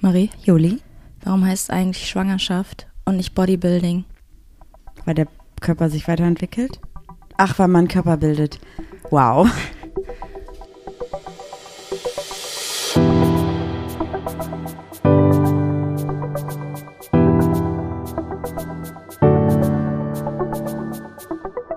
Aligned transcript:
Marie, 0.00 0.30
Juli, 0.42 0.80
warum 1.24 1.44
heißt 1.44 1.64
es 1.64 1.70
eigentlich 1.70 2.08
Schwangerschaft 2.08 2.86
und 3.04 3.16
nicht 3.16 3.34
Bodybuilding? 3.34 4.04
weil 5.04 5.14
der 5.14 5.28
Körper 5.60 5.88
sich 5.88 6.08
weiterentwickelt. 6.08 6.80
Ach, 7.36 7.58
weil 7.58 7.68
man 7.68 7.88
Körper 7.88 8.16
bildet. 8.16 8.60
Wow. 9.10 9.48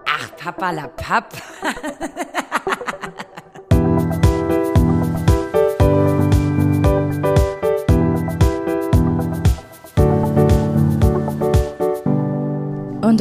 Ach, 0.05 0.35
Papa 0.37 0.71
la 0.71 0.87
Papp. 0.87 1.33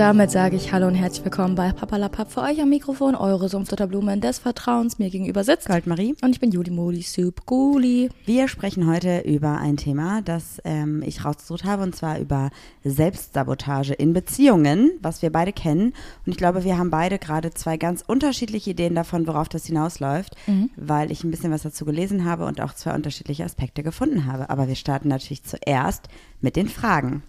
damit 0.02 0.32
sage 0.32 0.56
ich 0.56 0.72
Hallo 0.72 0.88
und 0.88 0.96
herzlich 0.96 1.24
willkommen 1.24 1.54
bei 1.54 1.70
Papalapap 1.70 2.32
für 2.32 2.40
euch 2.40 2.60
am 2.60 2.70
Mikrofon, 2.70 3.14
eure 3.14 3.48
Sumpfdotterblumen 3.48 4.20
des 4.20 4.40
Vertrauens. 4.40 4.98
Mir 4.98 5.10
gegenüber 5.10 5.44
sitzt 5.44 5.68
Goldmarie. 5.68 6.16
und 6.22 6.30
ich 6.30 6.40
bin 6.40 6.50
Juli 6.50 6.72
Modi 6.72 7.02
Soup 7.02 7.46
Guli. 7.46 8.10
Wir 8.26 8.48
sprechen 8.48 8.90
heute 8.90 9.20
über 9.20 9.58
ein 9.58 9.76
Thema, 9.76 10.20
das 10.20 10.60
ähm, 10.64 11.04
ich 11.06 11.24
rausgesucht 11.24 11.62
habe, 11.62 11.84
und 11.84 11.94
zwar 11.94 12.18
über 12.18 12.50
Selbstsabotage 12.82 13.92
in 13.92 14.12
Beziehungen, 14.12 14.90
was 15.00 15.22
wir 15.22 15.30
beide 15.30 15.52
kennen. 15.52 15.92
Und 16.26 16.32
ich 16.32 16.36
glaube, 16.36 16.64
wir 16.64 16.78
haben 16.78 16.90
beide 16.90 17.20
gerade 17.20 17.52
zwei 17.52 17.76
ganz 17.76 18.02
unterschiedliche 18.04 18.70
Ideen 18.70 18.96
davon, 18.96 19.28
worauf 19.28 19.48
das 19.48 19.66
hinausläuft, 19.66 20.34
weil 20.74 21.12
ich 21.12 21.22
ein 21.22 21.30
bisschen 21.30 21.52
was 21.52 21.62
dazu 21.62 21.84
gelesen 21.84 22.24
habe 22.24 22.46
und 22.46 22.60
auch 22.60 22.74
zwei 22.74 22.92
unterschiedliche 22.92 23.44
Aspekte 23.44 23.84
gefunden 23.84 24.26
habe. 24.26 24.50
Aber 24.50 24.66
wir 24.66 24.74
starten 24.74 25.06
natürlich 25.06 25.44
zuerst 25.44 26.08
mit 26.40 26.56
den 26.56 26.68
Fragen. 26.68 27.22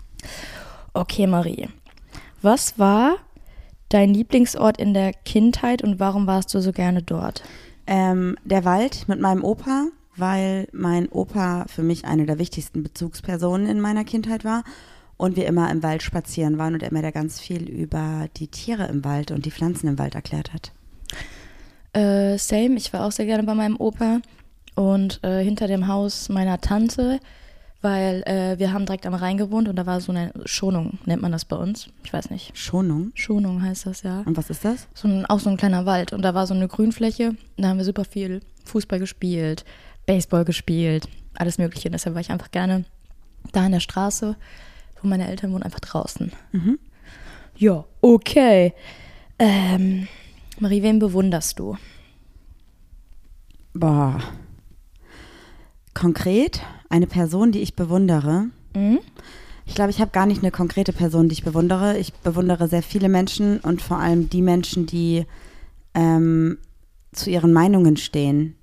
Okay, 0.95 1.27
Marie. 1.27 1.67
Was 2.43 2.77
war 2.77 3.19
dein 3.87 4.13
Lieblingsort 4.13 4.77
in 4.77 4.93
der 4.93 5.13
Kindheit 5.13 5.81
und 5.81 6.01
warum 6.01 6.27
warst 6.27 6.53
du 6.53 6.59
so 6.59 6.73
gerne 6.73 7.01
dort? 7.01 7.41
Ähm, 7.87 8.37
der 8.43 8.65
Wald 8.65 9.07
mit 9.07 9.21
meinem 9.21 9.45
Opa, 9.45 9.87
weil 10.17 10.67
mein 10.73 11.07
Opa 11.07 11.63
für 11.69 11.83
mich 11.83 12.03
eine 12.03 12.25
der 12.25 12.39
wichtigsten 12.39 12.83
Bezugspersonen 12.83 13.67
in 13.67 13.79
meiner 13.79 14.03
Kindheit 14.03 14.43
war 14.43 14.65
und 15.15 15.37
wir 15.37 15.45
immer 15.45 15.71
im 15.71 15.83
Wald 15.83 16.03
spazieren 16.03 16.57
waren 16.57 16.73
und 16.73 16.83
er 16.83 16.91
mir 16.91 17.01
da 17.01 17.11
ganz 17.11 17.39
viel 17.39 17.69
über 17.69 18.27
die 18.35 18.49
Tiere 18.49 18.87
im 18.87 19.05
Wald 19.05 19.31
und 19.31 19.45
die 19.45 19.51
Pflanzen 19.51 19.87
im 19.87 19.97
Wald 19.97 20.15
erklärt 20.15 20.51
hat. 20.51 20.73
Äh, 21.93 22.37
same, 22.37 22.75
ich 22.75 22.91
war 22.91 23.05
auch 23.05 23.13
sehr 23.13 23.25
gerne 23.25 23.43
bei 23.43 23.53
meinem 23.53 23.77
Opa 23.77 24.19
und 24.75 25.23
äh, 25.23 25.41
hinter 25.41 25.67
dem 25.67 25.87
Haus 25.87 26.27
meiner 26.27 26.59
Tante, 26.59 27.21
weil 27.83 28.23
äh, 28.23 28.57
wir 28.57 28.71
haben 28.71 28.85
direkt 28.85 29.05
am 29.05 29.13
Rhein 29.13 29.37
gewohnt 29.37 29.67
und 29.67 29.75
da 29.75 29.85
war 29.85 29.99
so 29.99 30.11
eine 30.11 30.31
Schonung, 30.45 30.99
nennt 31.05 31.21
man 31.21 31.33
das 31.33 31.43
bei 31.43 31.57
uns. 31.57 31.89
Ich 32.03 32.13
weiß 32.13 32.29
nicht. 32.29 32.57
Schonung. 32.57 33.11
Schonung 33.13 33.61
heißt 33.61 33.85
das, 33.85 34.03
ja. 34.03 34.21
Und 34.21 34.37
was 34.37 34.49
ist 34.49 34.63
das? 34.63 34.87
So 34.93 35.07
ein, 35.07 35.25
auch 35.25 35.39
so 35.39 35.49
ein 35.49 35.57
kleiner 35.57 35.85
Wald 35.85 36.13
und 36.13 36.21
da 36.21 36.33
war 36.33 36.47
so 36.47 36.53
eine 36.53 36.69
Grünfläche. 36.69 37.35
Da 37.57 37.67
haben 37.67 37.77
wir 37.77 37.85
super 37.85 38.05
viel 38.05 38.39
Fußball 38.63 38.99
gespielt, 38.99 39.65
Baseball 40.05 40.45
gespielt, 40.45 41.09
alles 41.35 41.57
Mögliche. 41.57 41.91
Deshalb 41.91 42.15
war 42.15 42.21
ich 42.21 42.31
einfach 42.31 42.51
gerne 42.51 42.85
da 43.51 43.65
in 43.65 43.73
der 43.73 43.81
Straße, 43.81 44.37
wo 45.01 45.07
meine 45.07 45.27
Eltern 45.27 45.51
wohnen, 45.51 45.63
einfach 45.63 45.81
draußen. 45.81 46.31
Ja, 47.57 47.83
okay. 47.99 48.73
Ähm, 49.37 50.07
Marie, 50.59 50.81
wen 50.83 50.99
bewunderst 50.99 51.59
du? 51.59 51.77
Boah. 53.73 54.21
Konkret 55.93 56.61
eine 56.89 57.07
Person, 57.07 57.51
die 57.51 57.59
ich 57.59 57.75
bewundere. 57.75 58.47
Mhm. 58.75 58.99
Ich 59.65 59.75
glaube, 59.75 59.91
ich 59.91 60.01
habe 60.01 60.11
gar 60.11 60.25
nicht 60.25 60.41
eine 60.41 60.51
konkrete 60.51 60.91
Person, 60.93 61.29
die 61.29 61.33
ich 61.33 61.43
bewundere. 61.43 61.97
Ich 61.97 62.13
bewundere 62.13 62.67
sehr 62.67 62.83
viele 62.83 63.09
Menschen 63.09 63.59
und 63.59 63.81
vor 63.81 63.97
allem 63.97 64.29
die 64.29 64.41
Menschen, 64.41 64.85
die 64.85 65.25
ähm, 65.93 66.57
zu 67.13 67.29
ihren 67.29 67.53
Meinungen 67.53 67.95
stehen. 67.95 68.55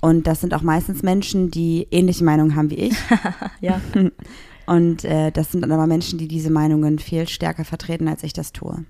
Und 0.00 0.26
das 0.26 0.40
sind 0.40 0.54
auch 0.54 0.62
meistens 0.62 1.02
Menschen, 1.02 1.50
die 1.50 1.88
ähnliche 1.90 2.24
Meinungen 2.24 2.54
haben 2.54 2.70
wie 2.70 2.76
ich. 2.76 2.96
Ja. 3.60 3.80
Und 4.66 5.02
äh, 5.04 5.32
das 5.32 5.50
sind 5.50 5.62
dann 5.62 5.72
aber 5.72 5.86
Menschen, 5.86 6.18
die 6.18 6.28
diese 6.28 6.50
Meinungen 6.50 6.98
viel 6.98 7.26
stärker 7.26 7.64
vertreten, 7.64 8.06
als 8.06 8.22
ich 8.22 8.34
das 8.34 8.52
tue. 8.52 8.84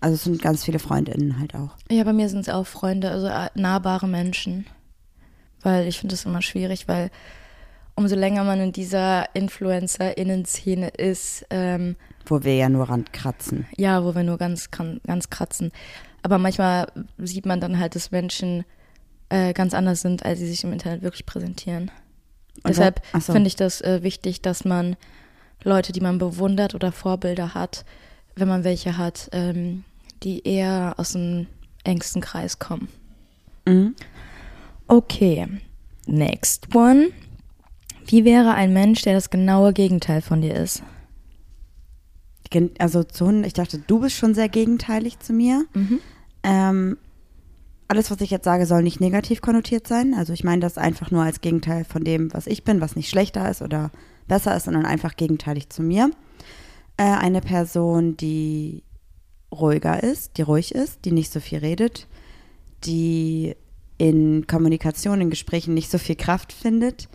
Also 0.00 0.14
es 0.14 0.24
sind 0.24 0.40
ganz 0.40 0.64
viele 0.64 0.78
Freundinnen 0.78 1.38
halt 1.38 1.54
auch. 1.54 1.70
Ja, 1.90 2.04
bei 2.04 2.12
mir 2.12 2.28
sind 2.28 2.40
es 2.40 2.48
auch 2.48 2.66
Freunde, 2.66 3.10
also 3.10 3.26
äh, 3.26 3.48
nahbare 3.54 4.06
Menschen. 4.06 4.66
Weil 5.66 5.88
ich 5.88 5.98
finde 5.98 6.14
es 6.14 6.24
immer 6.24 6.42
schwierig, 6.42 6.86
weil 6.86 7.10
umso 7.96 8.14
länger 8.14 8.44
man 8.44 8.60
in 8.60 8.70
dieser 8.70 9.34
Influencer-Innen-Szene 9.34 10.90
ist, 10.90 11.44
ähm, 11.50 11.96
Wo 12.24 12.44
wir 12.44 12.54
ja 12.54 12.68
nur 12.68 12.88
rankratzen. 12.88 13.66
ja, 13.76 14.04
wo 14.04 14.14
wir 14.14 14.22
nur 14.22 14.38
ganz, 14.38 14.70
ganz 14.70 15.28
kratzen. 15.28 15.72
Aber 16.22 16.38
manchmal 16.38 16.86
sieht 17.18 17.46
man 17.46 17.60
dann 17.60 17.80
halt, 17.80 17.96
dass 17.96 18.12
Menschen 18.12 18.64
äh, 19.28 19.52
ganz 19.54 19.74
anders 19.74 20.02
sind, 20.02 20.24
als 20.24 20.38
sie 20.38 20.46
sich 20.46 20.62
im 20.62 20.72
Internet 20.72 21.02
wirklich 21.02 21.26
präsentieren. 21.26 21.90
Und 22.62 22.68
Deshalb 22.68 23.02
so. 23.18 23.32
finde 23.32 23.48
ich 23.48 23.56
das 23.56 23.80
äh, 23.80 24.04
wichtig, 24.04 24.42
dass 24.42 24.64
man 24.64 24.94
Leute, 25.64 25.92
die 25.92 26.00
man 26.00 26.18
bewundert 26.18 26.76
oder 26.76 26.92
Vorbilder 26.92 27.54
hat, 27.54 27.84
wenn 28.36 28.46
man 28.46 28.62
welche 28.62 28.98
hat, 28.98 29.30
ähm, 29.32 29.82
die 30.22 30.46
eher 30.46 30.94
aus 30.96 31.14
dem 31.14 31.48
engsten 31.82 32.22
Kreis 32.22 32.60
kommen. 32.60 32.86
Mhm. 33.66 33.96
Okay, 34.88 35.48
next 36.06 36.74
one. 36.74 37.08
Wie 38.06 38.24
wäre 38.24 38.54
ein 38.54 38.72
Mensch, 38.72 39.02
der 39.02 39.14
das 39.14 39.30
genaue 39.30 39.72
Gegenteil 39.72 40.22
von 40.22 40.40
dir 40.40 40.54
ist? 40.54 40.82
Also 42.78 43.02
zu 43.02 43.26
Hunden, 43.26 43.44
ich 43.44 43.54
dachte, 43.54 43.78
du 43.84 44.00
bist 44.00 44.14
schon 44.16 44.34
sehr 44.34 44.48
gegenteilig 44.48 45.18
zu 45.18 45.32
mir. 45.32 45.66
Ähm, 46.44 46.96
alles, 47.88 48.10
was 48.10 48.20
ich 48.20 48.30
jetzt 48.30 48.44
sage, 48.44 48.66
soll 48.66 48.82
nicht 48.82 49.00
negativ 49.00 49.40
konnotiert 49.40 49.88
sein. 49.88 50.14
Also 50.14 50.32
ich 50.32 50.44
meine 50.44 50.60
das 50.60 50.78
einfach 50.78 51.10
nur 51.10 51.22
als 51.22 51.40
Gegenteil 51.40 51.84
von 51.84 52.04
dem, 52.04 52.32
was 52.32 52.46
ich 52.46 52.62
bin, 52.62 52.80
was 52.80 52.94
nicht 52.94 53.08
schlechter 53.08 53.50
ist 53.50 53.62
oder 53.62 53.90
besser 54.28 54.56
ist, 54.56 54.64
sondern 54.64 54.86
einfach 54.86 55.16
gegenteilig 55.16 55.68
zu 55.70 55.82
mir. 55.82 56.10
Äh, 56.96 57.02
eine 57.02 57.40
Person, 57.40 58.16
die 58.16 58.84
ruhiger 59.52 60.02
ist, 60.02 60.38
die 60.38 60.42
ruhig 60.42 60.74
ist, 60.74 61.04
die 61.04 61.12
nicht 61.12 61.32
so 61.32 61.40
viel 61.40 61.58
redet, 61.58 62.06
die 62.84 63.56
in 63.98 64.46
Kommunikation, 64.46 65.20
in 65.20 65.30
Gesprächen 65.30 65.74
nicht 65.74 65.90
so 65.90 65.98
viel 65.98 66.16
Kraft 66.16 66.52
findet, 66.52 67.08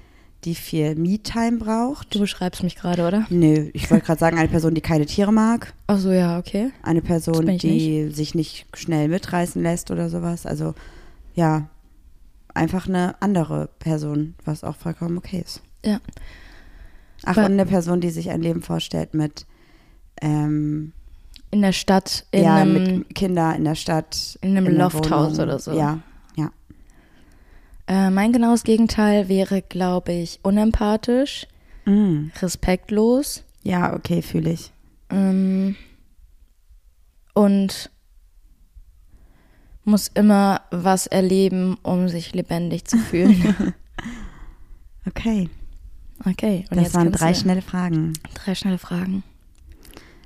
die 0.43 0.55
viel 0.55 0.95
Me-Time 0.95 1.57
braucht. 1.59 2.15
Du 2.15 2.19
beschreibst 2.19 2.63
mich 2.63 2.75
gerade, 2.75 3.05
oder? 3.07 3.27
Nö, 3.29 3.69
ich 3.73 3.91
wollte 3.91 4.05
gerade 4.05 4.19
sagen, 4.19 4.37
eine 4.39 4.47
Person, 4.47 4.73
die 4.73 4.81
keine 4.81 5.05
Tiere 5.05 5.31
mag. 5.31 5.73
Ach 5.87 5.99
so, 5.99 6.11
ja, 6.11 6.39
okay. 6.39 6.71
Eine 6.81 7.01
Person, 7.01 7.57
die 7.59 8.09
sich 8.09 8.33
nicht 8.33 8.65
schnell 8.75 9.07
mitreißen 9.07 9.61
lässt 9.61 9.91
oder 9.91 10.09
sowas. 10.09 10.45
Also 10.47 10.73
ja, 11.35 11.69
einfach 12.53 12.87
eine 12.87 13.21
andere 13.21 13.69
Person, 13.79 14.33
was 14.43 14.63
auch 14.63 14.75
vollkommen 14.75 15.17
okay 15.19 15.43
ist. 15.45 15.61
Ja. 15.85 15.99
Ach, 17.23 17.37
Weil- 17.37 17.45
und 17.45 17.51
eine 17.53 17.65
Person, 17.67 18.01
die 18.01 18.09
sich 18.09 18.31
ein 18.31 18.41
Leben 18.41 18.63
vorstellt 18.63 19.13
mit, 19.13 19.45
ähm, 20.21 20.91
In 21.51 21.61
der 21.61 21.71
Stadt, 21.71 22.25
in 22.31 22.43
ja, 22.43 22.55
einem, 22.55 22.97
mit 22.97 23.15
Kinder 23.15 23.55
in 23.55 23.63
der 23.65 23.75
Stadt. 23.75 24.39
in 24.41 24.57
einem 24.57 24.75
Lofthaus 24.75 25.39
oder 25.39 25.59
so. 25.59 25.73
Ja. 25.73 25.99
Äh, 27.87 28.09
mein 28.09 28.31
genaues 28.31 28.63
Gegenteil 28.63 29.27
wäre, 29.29 29.61
glaube 29.61 30.11
ich, 30.13 30.39
unempathisch, 30.43 31.47
Mm. 31.85 32.27
respektlos 32.41 33.43
Ja, 33.63 33.95
okay, 33.95 34.21
fühle 34.21 34.51
ich. 34.51 34.71
ähm, 35.09 35.75
und 37.33 37.89
muss 39.83 40.07
immer 40.09 40.61
was 40.69 41.07
erleben, 41.07 41.75
um 41.81 42.07
sich 42.07 42.33
lebendig 42.35 42.85
zu 42.85 42.97
fühlen. 42.97 43.73
Okay, 45.07 45.49
Okay, 46.23 46.66
und 46.69 46.77
das 46.77 46.93
waren 46.93 47.11
drei 47.11 47.34
schnelle 47.34 47.63
Fragen. 47.63 48.13
drei 48.35 48.53
schnelle 48.53 48.77
Fragen. 48.77 49.23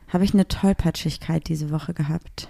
Habe 0.10 0.26
ich 0.26 0.34
eine 0.34 0.46
Tollpatschigkeit 0.50 1.48
diese 1.48 1.72
Woche 1.72 1.94
gehabt? 1.94 2.50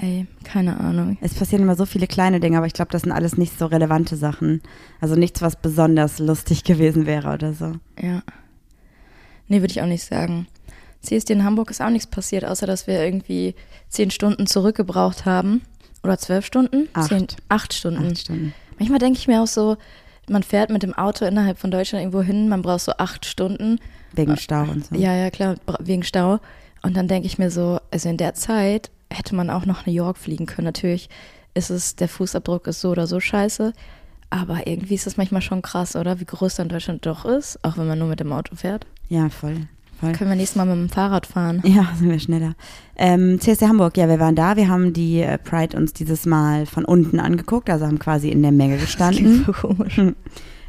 Ey, 0.00 0.26
keine 0.44 0.78
Ahnung. 0.78 1.18
Es 1.20 1.34
passieren 1.34 1.62
immer 1.62 1.74
so 1.74 1.84
viele 1.84 2.06
kleine 2.06 2.38
Dinge, 2.38 2.56
aber 2.56 2.66
ich 2.66 2.72
glaube, 2.72 2.92
das 2.92 3.02
sind 3.02 3.10
alles 3.10 3.36
nicht 3.36 3.58
so 3.58 3.66
relevante 3.66 4.16
Sachen. 4.16 4.62
Also 5.00 5.16
nichts, 5.16 5.42
was 5.42 5.56
besonders 5.56 6.18
lustig 6.20 6.62
gewesen 6.64 7.06
wäre 7.06 7.32
oder 7.32 7.52
so. 7.52 7.72
Ja. 8.00 8.22
Nee, 9.48 9.60
würde 9.60 9.72
ich 9.72 9.82
auch 9.82 9.86
nicht 9.86 10.04
sagen. 10.04 10.46
CSD 11.02 11.32
in 11.32 11.44
Hamburg 11.44 11.70
ist 11.70 11.80
auch 11.80 11.90
nichts 11.90 12.06
passiert, 12.06 12.44
außer 12.44 12.66
dass 12.66 12.86
wir 12.86 13.02
irgendwie 13.02 13.54
zehn 13.88 14.10
Stunden 14.10 14.46
zurückgebraucht 14.46 15.24
haben. 15.24 15.62
Oder 16.04 16.18
zwölf 16.18 16.46
Stunden? 16.46 16.88
Acht. 16.92 17.08
Zehn, 17.08 17.26
acht 17.48 17.74
Stunden. 17.74 18.06
Acht 18.06 18.18
Stunden. 18.18 18.54
Manchmal 18.78 19.00
denke 19.00 19.18
ich 19.18 19.26
mir 19.26 19.42
auch 19.42 19.48
so, 19.48 19.76
man 20.28 20.44
fährt 20.44 20.70
mit 20.70 20.82
dem 20.84 20.94
Auto 20.94 21.24
innerhalb 21.24 21.58
von 21.58 21.70
Deutschland 21.70 22.02
irgendwo 22.02 22.22
hin, 22.22 22.48
man 22.48 22.62
braucht 22.62 22.82
so 22.82 22.92
acht 22.98 23.26
Stunden. 23.26 23.80
Wegen 24.12 24.36
Stau 24.36 24.62
und 24.62 24.86
so. 24.86 24.94
Ja, 24.94 25.14
ja, 25.14 25.30
klar, 25.30 25.56
wegen 25.80 26.04
Stau. 26.04 26.38
Und 26.82 26.96
dann 26.96 27.08
denke 27.08 27.26
ich 27.26 27.38
mir 27.38 27.50
so, 27.50 27.80
also 27.90 28.08
in 28.08 28.16
der 28.16 28.34
Zeit 28.34 28.90
hätte 29.10 29.34
man 29.34 29.50
auch 29.50 29.66
nach 29.66 29.86
New 29.86 29.92
York 29.92 30.18
fliegen 30.18 30.46
können. 30.46 30.66
Natürlich 30.66 31.08
ist 31.54 31.70
es, 31.70 31.96
der 31.96 32.08
Fußabdruck 32.08 32.66
ist 32.66 32.80
so 32.80 32.90
oder 32.90 33.06
so 33.06 33.20
scheiße. 33.20 33.72
Aber 34.30 34.66
irgendwie 34.66 34.94
ist 34.94 35.06
das 35.06 35.16
manchmal 35.16 35.42
schon 35.42 35.62
krass, 35.62 35.96
oder? 35.96 36.20
Wie 36.20 36.24
groß 36.24 36.56
dann 36.56 36.68
Deutschland 36.68 37.06
doch 37.06 37.24
ist, 37.24 37.64
auch 37.64 37.78
wenn 37.78 37.86
man 37.86 37.98
nur 37.98 38.08
mit 38.08 38.20
dem 38.20 38.32
Auto 38.32 38.54
fährt. 38.56 38.86
Ja, 39.08 39.30
voll. 39.30 39.56
voll. 39.98 40.12
Können 40.12 40.30
wir 40.30 40.36
nächstes 40.36 40.56
Mal 40.56 40.66
mit 40.66 40.76
dem 40.76 40.90
Fahrrad 40.90 41.26
fahren? 41.26 41.62
Ja, 41.64 41.88
sind 41.98 42.10
wir 42.10 42.18
schneller. 42.18 42.54
Ähm, 42.96 43.40
CSD 43.40 43.66
Hamburg, 43.66 43.96
ja, 43.96 44.06
wir 44.08 44.20
waren 44.20 44.36
da. 44.36 44.56
Wir 44.56 44.68
haben 44.68 44.92
die 44.92 45.22
äh, 45.22 45.38
Pride 45.38 45.76
uns 45.76 45.94
dieses 45.94 46.26
Mal 46.26 46.66
von 46.66 46.84
unten 46.84 47.20
angeguckt, 47.20 47.70
also 47.70 47.86
haben 47.86 47.98
quasi 47.98 48.28
in 48.28 48.42
der 48.42 48.52
Menge 48.52 48.76
gestanden. 48.76 49.44
So 49.46 49.52
komisch. 49.52 49.96
Hm. 49.96 50.14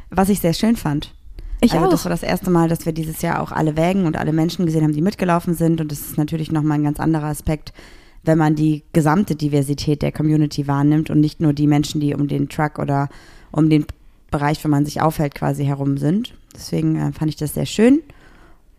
Was 0.08 0.30
ich 0.30 0.40
sehr 0.40 0.54
schön 0.54 0.76
fand. 0.76 1.12
Ich 1.60 1.74
also 1.74 1.86
auch. 1.86 1.90
das 1.90 2.04
war 2.06 2.10
das 2.10 2.22
erste 2.22 2.50
Mal, 2.50 2.68
dass 2.68 2.86
wir 2.86 2.92
dieses 2.92 3.20
Jahr 3.20 3.42
auch 3.42 3.52
alle 3.52 3.76
Wägen 3.76 4.06
und 4.06 4.16
alle 4.16 4.32
Menschen 4.32 4.64
gesehen 4.64 4.82
haben, 4.82 4.94
die 4.94 5.02
mitgelaufen 5.02 5.54
sind. 5.54 5.80
Und 5.82 5.92
das 5.92 6.00
ist 6.00 6.16
natürlich 6.16 6.50
nochmal 6.50 6.78
ein 6.78 6.84
ganz 6.84 6.98
anderer 6.98 7.26
Aspekt, 7.26 7.74
wenn 8.22 8.38
man 8.38 8.54
die 8.54 8.84
gesamte 8.92 9.34
Diversität 9.34 10.02
der 10.02 10.12
Community 10.12 10.66
wahrnimmt 10.66 11.10
und 11.10 11.20
nicht 11.20 11.40
nur 11.40 11.52
die 11.52 11.66
Menschen, 11.66 12.00
die 12.00 12.14
um 12.14 12.28
den 12.28 12.48
Truck 12.48 12.78
oder 12.78 13.08
um 13.50 13.70
den 13.70 13.86
Bereich, 14.30 14.64
wo 14.64 14.68
man 14.68 14.84
sich 14.84 15.00
aufhält, 15.00 15.34
quasi 15.34 15.64
herum 15.64 15.96
sind. 15.96 16.34
Deswegen 16.54 16.96
äh, 16.96 17.12
fand 17.12 17.30
ich 17.30 17.36
das 17.36 17.54
sehr 17.54 17.66
schön. 17.66 18.02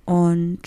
Und 0.05 0.61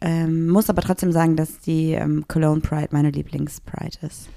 ähm, 0.00 0.48
muss 0.48 0.70
aber 0.70 0.82
trotzdem 0.82 1.12
sagen, 1.12 1.36
dass 1.36 1.60
die 1.60 1.92
ähm, 1.92 2.24
Cologne 2.28 2.60
Pride 2.60 2.88
meine 2.90 3.10
Lieblings-Pride 3.10 3.98
ist. 4.06 4.28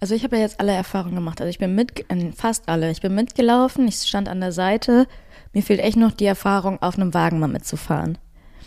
Also 0.00 0.14
ich 0.14 0.24
habe 0.24 0.36
ja 0.36 0.42
jetzt 0.42 0.60
alle 0.60 0.72
Erfahrungen 0.72 1.14
gemacht. 1.14 1.40
Also 1.40 1.50
ich 1.50 1.58
bin 1.58 1.74
mit, 1.74 2.04
äh, 2.10 2.32
fast 2.32 2.68
alle. 2.68 2.90
Ich 2.90 3.00
bin 3.00 3.14
mitgelaufen, 3.14 3.86
ich 3.88 3.96
stand 3.96 4.28
an 4.28 4.40
der 4.40 4.52
Seite. 4.52 5.06
Mir 5.52 5.62
fehlt 5.62 5.80
echt 5.80 5.96
noch 5.96 6.12
die 6.12 6.26
Erfahrung, 6.26 6.80
auf 6.82 6.96
einem 6.96 7.14
Wagen 7.14 7.40
mal 7.40 7.48
mitzufahren. 7.48 8.18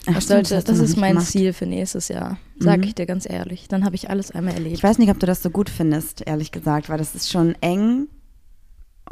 Ach, 0.07 0.13
Das, 0.15 0.27
sollte, 0.27 0.55
das 0.63 0.77
noch 0.77 0.83
ist 0.83 0.97
mein 0.97 1.13
gemacht. 1.13 1.27
Ziel 1.27 1.53
für 1.53 1.65
nächstes 1.67 2.07
Jahr, 2.07 2.37
sag 2.59 2.79
Mhm. 2.79 2.83
ich 2.85 2.95
dir 2.95 3.05
ganz 3.05 3.29
ehrlich. 3.29 3.67
Dann 3.67 3.85
habe 3.85 3.95
ich 3.95 4.09
alles 4.09 4.31
einmal 4.31 4.53
erlebt. 4.55 4.75
Ich 4.75 4.83
weiß 4.83 4.97
nicht, 4.97 5.11
ob 5.11 5.19
du 5.19 5.25
das 5.27 5.43
so 5.43 5.49
gut 5.51 5.69
findest, 5.69 6.25
ehrlich 6.27 6.51
gesagt, 6.51 6.89
weil 6.89 6.97
das 6.97 7.13
ist 7.13 7.29
schon 7.29 7.55
eng 7.61 8.07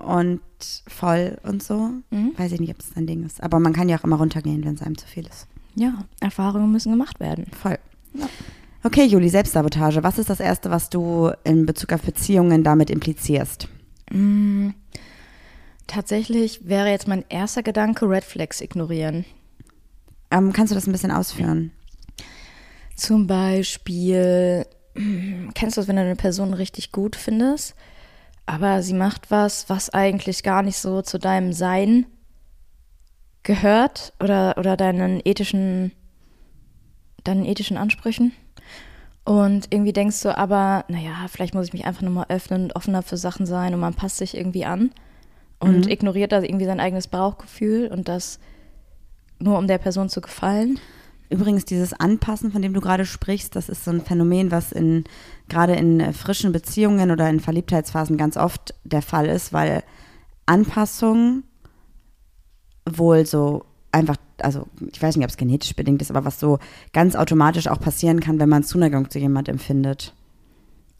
und 0.03 0.41
voll 0.87 1.37
und 1.43 1.61
so. 1.61 1.91
Mhm. 2.09 2.33
Weiß 2.37 2.51
ich 2.53 2.59
nicht, 2.59 2.71
ob 2.71 2.77
das 2.79 2.91
dein 2.95 3.05
Ding 3.05 3.23
ist. 3.25 3.43
Aber 3.43 3.59
man 3.59 3.73
kann 3.73 3.87
ja 3.89 3.99
auch 3.99 4.03
immer 4.03 4.15
runtergehen, 4.17 4.63
wenn 4.65 4.73
es 4.75 4.81
einem 4.81 4.97
zu 4.97 5.05
viel 5.07 5.27
ist. 5.27 5.47
Ja, 5.75 6.05
Erfahrungen 6.19 6.71
müssen 6.71 6.91
gemacht 6.91 7.19
werden. 7.19 7.45
Voll. 7.61 7.77
Okay, 8.83 9.05
Juli, 9.05 9.29
Selbstsabotage. 9.29 10.01
Was 10.03 10.17
ist 10.17 10.29
das 10.29 10.39
Erste, 10.39 10.71
was 10.71 10.89
du 10.89 11.31
in 11.43 11.65
Bezug 11.65 11.93
auf 11.93 12.01
Beziehungen 12.01 12.63
damit 12.63 12.89
implizierst? 12.89 13.67
Mm, 14.11 14.69
tatsächlich 15.85 16.67
wäre 16.67 16.89
jetzt 16.89 17.07
mein 17.07 17.23
erster 17.29 17.61
Gedanke 17.61 18.09
Red 18.09 18.23
Flags 18.23 18.61
ignorieren. 18.61 19.25
Ähm, 20.31 20.53
kannst 20.53 20.71
du 20.71 20.75
das 20.75 20.87
ein 20.87 20.91
bisschen 20.91 21.11
ausführen? 21.11 21.71
Zum 22.95 23.27
Beispiel, 23.27 24.65
kennst 25.55 25.77
du 25.77 25.81
das, 25.81 25.87
wenn 25.87 25.95
du 25.95 26.01
eine 26.01 26.15
Person 26.15 26.53
richtig 26.53 26.91
gut 26.91 27.15
findest, 27.15 27.75
aber 28.45 28.81
sie 28.83 28.93
macht 28.93 29.31
was, 29.31 29.69
was 29.69 29.89
eigentlich 29.89 30.43
gar 30.43 30.63
nicht 30.63 30.77
so 30.77 31.01
zu 31.01 31.17
deinem 31.17 31.53
Sein 31.53 32.05
gehört 33.43 34.13
oder, 34.19 34.55
oder 34.57 34.75
deinen 34.75 35.21
ethischen, 35.23 35.91
deinen 37.23 37.45
ethischen 37.45 37.77
Ansprüchen? 37.77 38.33
Und 39.23 39.67
irgendwie 39.71 39.93
denkst 39.93 40.21
du 40.23 40.35
aber, 40.35 40.85
naja, 40.87 41.27
vielleicht 41.29 41.53
muss 41.53 41.67
ich 41.67 41.73
mich 41.73 41.85
einfach 41.85 42.01
nochmal 42.01 42.25
öffnen 42.29 42.63
und 42.63 42.75
offener 42.75 43.03
für 43.03 43.17
Sachen 43.17 43.45
sein 43.45 43.73
und 43.73 43.79
man 43.79 43.93
passt 43.93 44.17
sich 44.17 44.35
irgendwie 44.35 44.65
an 44.65 44.91
und 45.59 45.85
Mhm. 45.85 45.91
ignoriert 45.91 46.31
da 46.31 46.41
irgendwie 46.41 46.65
sein 46.65 46.79
eigenes 46.79 47.07
Bauchgefühl 47.07 47.87
und 47.87 48.07
das 48.07 48.39
nur 49.39 49.57
um 49.57 49.67
der 49.67 49.77
Person 49.77 50.09
zu 50.09 50.21
gefallen. 50.21 50.79
Übrigens, 51.29 51.63
dieses 51.65 51.93
Anpassen, 51.93 52.51
von 52.51 52.61
dem 52.61 52.73
du 52.73 52.81
gerade 52.81 53.05
sprichst, 53.05 53.55
das 53.55 53.69
ist 53.69 53.85
so 53.85 53.91
ein 53.91 54.01
Phänomen, 54.01 54.51
was 54.51 54.71
in 54.71 55.03
gerade 55.47 55.75
in 55.75 55.99
äh, 55.99 56.13
frischen 56.13 56.51
Beziehungen 56.51 57.11
oder 57.11 57.29
in 57.29 57.39
Verliebtheitsphasen 57.39 58.17
ganz 58.17 58.35
oft 58.35 58.73
der 58.83 59.01
Fall 59.01 59.27
ist, 59.27 59.53
weil 59.53 59.83
Anpassung 60.47 61.43
wohl 62.89 63.25
so 63.25 63.65
einfach, 63.91 64.15
also 64.39 64.67
ich 64.91 65.01
weiß 65.01 65.15
nicht, 65.15 65.25
ob 65.25 65.29
es 65.29 65.37
genetisch 65.37 65.75
bedingt 65.75 66.01
ist, 66.01 66.09
aber 66.09 66.25
was 66.25 66.39
so 66.39 66.59
ganz 66.93 67.15
automatisch 67.15 67.67
auch 67.67 67.79
passieren 67.79 68.19
kann, 68.19 68.39
wenn 68.39 68.49
man 68.49 68.63
Zuneigung 68.63 69.09
zu 69.09 69.19
jemand 69.19 69.49
empfindet. 69.49 70.13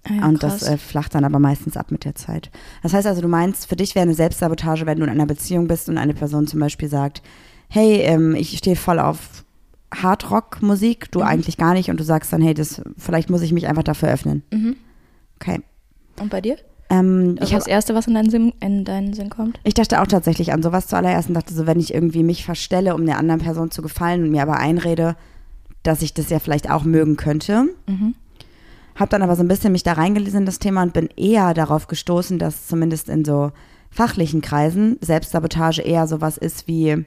Ah 0.04 0.14
ja, 0.14 0.28
Und 0.28 0.40
krass. 0.40 0.60
das 0.60 0.70
äh, 0.70 0.78
flacht 0.78 1.16
dann 1.16 1.26
aber 1.26 1.40
meistens 1.40 1.76
ab 1.76 1.92
mit 1.92 2.06
der 2.06 2.16
Zeit. 2.16 2.52
Das 2.84 2.94
heißt 2.94 3.08
also, 3.08 3.22
du 3.22 3.28
meinst, 3.28 3.68
für 3.68 3.76
dich 3.76 3.96
wäre 3.96 4.04
eine 4.04 4.14
Selbstsabotage, 4.14 4.86
wenn 4.86 5.00
du 5.00 5.06
in 5.06 5.10
einer 5.10 5.26
Beziehung 5.26 5.68
bist 5.68 5.90
und 5.90 5.98
eine 5.98 6.14
Person 6.14 6.48
zum 6.48 6.60
Beispiel 6.60 6.88
sagt, 6.88 7.22
hey, 7.70 8.02
ähm, 8.02 8.36
ich 8.36 8.58
stehe 8.58 8.76
voll 8.76 9.00
auf 9.00 9.44
Hardrock-Musik, 9.96 11.12
du 11.12 11.20
Mhm. 11.20 11.26
eigentlich 11.26 11.58
gar 11.58 11.74
nicht 11.74 11.90
und 11.90 12.00
du 12.00 12.04
sagst 12.04 12.32
dann, 12.34 12.42
hey, 12.42 12.54
das, 12.54 12.82
vielleicht 12.98 13.30
muss 13.30 13.42
ich 13.42 13.54
mich 13.54 13.68
einfach 13.68 13.84
dafür 13.84 14.10
öffnen. 14.10 14.44
Mhm. 14.52 14.76
Okay. 15.40 15.62
Und 16.20 16.30
bei 16.30 16.42
dir? 16.42 16.58
Ähm, 16.90 17.36
Also 17.40 17.44
ich, 17.50 17.54
hab, 17.54 17.60
das 17.62 17.68
Erste, 17.68 17.96
was 17.96 18.08
in 18.08 18.14
deinen, 18.16 18.30
Sinn, 18.30 18.54
in 18.60 18.84
deinen 18.86 19.14
Sinn 19.14 19.30
kommt? 19.30 19.60
ich 19.64 19.74
dachte 19.76 20.02
auch 20.02 20.08
tatsächlich 20.08 20.52
an 20.52 20.64
sowas 20.64 20.88
zuallererst 20.88 21.30
und 21.30 21.36
dachte 21.36 21.54
so, 21.54 21.66
wenn 21.68 21.80
ich 21.80 21.94
irgendwie 21.94 22.24
mich 22.24 22.44
verstelle, 22.44 22.96
um 22.96 23.06
der 23.06 23.18
anderen 23.18 23.40
Person 23.42 23.72
zu 23.72 23.82
gefallen 23.82 24.24
und 24.24 24.32
mir 24.32 24.42
aber 24.42 24.58
einrede, 24.58 25.16
dass 25.84 26.02
ich 26.02 26.14
das 26.14 26.30
ja 26.30 26.40
vielleicht 26.40 26.70
auch 26.70 26.84
mögen 26.84 27.16
könnte, 27.16 27.66
Mhm. 27.88 28.16
Hab 28.96 29.10
dann 29.12 29.22
aber 29.22 29.38
so 29.38 29.44
ein 29.44 29.48
bisschen 29.48 29.72
mich 29.72 29.84
da 29.84 29.94
reingelesen 29.94 30.42
in 30.42 30.46
das 30.46 30.60
Thema 30.60 30.84
und 30.84 30.92
bin 30.92 31.08
eher 31.16 31.54
darauf 31.54 31.88
gestoßen, 31.88 32.38
dass 32.38 32.68
zumindest 32.68 33.08
in 33.08 33.24
so 33.24 33.54
fachlichen 33.90 34.42
Kreisen 34.42 34.98
Selbstsabotage 35.00 35.82
eher 35.84 36.06
sowas 36.06 36.38
ist 36.38 36.68
wie, 36.68 37.06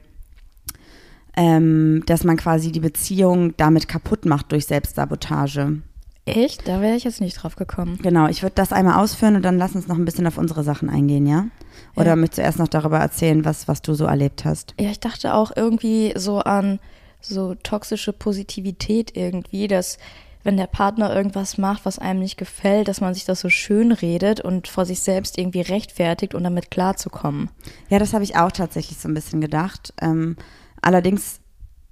ähm, 1.35 2.03
dass 2.05 2.23
man 2.23 2.37
quasi 2.37 2.71
die 2.71 2.79
Beziehung 2.79 3.55
damit 3.57 3.87
kaputt 3.87 4.25
macht 4.25 4.51
durch 4.51 4.65
Selbstsabotage. 4.65 5.81
Echt? 6.25 6.67
Da 6.67 6.79
wäre 6.79 6.95
ich 6.95 7.03
jetzt 7.03 7.19
nicht 7.19 7.35
drauf 7.35 7.55
gekommen. 7.57 7.99
Genau, 8.01 8.27
ich 8.27 8.43
würde 8.43 8.55
das 8.55 8.71
einmal 8.71 9.01
ausführen 9.03 9.35
und 9.35 9.41
dann 9.43 9.57
lass 9.57 9.75
uns 9.75 9.87
noch 9.87 9.97
ein 9.97 10.05
bisschen 10.05 10.25
auf 10.27 10.37
unsere 10.37 10.63
Sachen 10.63 10.89
eingehen, 10.89 11.25
ja? 11.27 11.47
Oder 11.95 12.11
Ja. 12.11 12.15
möchtest 12.15 12.37
du 12.37 12.41
erst 12.43 12.59
noch 12.59 12.69
darüber 12.69 12.99
erzählen, 12.99 13.43
was, 13.43 13.67
was 13.67 13.81
du 13.81 13.93
so 13.93 14.05
erlebt 14.05 14.45
hast? 14.45 14.73
Ja, 14.79 14.89
ich 14.89 15.01
dachte 15.01 15.33
auch 15.33 15.51
irgendwie 15.55 16.13
so 16.15 16.39
an 16.39 16.79
so 17.19 17.55
toxische 17.55 18.13
Positivität 18.13 19.15
irgendwie, 19.17 19.67
dass 19.67 19.97
wenn 20.45 20.57
der 20.57 20.67
Partner 20.67 21.13
irgendwas 21.15 21.57
macht, 21.57 21.85
was 21.85 21.99
einem 21.99 22.19
nicht 22.19 22.37
gefällt, 22.37 22.87
dass 22.89 22.99
man 23.01 23.13
sich 23.13 23.23
das 23.25 23.39
so 23.39 23.49
schön 23.49 23.91
redet 23.93 24.41
und 24.41 24.67
vor 24.67 24.85
sich 24.85 24.99
selbst 25.01 25.37
irgendwie 25.37 25.61
rechtfertigt, 25.61 26.35
um 26.35 26.43
damit 26.43 26.69
klarzukommen. 26.69 27.49
Ja, 27.89 27.97
das 27.99 28.13
habe 28.13 28.25
ich 28.25 28.35
auch 28.35 28.51
tatsächlich 28.51 28.97
so 28.97 29.07
ein 29.07 29.13
bisschen 29.13 29.39
gedacht. 29.41 29.93
Ähm, 30.01 30.35
allerdings 30.83 31.39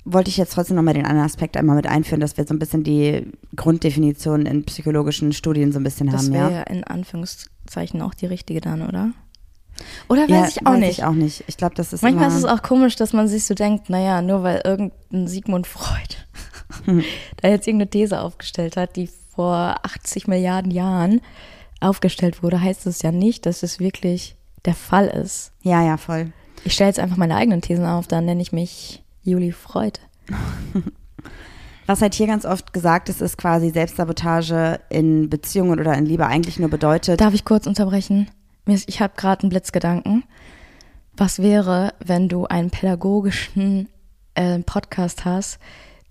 wollte 0.04 0.30
ich 0.30 0.38
jetzt 0.38 0.54
trotzdem 0.54 0.76
nochmal 0.76 0.96
den 0.96 1.06
anderen 1.06 1.26
Aspekt 1.26 1.58
einmal 1.58 1.76
mit 1.76 1.88
einführen, 1.88 2.22
dass 2.22 2.38
wir 2.38 2.46
so 2.46 2.54
ein 2.54 2.60
bisschen 2.60 2.84
die 2.84 3.28
Grunddefinition 3.56 4.46
in 4.46 4.66
psychologischen 4.66 5.32
Studien 5.34 5.72
so 5.72 5.80
ein 5.80 5.84
bisschen 5.84 6.10
Das 6.10 6.24
haben, 6.24 6.34
wäre 6.34 6.52
ja. 6.52 6.58
ja 6.58 6.64
in 6.64 6.84
Anführungszeichen 6.84 8.02
auch 8.02 8.14
die 8.14 8.26
richtige 8.26 8.62
dann, 8.62 8.82
oder? 8.82 9.12
Oder 10.10 10.24
weiß 10.24 10.30
ja, 10.30 10.48
ich 10.48 10.68
auch 10.68 10.72
weiß 10.74 10.80
nicht. 10.80 11.00
ich 11.00 11.04
auch 11.04 11.14
nicht. 11.14 11.44
Ich 11.48 11.58
glaube, 11.58 11.76
das 11.76 11.94
ist 11.94 12.02
Manchmal 12.02 12.28
ist 12.30 12.36
es 12.36 12.46
auch 12.46 12.62
komisch, 12.62 12.96
dass 12.96 13.14
man 13.14 13.28
sich 13.28 13.46
so 13.46 13.54
denkt, 13.54 13.90
naja, 13.90 14.22
nur 14.22 14.44
weil 14.44 14.62
irgendein 14.64 15.28
Sigmund 15.28 15.68
Freud 15.68 16.16
da 17.38 17.48
jetzt 17.48 17.68
irgendeine 17.68 17.90
These 17.90 18.20
aufgestellt 18.20 18.78
hat, 18.78 18.96
die 18.96 19.10
vor 19.34 19.78
80 19.84 20.28
Milliarden 20.28 20.72
Jahren 20.72 21.22
aufgestellt 21.80 22.44
wurde, 22.44 22.62
heißt 22.62 22.86
es 22.86 23.02
ja 23.02 23.12
nicht, 23.12 23.46
dass 23.46 23.64
es 23.64 23.80
wirklich 23.80 24.36
der 24.66 24.76
Fall 24.76 25.08
ist. 25.08 25.52
Ja, 25.64 25.84
ja, 25.84 25.98
voll. 25.98 26.32
Ich 26.64 26.74
stelle 26.74 26.90
jetzt 26.90 27.00
einfach 27.00 27.18
meine 27.18 27.36
eigenen 27.36 27.62
Thesen 27.62 27.86
auf, 27.86 28.08
dann 28.08 28.26
nenne 28.26 28.42
ich 28.42 28.52
mich 28.52 29.04
Juli 29.24 29.52
Freud. 29.52 30.00
Was 31.88 32.02
halt 32.02 32.14
hier 32.14 32.28
ganz 32.28 32.46
oft 32.46 32.74
gesagt 32.74 33.10
ist, 33.10 33.22
ist 33.22 33.38
quasi 33.38 33.70
Selbstsabotage 33.70 34.80
in 34.90 35.30
Beziehungen 35.30 35.80
oder 35.80 35.94
in 35.98 36.06
Liebe 36.06 36.26
eigentlich 36.26 36.60
nur 36.60 36.70
bedeutet, 36.70 37.20
Darf 37.20 37.34
ich 37.34 37.44
kurz 37.44 37.68
unterbrechen? 37.68 38.30
Ich 38.66 39.02
habe 39.02 39.14
gerade 39.18 39.44
einen 39.44 39.50
Blitzgedanken. 39.50 40.24
Was 41.18 41.40
wäre, 41.40 41.94
wenn 42.00 42.30
du 42.30 42.46
einen 42.46 42.70
pädagogischen 42.70 43.90
äh, 44.36 44.60
Podcast 44.60 45.26
hast, 45.26 45.60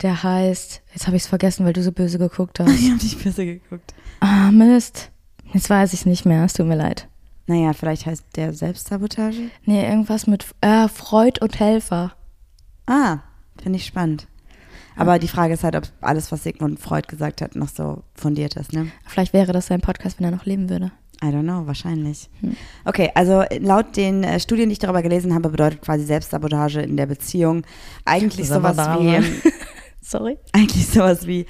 der 0.01 0.21
heißt, 0.21 0.81
jetzt 0.93 1.07
habe 1.07 1.17
ich 1.17 1.23
es 1.23 1.29
vergessen, 1.29 1.65
weil 1.65 1.73
du 1.73 1.81
so 1.81 1.91
böse 1.91 2.19
geguckt 2.19 2.59
hast. 2.59 2.69
ich 2.79 2.91
habe 2.91 3.01
nicht 3.01 3.23
böse 3.23 3.45
geguckt. 3.45 3.93
Ah, 4.19 4.51
Mist. 4.51 5.11
Jetzt 5.53 5.69
weiß 5.69 5.93
ich 5.93 6.01
es 6.01 6.05
nicht 6.05 6.25
mehr, 6.25 6.45
es 6.45 6.53
tut 6.53 6.67
mir 6.67 6.75
leid. 6.75 7.07
Naja, 7.51 7.73
vielleicht 7.73 8.05
heißt 8.05 8.23
der 8.37 8.53
Selbstsabotage. 8.53 9.49
Nee, 9.65 9.85
irgendwas 9.85 10.25
mit 10.25 10.45
äh, 10.61 10.87
Freud 10.87 11.41
und 11.41 11.59
Helfer. 11.59 12.13
Ah, 12.85 13.17
finde 13.61 13.75
ich 13.75 13.85
spannend. 13.85 14.25
Aber 14.95 15.19
die 15.19 15.27
Frage 15.27 15.55
ist 15.55 15.65
halt, 15.65 15.75
ob 15.75 15.83
alles, 15.99 16.31
was 16.31 16.43
Sigmund 16.43 16.79
Freud 16.79 17.09
gesagt 17.09 17.41
hat, 17.41 17.57
noch 17.57 17.67
so 17.67 18.03
fundiert 18.15 18.55
ist, 18.55 18.71
ne? 18.71 18.89
Vielleicht 19.05 19.33
wäre 19.33 19.51
das 19.51 19.67
sein 19.67 19.81
Podcast, 19.81 20.17
wenn 20.17 20.27
er 20.27 20.31
noch 20.31 20.45
leben 20.45 20.69
würde. 20.69 20.93
I 21.21 21.25
don't 21.25 21.43
know, 21.43 21.67
wahrscheinlich. 21.67 22.29
Hm. 22.39 22.55
Okay, 22.85 23.11
also 23.15 23.43
laut 23.59 23.97
den 23.97 24.23
äh, 24.23 24.39
Studien, 24.39 24.69
die 24.69 24.73
ich 24.73 24.79
darüber 24.79 25.01
gelesen 25.01 25.33
habe, 25.33 25.49
bedeutet 25.49 25.81
quasi 25.81 26.05
Selbstsabotage 26.05 26.79
in 26.79 26.95
der 26.95 27.05
Beziehung 27.05 27.63
eigentlich 28.05 28.47
sowas 28.47 28.77
wie, 28.77 29.21
Sorry. 30.01 30.37
eigentlich 30.53 30.87
sowas 30.87 31.27
wie, 31.27 31.47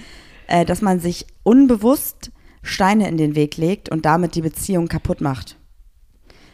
äh, 0.47 0.65
dass 0.65 0.81
man 0.81 0.99
sich 0.99 1.27
unbewusst 1.43 2.31
Steine 2.63 3.07
in 3.07 3.17
den 3.17 3.35
Weg 3.35 3.57
legt 3.57 3.89
und 3.89 4.03
damit 4.05 4.33
die 4.33 4.41
Beziehung 4.41 4.87
kaputt 4.87 5.21
macht. 5.21 5.57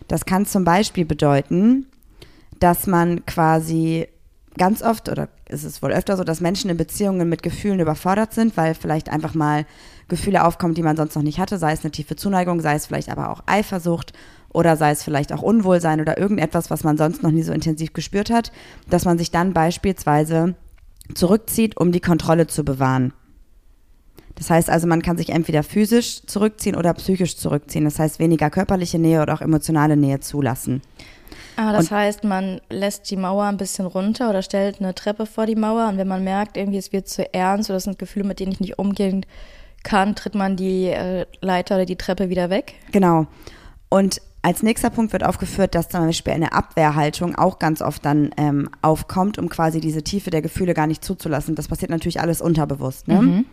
Das 0.08 0.26
kann 0.26 0.46
zum 0.46 0.64
Beispiel 0.64 1.06
bedeuten, 1.06 1.88
dass 2.60 2.88
man 2.88 3.26
quasi 3.26 4.08
ganz 4.58 4.82
oft, 4.82 5.10
oder 5.10 5.30
ist 5.48 5.64
es 5.64 5.82
wohl 5.82 5.92
öfter 5.92 6.18
so, 6.18 6.24
dass 6.24 6.42
Menschen 6.42 6.70
in 6.70 6.78
Beziehungen 6.78 7.30
mit 7.30 7.44
Gefühlen 7.44 7.80
überfordert 7.80 8.34
sind, 8.34 8.58
weil 8.58 8.74
vielleicht 8.74 9.10
einfach 9.10 9.34
mal 9.34 9.66
Gefühle 10.08 10.44
aufkommen, 10.44 10.74
die 10.74 10.84
man 10.84 10.98
sonst 10.98 11.16
noch 11.16 11.24
nicht 11.24 11.40
hatte, 11.40 11.58
sei 11.58 11.74
es 11.74 11.84
eine 11.84 11.92
tiefe 11.92 12.16
Zuneigung, 12.16 12.60
sei 12.62 12.76
es 12.76 12.88
vielleicht 12.88 13.10
aber 13.10 13.30
auch 13.30 13.44
Eifersucht 13.46 14.14
oder 14.50 14.76
sei 14.76 14.92
es 14.92 15.04
vielleicht 15.04 15.32
auch 15.34 15.42
Unwohlsein 15.42 16.02
oder 16.02 16.18
irgendetwas, 16.18 16.70
was 16.70 16.84
man 16.84 16.98
sonst 16.98 17.24
noch 17.24 17.32
nie 17.32 17.44
so 17.44 17.54
intensiv 17.54 17.94
gespürt 17.94 18.30
hat, 18.30 18.52
dass 18.90 19.06
man 19.06 19.18
sich 19.18 19.32
dann 19.32 19.54
beispielsweise 19.54 20.56
zurückzieht, 21.14 21.78
um 21.78 21.92
die 21.92 22.02
Kontrolle 22.02 22.48
zu 22.48 22.66
bewahren. 22.66 23.14
Das 24.38 24.50
heißt 24.50 24.70
also, 24.70 24.88
man 24.88 25.02
kann 25.02 25.18
sich 25.18 25.30
entweder 25.30 25.64
physisch 25.64 26.22
zurückziehen 26.26 26.76
oder 26.76 26.94
psychisch 26.94 27.38
zurückziehen. 27.38 27.86
Das 27.86 27.98
heißt, 27.98 28.20
weniger 28.20 28.50
körperliche 28.50 29.00
Nähe 29.00 29.22
oder 29.22 29.34
auch 29.34 29.42
emotionale 29.42 29.98
Nähe 29.98 30.20
zulassen. 30.20 30.82
Ah, 31.56 31.74
das 31.74 31.90
und 31.90 31.98
heißt, 31.98 32.24
man 32.24 32.62
lässt 32.70 33.10
die 33.10 33.18
Mauer 33.18 33.46
ein 33.46 33.58
bisschen 33.58 33.88
runter 33.88 34.30
oder 34.30 34.44
stellt 34.44 34.80
eine 34.80 34.94
Treppe 34.94 35.26
vor 35.26 35.48
die 35.48 35.56
Mauer 35.56 35.88
und 35.90 35.98
wenn 35.98 36.08
man 36.08 36.24
merkt, 36.24 36.56
irgendwie 36.56 36.78
es 36.78 36.94
wird 36.94 37.08
zu 37.08 37.34
ernst 37.34 37.70
oder 37.72 37.78
das 37.78 37.86
sind 37.86 37.98
Gefühle, 37.98 38.28
mit 38.28 38.40
denen 38.40 38.52
ich 38.52 38.60
nicht 38.60 38.78
umgehen 38.78 39.26
kann, 39.84 40.16
tritt 40.16 40.36
man 40.36 40.56
die 40.56 40.86
äh, 40.86 41.26
Leiter 41.42 41.76
oder 41.76 41.86
die 41.86 41.96
Treppe 41.96 42.30
wieder 42.30 42.52
weg. 42.52 42.76
Genau. 42.92 43.26
Und 43.90 44.22
als 44.44 44.62
nächster 44.62 44.92
Punkt 44.92 45.14
wird 45.14 45.26
aufgeführt, 45.26 45.74
dass 45.74 45.90
zum 45.90 46.06
Beispiel 46.06 46.34
eine 46.34 46.54
Abwehrhaltung 46.54 47.36
auch 47.36 47.58
ganz 47.58 47.82
oft 47.82 48.06
dann 48.06 48.30
ähm, 48.38 48.70
aufkommt, 48.84 49.40
um 49.40 49.50
quasi 49.50 49.82
diese 49.82 50.04
Tiefe 50.04 50.30
der 50.30 50.44
Gefühle 50.44 50.76
gar 50.76 50.86
nicht 50.86 51.04
zuzulassen. 51.04 51.56
Das 51.56 51.68
passiert 51.68 51.90
natürlich 51.90 52.22
alles 52.22 52.40
unterbewusst. 52.40 53.08
Ne? 53.08 53.22
Mhm. 53.22 53.46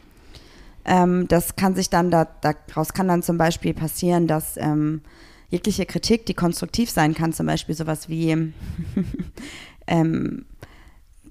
Ähm, 0.85 1.26
das 1.29 1.57
kann 1.57 1.75
sich 1.75 1.91
dann, 1.91 2.11
da, 2.11 2.29
daraus 2.41 2.93
kann 2.93 3.09
dann 3.09 3.23
zum 3.23 3.38
Beispiel 3.38 3.75
passieren, 3.75 4.26
dass 4.26 4.57
ähm, 4.57 5.03
jegliche 5.49 5.87
Kritik, 5.87 6.26
die 6.26 6.35
konstruktiv 6.35 6.91
sein 6.91 7.14
kann, 7.14 7.33
zum 7.33 7.47
Beispiel 7.47 7.75
sowas 7.75 8.09
wie, 8.09 8.31
ähm, 9.87 10.45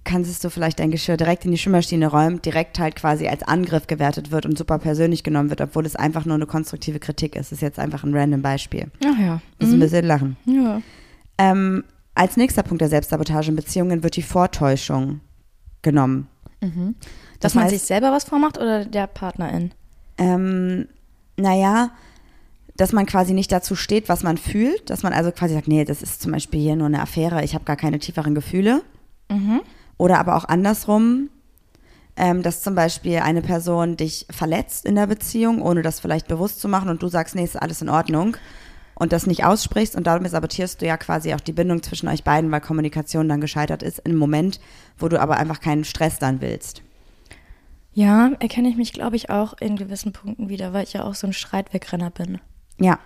kannst 0.03 0.43
du 0.43 0.49
vielleicht 0.49 0.79
dein 0.79 0.91
Geschirr 0.91 1.17
direkt 1.17 1.45
in 1.45 1.51
die 1.51 1.57
Schwimmmaschine 1.57 2.07
räumen, 2.07 2.41
direkt 2.41 2.79
halt 2.79 2.95
quasi 2.95 3.27
als 3.27 3.43
Angriff 3.43 3.87
gewertet 3.87 4.31
wird 4.31 4.45
und 4.45 4.57
super 4.57 4.79
persönlich 4.79 5.23
genommen 5.23 5.49
wird, 5.49 5.61
obwohl 5.61 5.85
es 5.85 5.95
einfach 5.95 6.25
nur 6.25 6.35
eine 6.35 6.45
konstruktive 6.45 6.99
Kritik 6.99 7.35
ist. 7.35 7.51
Das 7.51 7.57
ist 7.59 7.61
jetzt 7.61 7.79
einfach 7.79 8.03
ein 8.03 8.15
random 8.15 8.41
Beispiel. 8.41 8.91
Ach 9.05 9.19
ja. 9.19 9.41
Das 9.59 9.69
ist 9.69 9.75
mhm. 9.75 9.81
ein 9.81 9.85
bisschen 9.85 10.05
lachen. 10.05 10.37
Ja. 10.45 10.81
Ähm, 11.37 11.83
als 12.15 12.37
nächster 12.37 12.63
Punkt 12.63 12.81
der 12.81 12.89
Selbstsabotage 12.89 13.49
in 13.49 13.55
Beziehungen 13.55 14.03
wird 14.03 14.15
die 14.15 14.21
Vortäuschung 14.21 15.21
genommen. 15.81 16.27
Mhm. 16.61 16.95
Dass 17.43 17.51
das 17.51 17.55
man 17.55 17.65
heißt, 17.65 17.73
sich 17.73 17.83
selber 17.83 18.11
was 18.13 18.23
vormacht 18.23 18.57
oder 18.57 18.85
der 18.85 19.05
Partnerin? 19.05 19.71
Ähm, 20.17 20.87
naja, 21.35 21.91
dass 22.77 22.93
man 22.93 23.05
quasi 23.05 23.33
nicht 23.33 23.51
dazu 23.51 23.75
steht, 23.75 24.07
was 24.07 24.23
man 24.23 24.37
fühlt, 24.37 24.89
dass 24.89 25.03
man 25.03 25.11
also 25.11 25.31
quasi 25.31 25.53
sagt, 25.53 25.67
nee, 25.67 25.83
das 25.83 26.01
ist 26.01 26.21
zum 26.21 26.31
Beispiel 26.31 26.61
hier 26.61 26.75
nur 26.77 26.87
eine 26.87 27.01
Affäre, 27.01 27.43
ich 27.43 27.53
habe 27.53 27.65
gar 27.65 27.75
keine 27.75 27.99
tieferen 27.99 28.33
Gefühle. 28.33 28.81
Mhm. 29.29 29.61
Oder 29.97 30.19
aber 30.19 30.37
auch 30.37 30.45
andersrum, 30.45 31.29
ähm, 32.15 32.43
dass 32.43 32.63
zum 32.63 32.75
Beispiel 32.75 33.17
eine 33.17 33.41
Person 33.41 33.97
dich 33.97 34.25
verletzt 34.29 34.85
in 34.85 34.95
der 34.95 35.07
Beziehung, 35.07 35.61
ohne 35.61 35.81
das 35.81 35.99
vielleicht 35.99 36.29
bewusst 36.29 36.61
zu 36.61 36.69
machen 36.69 36.89
und 36.89 37.03
du 37.03 37.09
sagst, 37.09 37.35
nee, 37.35 37.43
ist 37.43 37.61
alles 37.61 37.81
in 37.81 37.89
Ordnung 37.89 38.37
und 38.95 39.11
das 39.11 39.27
nicht 39.27 39.43
aussprichst 39.43 39.97
und 39.97 40.07
damit 40.07 40.31
sabotierst 40.31 40.81
du 40.81 40.85
ja 40.85 40.95
quasi 40.95 41.33
auch 41.33 41.41
die 41.41 41.51
Bindung 41.51 41.83
zwischen 41.83 42.07
euch 42.07 42.23
beiden, 42.23 42.51
weil 42.51 42.61
Kommunikation 42.61 43.27
dann 43.27 43.41
gescheitert 43.41 43.83
ist, 43.83 43.99
im 43.99 44.15
Moment, 44.15 44.61
wo 44.97 45.09
du 45.09 45.19
aber 45.19 45.37
einfach 45.37 45.59
keinen 45.59 45.83
Stress 45.83 46.19
dann 46.19 46.39
willst. 46.39 46.83
Ja, 47.93 48.31
erkenne 48.39 48.69
ich 48.69 48.75
mich, 48.75 48.91
glaube 48.93 49.15
ich, 49.15 49.29
auch 49.29 49.53
in 49.59 49.75
gewissen 49.75 50.13
Punkten 50.13 50.49
wieder, 50.49 50.73
weil 50.73 50.83
ich 50.83 50.93
ja 50.93 51.03
auch 51.03 51.15
so 51.15 51.27
ein 51.27 51.33
Streitwegrenner 51.33 52.09
bin. 52.09 52.39
Ja. 52.79 52.99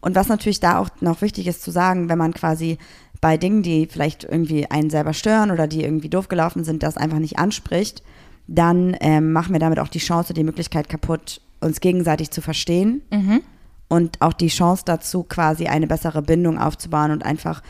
Und 0.00 0.14
was 0.14 0.28
natürlich 0.28 0.60
da 0.60 0.78
auch 0.78 0.88
noch 1.00 1.22
wichtig 1.22 1.46
ist 1.46 1.62
zu 1.62 1.70
sagen, 1.70 2.08
wenn 2.08 2.18
man 2.18 2.34
quasi 2.34 2.78
bei 3.20 3.36
Dingen, 3.36 3.62
die 3.62 3.86
vielleicht 3.86 4.24
irgendwie 4.24 4.70
einen 4.70 4.90
selber 4.90 5.12
stören 5.12 5.50
oder 5.50 5.66
die 5.66 5.82
irgendwie 5.82 6.08
doof 6.08 6.28
gelaufen 6.28 6.62
sind, 6.62 6.82
das 6.82 6.96
einfach 6.96 7.18
nicht 7.18 7.38
anspricht, 7.38 8.02
dann 8.46 8.96
ähm, 9.00 9.32
machen 9.32 9.52
wir 9.52 9.58
damit 9.58 9.80
auch 9.80 9.88
die 9.88 9.98
Chance, 9.98 10.34
die 10.34 10.44
Möglichkeit 10.44 10.88
kaputt, 10.88 11.40
uns 11.60 11.80
gegenseitig 11.80 12.30
zu 12.30 12.42
verstehen 12.42 13.02
mhm. 13.10 13.40
und 13.88 14.20
auch 14.20 14.34
die 14.34 14.48
Chance 14.48 14.82
dazu, 14.84 15.24
quasi 15.24 15.66
eine 15.66 15.86
bessere 15.86 16.22
Bindung 16.22 16.58
aufzubauen 16.58 17.10
und 17.10 17.24
einfach 17.24 17.62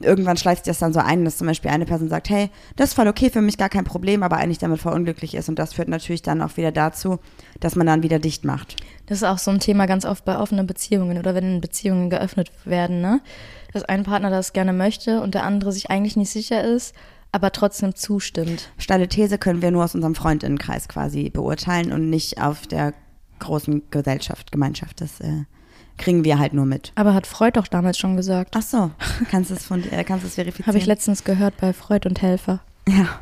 irgendwann 0.00 0.36
schleicht 0.36 0.64
sich 0.64 0.72
das 0.72 0.78
dann 0.78 0.92
so 0.92 1.00
ein, 1.00 1.24
dass 1.24 1.38
zum 1.38 1.46
Beispiel 1.46 1.70
eine 1.70 1.86
Person 1.86 2.08
sagt, 2.08 2.28
hey, 2.28 2.50
das 2.76 2.90
ist 2.90 2.94
voll 2.94 3.08
okay 3.08 3.30
für 3.30 3.40
mich, 3.40 3.56
gar 3.56 3.68
kein 3.68 3.84
Problem, 3.84 4.22
aber 4.22 4.36
eigentlich 4.36 4.58
damit 4.58 4.80
voll 4.80 4.92
unglücklich 4.92 5.34
ist. 5.34 5.48
Und 5.48 5.58
das 5.58 5.74
führt 5.74 5.88
natürlich 5.88 6.22
dann 6.22 6.42
auch 6.42 6.56
wieder 6.56 6.72
dazu, 6.72 7.18
dass 7.60 7.76
man 7.76 7.86
dann 7.86 8.02
wieder 8.02 8.18
dicht 8.18 8.44
macht. 8.44 8.76
Das 9.06 9.18
ist 9.18 9.24
auch 9.24 9.38
so 9.38 9.50
ein 9.50 9.60
Thema 9.60 9.86
ganz 9.86 10.04
oft 10.04 10.24
bei 10.24 10.38
offenen 10.38 10.66
Beziehungen 10.66 11.18
oder 11.18 11.34
wenn 11.34 11.60
Beziehungen 11.60 12.10
geöffnet 12.10 12.50
werden, 12.64 13.00
ne? 13.00 13.20
Dass 13.72 13.84
ein 13.84 14.04
Partner 14.04 14.30
das 14.30 14.52
gerne 14.52 14.72
möchte 14.72 15.20
und 15.20 15.34
der 15.34 15.44
andere 15.44 15.72
sich 15.72 15.90
eigentlich 15.90 16.16
nicht 16.16 16.30
sicher 16.30 16.64
ist, 16.64 16.94
aber 17.32 17.52
trotzdem 17.52 17.94
zustimmt. 17.94 18.70
Steile 18.78 19.08
These 19.08 19.38
können 19.38 19.62
wir 19.62 19.70
nur 19.70 19.84
aus 19.84 19.94
unserem 19.94 20.14
Freundinnenkreis 20.14 20.88
quasi 20.88 21.30
beurteilen 21.30 21.92
und 21.92 22.08
nicht 22.08 22.40
auf 22.40 22.66
der 22.66 22.94
großen 23.38 23.82
Gesellschaft, 23.90 24.52
Gemeinschaft. 24.52 25.00
Das 25.00 25.20
äh, 25.20 25.44
kriegen 25.98 26.24
wir 26.24 26.38
halt 26.38 26.52
nur 26.52 26.66
mit. 26.66 26.92
Aber 26.94 27.14
hat 27.14 27.26
Freud 27.26 27.52
doch 27.58 27.66
damals 27.66 27.98
schon 27.98 28.16
gesagt. 28.16 28.54
Ach 28.56 28.62
so, 28.62 28.90
kannst 29.30 29.50
du 29.50 29.54
es 29.54 29.64
von 29.64 29.82
äh, 29.90 30.04
kannst 30.04 30.24
es 30.24 30.34
verifizieren? 30.34 30.68
Habe 30.68 30.78
ich 30.78 30.86
letztens 30.86 31.24
gehört 31.24 31.56
bei 31.58 31.72
Freud 31.72 32.08
und 32.08 32.22
Helfer. 32.22 32.60
Ja. 32.88 33.20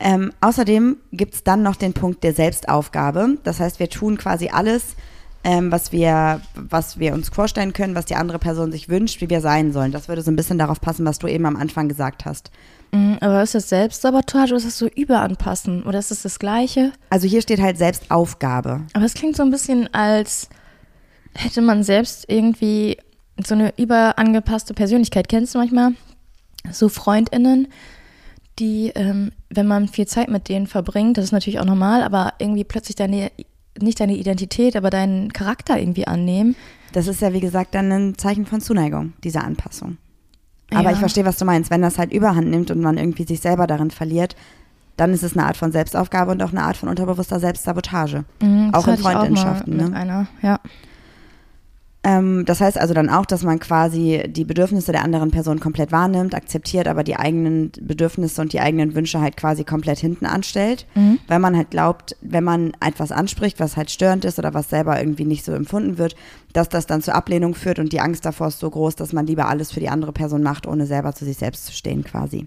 Ähm, 0.00 0.32
außerdem 0.40 0.96
gibt 1.12 1.34
es 1.34 1.44
dann 1.44 1.62
noch 1.62 1.76
den 1.76 1.92
Punkt 1.92 2.24
der 2.24 2.34
Selbstaufgabe. 2.34 3.38
Das 3.44 3.60
heißt, 3.60 3.78
wir 3.78 3.88
tun 3.88 4.16
quasi 4.18 4.48
alles, 4.48 4.96
ähm, 5.44 5.70
was, 5.70 5.92
wir, 5.92 6.40
was 6.54 6.98
wir 6.98 7.14
uns 7.14 7.28
vorstellen 7.28 7.72
können, 7.72 7.94
was 7.94 8.06
die 8.06 8.16
andere 8.16 8.38
Person 8.38 8.72
sich 8.72 8.88
wünscht, 8.88 9.20
wie 9.20 9.30
wir 9.30 9.40
sein 9.40 9.72
sollen. 9.72 9.92
Das 9.92 10.08
würde 10.08 10.22
so 10.22 10.30
ein 10.30 10.36
bisschen 10.36 10.58
darauf 10.58 10.80
passen, 10.80 11.04
was 11.04 11.18
du 11.18 11.26
eben 11.26 11.46
am 11.46 11.56
Anfang 11.56 11.88
gesagt 11.88 12.24
hast. 12.24 12.50
Mhm, 12.92 13.18
aber 13.20 13.42
ist 13.42 13.54
das 13.54 13.68
Selbstsabotage 13.68 14.52
oder 14.52 14.58
ist 14.58 14.66
das 14.66 14.78
so 14.78 14.86
Überanpassen? 14.88 15.82
Oder 15.82 15.98
ist 15.98 16.10
das 16.10 16.22
das 16.22 16.38
Gleiche? 16.38 16.92
Also 17.10 17.26
hier 17.26 17.42
steht 17.42 17.60
halt 17.60 17.78
Selbstaufgabe. 17.78 18.82
Aber 18.92 19.04
es 19.04 19.14
klingt 19.14 19.36
so 19.36 19.42
ein 19.42 19.50
bisschen 19.50 19.92
als 19.94 20.48
hätte 21.34 21.62
man 21.62 21.82
selbst 21.82 22.24
irgendwie 22.28 22.98
so 23.44 23.54
eine 23.54 23.72
überangepasste 23.76 24.74
Persönlichkeit. 24.74 25.28
Kennst 25.28 25.54
du 25.54 25.58
manchmal 25.58 25.92
so 26.70 26.88
FreundInnen, 26.88 27.68
die, 28.58 28.92
ähm, 28.94 29.32
wenn 29.50 29.66
man 29.66 29.88
viel 29.88 30.06
Zeit 30.06 30.28
mit 30.28 30.48
denen 30.48 30.66
verbringt, 30.66 31.16
das 31.16 31.26
ist 31.26 31.32
natürlich 31.32 31.58
auch 31.58 31.64
normal, 31.64 32.02
aber 32.02 32.34
irgendwie 32.38 32.64
plötzlich 32.64 32.96
deine, 32.96 33.30
nicht 33.80 33.98
deine 33.98 34.14
Identität, 34.14 34.76
aber 34.76 34.90
deinen 34.90 35.32
Charakter 35.32 35.78
irgendwie 35.78 36.06
annehmen. 36.06 36.54
Das 36.92 37.06
ist 37.06 37.22
ja, 37.22 37.32
wie 37.32 37.40
gesagt, 37.40 37.74
dann 37.74 37.90
ein 37.90 38.18
Zeichen 38.18 38.44
von 38.44 38.60
Zuneigung, 38.60 39.14
diese 39.24 39.40
Anpassung. 39.40 39.96
Aber 40.70 40.84
ja. 40.84 40.92
ich 40.92 40.98
verstehe, 40.98 41.24
was 41.24 41.38
du 41.38 41.44
meinst. 41.44 41.70
Wenn 41.70 41.82
das 41.82 41.98
halt 41.98 42.12
überhand 42.12 42.48
nimmt 42.48 42.70
und 42.70 42.80
man 42.80 42.98
irgendwie 42.98 43.24
sich 43.24 43.40
selber 43.40 43.66
darin 43.66 43.90
verliert, 43.90 44.36
dann 44.96 45.12
ist 45.12 45.22
es 45.22 45.36
eine 45.36 45.46
Art 45.46 45.56
von 45.56 45.72
Selbstaufgabe 45.72 46.30
und 46.30 46.42
auch 46.42 46.50
eine 46.50 46.62
Art 46.62 46.76
von 46.76 46.88
unterbewusster 46.88 47.40
Selbstsabotage. 47.40 48.24
Mhm, 48.42 48.74
auch 48.74 48.86
in 48.86 48.98
Freundschaften. 48.98 49.76
Ne? 49.76 49.92
Einer, 49.94 50.26
ja. 50.42 50.60
Ähm, 52.04 52.44
das 52.44 52.60
heißt 52.60 52.78
also 52.78 52.94
dann 52.94 53.08
auch, 53.08 53.26
dass 53.26 53.44
man 53.44 53.60
quasi 53.60 54.24
die 54.26 54.44
Bedürfnisse 54.44 54.90
der 54.90 55.04
anderen 55.04 55.30
Person 55.30 55.60
komplett 55.60 55.92
wahrnimmt, 55.92 56.34
akzeptiert, 56.34 56.88
aber 56.88 57.04
die 57.04 57.16
eigenen 57.16 57.70
Bedürfnisse 57.80 58.40
und 58.42 58.52
die 58.52 58.60
eigenen 58.60 58.94
Wünsche 58.94 59.20
halt 59.20 59.36
quasi 59.36 59.62
komplett 59.62 59.98
hinten 59.98 60.26
anstellt, 60.26 60.86
mhm. 60.96 61.18
weil 61.28 61.38
man 61.38 61.56
halt 61.56 61.70
glaubt, 61.70 62.16
wenn 62.20 62.42
man 62.42 62.72
etwas 62.84 63.12
anspricht, 63.12 63.60
was 63.60 63.76
halt 63.76 63.90
störend 63.90 64.24
ist 64.24 64.38
oder 64.38 64.52
was 64.52 64.68
selber 64.68 64.98
irgendwie 64.98 65.24
nicht 65.24 65.44
so 65.44 65.52
empfunden 65.52 65.96
wird, 65.96 66.16
dass 66.52 66.68
das 66.68 66.86
dann 66.86 67.02
zur 67.02 67.14
Ablehnung 67.14 67.54
führt 67.54 67.78
und 67.78 67.92
die 67.92 68.00
Angst 68.00 68.24
davor 68.24 68.48
ist 68.48 68.58
so 68.58 68.68
groß, 68.68 68.96
dass 68.96 69.12
man 69.12 69.26
lieber 69.26 69.48
alles 69.48 69.70
für 69.70 69.80
die 69.80 69.88
andere 69.88 70.12
Person 70.12 70.42
macht, 70.42 70.66
ohne 70.66 70.86
selber 70.86 71.14
zu 71.14 71.24
sich 71.24 71.36
selbst 71.36 71.66
zu 71.66 71.72
stehen 71.72 72.02
quasi. 72.02 72.46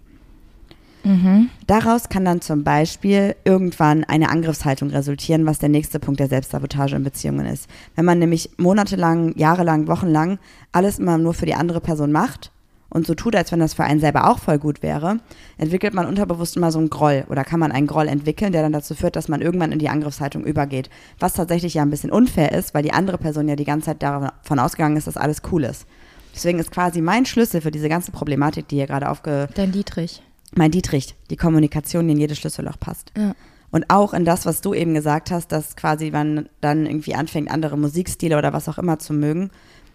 Mhm. 1.05 1.49
Daraus 1.67 2.09
kann 2.09 2.25
dann 2.25 2.41
zum 2.41 2.63
Beispiel 2.63 3.35
irgendwann 3.45 4.03
eine 4.03 4.29
Angriffshaltung 4.29 4.89
resultieren, 4.89 5.45
was 5.45 5.59
der 5.59 5.69
nächste 5.69 5.99
Punkt 5.99 6.19
der 6.19 6.27
Selbstsabotage 6.27 6.95
in 6.95 7.03
Beziehungen 7.03 7.45
ist. 7.45 7.69
Wenn 7.95 8.05
man 8.05 8.17
nämlich 8.17 8.49
monatelang, 8.57 9.37
jahrelang, 9.37 9.87
wochenlang 9.87 10.39
alles 10.71 10.97
immer 10.97 11.17
nur 11.19 11.35
für 11.35 11.45
die 11.45 11.53
andere 11.53 11.79
Person 11.79 12.11
macht 12.11 12.51
und 12.89 13.05
so 13.05 13.13
tut, 13.13 13.35
als 13.35 13.51
wenn 13.51 13.59
das 13.59 13.75
für 13.75 13.83
einen 13.83 13.99
selber 13.99 14.29
auch 14.29 14.39
voll 14.39 14.57
gut 14.57 14.81
wäre, 14.81 15.19
entwickelt 15.59 15.93
man 15.93 16.07
unterbewusst 16.07 16.57
immer 16.57 16.71
so 16.71 16.79
einen 16.79 16.89
Groll 16.89 17.25
oder 17.29 17.43
kann 17.43 17.59
man 17.59 17.71
einen 17.71 17.87
Groll 17.87 18.07
entwickeln, 18.07 18.51
der 18.51 18.63
dann 18.63 18.73
dazu 18.73 18.95
führt, 18.95 19.15
dass 19.15 19.27
man 19.27 19.41
irgendwann 19.41 19.71
in 19.71 19.79
die 19.79 19.89
Angriffshaltung 19.89 20.43
übergeht. 20.43 20.89
Was 21.19 21.33
tatsächlich 21.33 21.75
ja 21.75 21.83
ein 21.83 21.91
bisschen 21.91 22.11
unfair 22.11 22.51
ist, 22.51 22.73
weil 22.73 22.83
die 22.83 22.93
andere 22.93 23.19
Person 23.19 23.47
ja 23.47 23.55
die 23.55 23.63
ganze 23.63 23.87
Zeit 23.87 24.01
davon 24.01 24.57
ausgegangen 24.57 24.97
ist, 24.97 25.05
dass 25.05 25.17
alles 25.17 25.43
cool 25.51 25.65
ist. 25.65 25.85
Deswegen 26.33 26.57
ist 26.57 26.71
quasi 26.71 26.99
mein 26.99 27.25
Schlüssel 27.25 27.61
für 27.61 27.71
diese 27.71 27.89
ganze 27.89 28.11
Problematik, 28.11 28.67
die 28.67 28.75
hier 28.75 28.87
gerade 28.87 29.09
aufge... 29.09 29.47
Dein 29.55 29.71
Dietrich 29.71 30.21
mein 30.57 30.71
Dietrich, 30.71 31.15
die 31.29 31.37
Kommunikation, 31.37 32.07
die 32.07 32.13
in 32.13 32.19
jedes 32.19 32.37
Schlüsselloch 32.37 32.79
passt. 32.79 33.11
Ja. 33.17 33.33
Und 33.71 33.89
auch 33.89 34.13
in 34.13 34.25
das, 34.25 34.45
was 34.45 34.61
du 34.61 34.73
eben 34.73 34.93
gesagt 34.93 35.31
hast, 35.31 35.51
dass 35.51 35.75
quasi 35.75 36.11
man 36.11 36.47
dann 36.61 36.85
irgendwie 36.85 37.15
anfängt, 37.15 37.51
andere 37.51 37.77
Musikstile 37.77 38.37
oder 38.37 38.53
was 38.53 38.69
auch 38.69 38.77
immer 38.77 38.99
zu 38.99 39.13
mögen. 39.13 39.51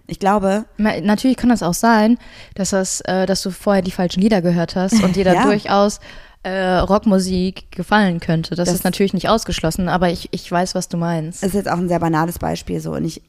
Ich 0.06 0.18
glaube. 0.18 0.64
Natürlich 0.76 1.36
kann 1.36 1.50
das 1.50 1.62
auch 1.62 1.74
sein, 1.74 2.18
dass, 2.54 2.70
das, 2.70 3.00
äh, 3.02 3.26
dass 3.26 3.42
du 3.42 3.50
vorher 3.50 3.80
die 3.80 3.92
falschen 3.92 4.20
Lieder 4.20 4.42
gehört 4.42 4.76
hast 4.76 5.02
und 5.02 5.16
dir 5.16 5.24
da 5.24 5.34
ja. 5.34 5.44
durchaus 5.44 6.00
äh, 6.42 6.78
Rockmusik 6.78 7.70
gefallen 7.70 8.18
könnte. 8.18 8.54
Das, 8.54 8.68
das, 8.68 8.74
ist 8.74 8.84
natürlich 8.84 9.14
nicht 9.14 9.28
ausgeschlossen, 9.28 9.88
aber 9.88 10.10
ich, 10.10 10.28
ich 10.32 10.50
weiß, 10.50 10.74
was 10.74 10.88
du 10.88 10.96
meinst. 10.96 11.42
Das 11.42 11.50
ist 11.50 11.54
jetzt 11.54 11.70
auch 11.70 11.78
ein 11.78 11.88
sehr 11.88 12.00
banales 12.00 12.38
Beispiel 12.38 12.80
so. 12.80 12.92
Und 12.92 13.04
ich, 13.04 13.22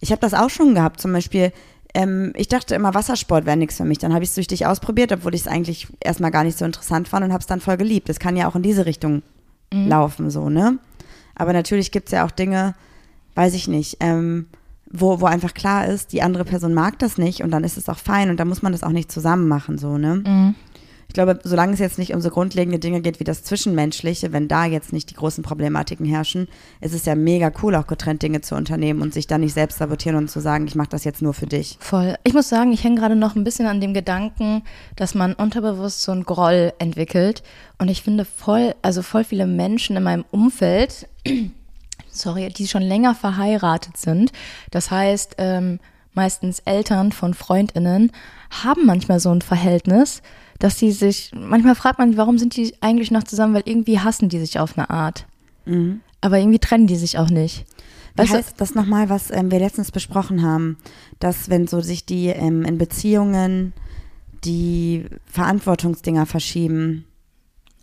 ich 0.00 0.10
habe 0.10 0.20
das 0.20 0.32
auch 0.32 0.50
schon 0.50 0.74
gehabt. 0.74 1.00
Zum 1.00 1.12
Beispiel, 1.12 1.52
ähm, 1.94 2.32
ich 2.36 2.48
dachte 2.48 2.74
immer, 2.74 2.94
Wassersport 2.94 3.44
wäre 3.44 3.56
nichts 3.56 3.76
für 3.76 3.84
mich. 3.84 3.98
Dann 3.98 4.14
habe 4.14 4.24
ich 4.24 4.30
es 4.30 4.34
durch 4.34 4.46
dich 4.46 4.66
ausprobiert, 4.66 5.12
obwohl 5.12 5.34
ich 5.34 5.42
es 5.42 5.46
eigentlich 5.46 5.88
erstmal 6.00 6.30
gar 6.30 6.44
nicht 6.44 6.58
so 6.58 6.64
interessant 6.64 7.08
fand 7.08 7.24
und 7.24 7.32
habe 7.32 7.40
es 7.40 7.46
dann 7.46 7.60
voll 7.60 7.76
geliebt. 7.76 8.08
Das 8.08 8.18
kann 8.18 8.36
ja 8.36 8.48
auch 8.48 8.56
in 8.56 8.62
diese 8.62 8.86
Richtung 8.86 9.22
mhm. 9.72 9.88
laufen, 9.88 10.30
so, 10.30 10.48
ne? 10.48 10.78
Aber 11.34 11.52
natürlich 11.52 11.90
gibt 11.90 12.08
es 12.08 12.12
ja 12.12 12.26
auch 12.26 12.30
Dinge, 12.30 12.74
weiß 13.34 13.54
ich 13.54 13.68
nicht, 13.68 13.96
ähm, 14.00 14.46
wo, 14.90 15.20
wo 15.20 15.26
einfach 15.26 15.54
klar 15.54 15.86
ist, 15.86 16.12
die 16.12 16.22
andere 16.22 16.44
Person 16.44 16.74
mag 16.74 16.98
das 16.98 17.16
nicht 17.16 17.42
und 17.42 17.50
dann 17.50 17.64
ist 17.64 17.78
es 17.78 17.88
auch 17.88 17.98
fein 17.98 18.28
und 18.28 18.38
dann 18.38 18.48
muss 18.48 18.62
man 18.62 18.72
das 18.72 18.82
auch 18.82 18.90
nicht 18.90 19.10
zusammen 19.10 19.48
machen, 19.48 19.78
so, 19.78 19.98
ne? 19.98 20.16
Mhm. 20.16 20.54
Ich 21.12 21.14
glaube, 21.14 21.38
solange 21.44 21.74
es 21.74 21.78
jetzt 21.78 21.98
nicht 21.98 22.14
um 22.14 22.22
so 22.22 22.30
grundlegende 22.30 22.78
Dinge 22.78 23.02
geht 23.02 23.20
wie 23.20 23.24
das 23.24 23.44
Zwischenmenschliche, 23.44 24.32
wenn 24.32 24.48
da 24.48 24.64
jetzt 24.64 24.94
nicht 24.94 25.10
die 25.10 25.14
großen 25.14 25.44
Problematiken 25.44 26.06
herrschen, 26.06 26.48
ist 26.80 26.94
es 26.94 27.04
ja 27.04 27.14
mega 27.14 27.52
cool, 27.62 27.74
auch 27.74 27.86
getrennt 27.86 28.22
Dinge 28.22 28.40
zu 28.40 28.54
unternehmen 28.54 29.02
und 29.02 29.12
sich 29.12 29.26
dann 29.26 29.42
nicht 29.42 29.52
selbst 29.52 29.76
sabotieren 29.76 30.16
und 30.16 30.30
zu 30.30 30.40
sagen, 30.40 30.66
ich 30.66 30.74
mache 30.74 30.88
das 30.88 31.04
jetzt 31.04 31.20
nur 31.20 31.34
für 31.34 31.44
dich. 31.44 31.76
Voll. 31.80 32.14
Ich 32.24 32.32
muss 32.32 32.48
sagen, 32.48 32.72
ich 32.72 32.82
hänge 32.82 32.98
gerade 32.98 33.14
noch 33.14 33.36
ein 33.36 33.44
bisschen 33.44 33.66
an 33.66 33.78
dem 33.78 33.92
Gedanken, 33.92 34.62
dass 34.96 35.14
man 35.14 35.34
unterbewusst 35.34 36.00
so 36.00 36.12
einen 36.12 36.24
Groll 36.24 36.72
entwickelt. 36.78 37.42
Und 37.76 37.90
ich 37.90 38.00
finde 38.00 38.24
voll, 38.24 38.74
also 38.80 39.02
voll 39.02 39.24
viele 39.24 39.46
Menschen 39.46 39.96
in 39.96 40.04
meinem 40.04 40.24
Umfeld, 40.30 41.10
sorry, 42.10 42.48
die 42.48 42.66
schon 42.66 42.80
länger 42.80 43.14
verheiratet 43.14 43.98
sind. 43.98 44.32
Das 44.70 44.90
heißt, 44.90 45.34
ähm, 45.36 45.78
meistens 46.14 46.60
Eltern 46.60 47.12
von 47.12 47.34
FreundInnen 47.34 48.12
haben 48.64 48.86
manchmal 48.86 49.20
so 49.20 49.30
ein 49.30 49.42
Verhältnis, 49.42 50.22
dass 50.62 50.78
sie 50.78 50.92
sich, 50.92 51.32
manchmal 51.34 51.74
fragt 51.74 51.98
man, 51.98 52.16
warum 52.16 52.38
sind 52.38 52.54
die 52.54 52.72
eigentlich 52.80 53.10
noch 53.10 53.24
zusammen, 53.24 53.52
weil 53.52 53.64
irgendwie 53.64 53.98
hassen 53.98 54.28
die 54.28 54.38
sich 54.38 54.60
auf 54.60 54.78
eine 54.78 54.90
Art. 54.90 55.26
Aber 56.20 56.38
irgendwie 56.38 56.60
trennen 56.60 56.86
die 56.86 56.94
sich 56.96 57.18
auch 57.18 57.30
nicht. 57.30 57.66
Wie 58.14 58.22
Weißt 58.22 58.32
du- 58.32 58.36
heißt 58.36 58.60
das 58.60 58.74
nochmal, 58.76 59.08
was 59.08 59.32
ähm, 59.32 59.50
wir 59.50 59.58
letztens 59.58 59.90
besprochen 59.90 60.42
haben, 60.42 60.76
dass 61.18 61.50
wenn 61.50 61.66
so 61.66 61.80
sich 61.80 62.06
die 62.06 62.28
ähm, 62.28 62.64
in 62.64 62.78
Beziehungen 62.78 63.72
die 64.44 65.06
Verantwortungsdinger 65.26 66.26
verschieben. 66.26 67.06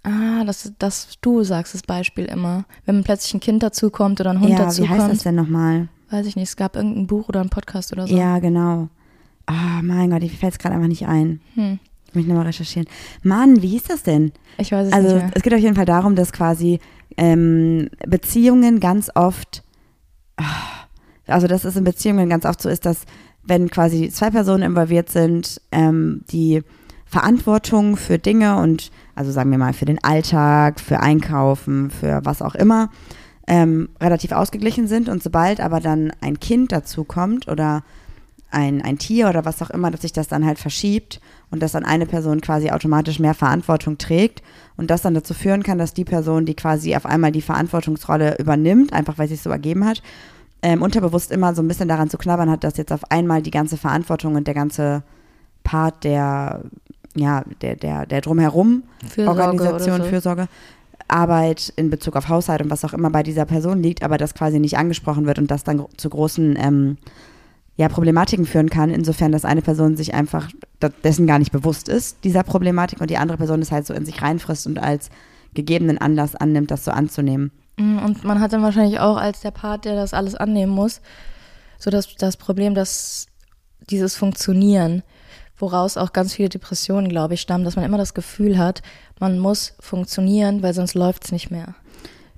Ah, 0.03 0.45
das, 0.45 0.71
das 0.79 1.17
du 1.19 1.43
sagst 1.43 1.73
das 1.73 1.81
Beispiel 1.81 2.25
immer. 2.25 2.63
Wenn 2.85 3.03
plötzlich 3.03 3.33
ein 3.33 3.39
Kind 3.41 3.61
dazukommt 3.61 4.21
oder 4.21 4.29
ein 4.29 4.39
Hund 4.39 4.51
ja, 4.51 4.59
wie 4.59 4.61
heißt 4.61 4.79
das 4.79 4.87
dazukommt, 4.87 5.25
denn 5.25 5.35
nochmal? 5.35 5.89
weiß 6.11 6.25
ich 6.25 6.35
nicht, 6.35 6.47
es 6.49 6.55
gab 6.55 6.75
irgendein 6.75 7.07
Buch 7.07 7.27
oder 7.27 7.41
einen 7.41 7.49
Podcast 7.49 7.91
oder 7.91 8.07
so. 8.07 8.15
Ja, 8.15 8.39
genau. 8.39 8.87
Ah, 9.45 9.81
mein 9.83 10.09
Gott, 10.11 10.23
ich 10.23 10.37
fällt 10.37 10.53
es 10.53 10.59
gerade 10.59 10.75
einfach 10.75 10.87
nicht 10.87 11.07
ein. 11.07 11.41
Hm. 11.55 11.79
Ich 12.09 12.15
muss 12.15 12.25
nochmal 12.25 12.45
recherchieren. 12.45 12.87
Mann, 13.23 13.61
wie 13.61 13.67
hieß 13.67 13.83
das 13.83 14.03
denn? 14.03 14.31
Ich 14.57 14.71
weiß 14.71 14.87
es 14.87 14.93
Also 14.93 15.15
nicht 15.15 15.23
mehr. 15.23 15.31
es 15.35 15.41
geht 15.43 15.53
auf 15.53 15.59
jeden 15.59 15.75
Fall 15.75 15.85
darum, 15.85 16.15
dass 16.15 16.31
quasi 16.31 16.79
ähm, 17.17 17.89
Beziehungen 18.07 18.79
ganz 18.79 19.09
oft, 19.15 19.63
ah, 20.37 20.43
also 21.27 21.47
dass 21.47 21.65
es 21.65 21.75
in 21.75 21.83
Beziehungen 21.83 22.29
ganz 22.29 22.45
oft 22.45 22.61
so 22.61 22.69
ist, 22.69 22.85
dass 22.85 23.01
wenn 23.43 23.69
quasi 23.69 24.09
zwei 24.09 24.29
Personen 24.31 24.63
involviert 24.63 25.09
sind, 25.09 25.61
ähm, 25.71 26.23
die 26.31 26.61
Verantwortung 27.05 27.97
für 27.97 28.19
Dinge 28.19 28.57
und 28.57 28.91
also 29.15 29.31
sagen 29.31 29.49
wir 29.51 29.57
mal 29.57 29.73
für 29.73 29.85
den 29.85 30.03
Alltag, 30.03 30.79
für 30.79 30.99
Einkaufen, 30.99 31.89
für 31.89 32.21
was 32.23 32.41
auch 32.41 32.55
immer, 32.55 32.89
ähm, 33.47 33.89
relativ 33.99 34.31
ausgeglichen 34.31 34.87
sind 34.87 35.09
und 35.09 35.23
sobald 35.23 35.59
aber 35.59 35.79
dann 35.79 36.13
ein 36.21 36.39
Kind 36.39 36.71
dazu 36.71 37.03
kommt 37.03 37.47
oder 37.47 37.83
ein, 38.51 38.81
ein 38.83 38.99
Tier 38.99 39.27
oder 39.29 39.45
was 39.45 39.61
auch 39.61 39.71
immer, 39.71 39.89
dass 39.91 40.01
sich 40.01 40.13
das 40.13 40.27
dann 40.27 40.45
halt 40.45 40.59
verschiebt 40.59 41.19
und 41.51 41.61
dass 41.61 41.71
dann 41.71 41.85
eine 41.85 42.05
Person 42.05 42.41
quasi 42.41 42.69
automatisch 42.69 43.19
mehr 43.19 43.33
Verantwortung 43.33 43.97
trägt 43.97 44.43
und 44.77 44.91
das 44.91 45.01
dann 45.01 45.13
dazu 45.13 45.33
führen 45.33 45.63
kann, 45.63 45.77
dass 45.77 45.93
die 45.93 46.05
Person, 46.05 46.45
die 46.45 46.55
quasi 46.55 46.95
auf 46.95 47.05
einmal 47.05 47.31
die 47.31 47.41
Verantwortungsrolle 47.41 48.37
übernimmt, 48.37 48.93
einfach 48.93 49.17
weil 49.17 49.27
sie 49.27 49.33
es 49.33 49.43
so 49.43 49.49
ergeben 49.49 49.85
hat, 49.85 50.01
ähm, 50.61 50.81
unterbewusst 50.81 51.31
immer 51.31 51.55
so 51.55 51.61
ein 51.61 51.67
bisschen 51.67 51.87
daran 51.87 52.09
zu 52.09 52.17
knabbern 52.17 52.49
hat, 52.49 52.63
dass 52.63 52.77
jetzt 52.77 52.91
auf 52.91 53.09
einmal 53.11 53.41
die 53.41 53.51
ganze 53.51 53.77
Verantwortung 53.77 54.35
und 54.35 54.47
der 54.47 54.53
ganze 54.53 55.03
Part 55.63 56.03
der, 56.03 56.61
ja, 57.15 57.43
der, 57.61 57.75
der, 57.75 58.05
der 58.05 58.21
drumherum 58.21 58.83
Fürsorge 59.07 59.41
Organisation, 59.41 60.01
so. 60.01 60.03
Fürsorge, 60.03 60.47
Arbeit 61.07 61.73
in 61.75 61.89
Bezug 61.89 62.15
auf 62.15 62.29
Haushalt 62.29 62.61
und 62.61 62.69
was 62.69 62.85
auch 62.85 62.93
immer 62.93 63.09
bei 63.09 63.23
dieser 63.23 63.45
Person 63.45 63.81
liegt, 63.81 64.03
aber 64.03 64.17
das 64.17 64.35
quasi 64.35 64.59
nicht 64.59 64.77
angesprochen 64.77 65.25
wird 65.25 65.39
und 65.39 65.49
das 65.49 65.63
dann 65.63 65.85
zu 65.97 66.09
großen 66.09 66.57
ähm, 66.59 66.97
ja, 67.79 67.87
Problematiken 67.87 68.45
führen 68.45 68.69
kann, 68.69 68.89
insofern, 68.89 69.31
dass 69.31 69.45
eine 69.45 69.61
Person 69.61 69.95
sich 69.95 70.13
einfach 70.13 70.49
dessen 71.05 71.27
gar 71.27 71.39
nicht 71.39 71.53
bewusst 71.53 71.87
ist, 71.87 72.25
dieser 72.25 72.43
Problematik, 72.43 72.99
und 72.99 73.09
die 73.09 73.15
andere 73.15 73.37
Person 73.37 73.61
es 73.61 73.71
halt 73.71 73.87
so 73.87 73.93
in 73.93 74.05
sich 74.05 74.21
reinfrisst 74.21 74.67
und 74.67 74.79
als 74.79 75.09
gegebenen 75.53 75.97
Anlass 75.97 76.35
annimmt, 76.35 76.71
das 76.71 76.83
so 76.83 76.91
anzunehmen. 76.91 77.51
Mm, 77.77 77.99
Und 77.99 78.25
man 78.25 78.41
hat 78.41 78.51
dann 78.51 78.63
wahrscheinlich 78.63 78.99
auch 78.99 79.15
als 79.15 79.39
der 79.39 79.51
Part, 79.51 79.85
der 79.85 79.95
das 79.95 80.13
alles 80.13 80.35
annehmen 80.35 80.73
muss, 80.73 80.99
so 81.77 81.89
das, 81.89 82.13
das 82.17 82.35
Problem, 82.35 82.75
dass 82.75 83.27
dieses 83.89 84.17
Funktionieren, 84.17 85.01
woraus 85.57 85.95
auch 85.95 86.11
ganz 86.11 86.33
viele 86.33 86.49
Depressionen, 86.49 87.07
glaube 87.07 87.35
ich, 87.35 87.39
stammen, 87.39 87.63
dass 87.63 87.77
man 87.77 87.85
immer 87.85 87.97
das 87.97 88.13
Gefühl 88.13 88.57
hat, 88.57 88.81
man 89.21 89.39
muss 89.39 89.75
funktionieren, 89.79 90.61
weil 90.63 90.73
sonst 90.73 90.95
läuft 90.95 91.23
es 91.23 91.31
nicht 91.31 91.49
mehr. 91.49 91.75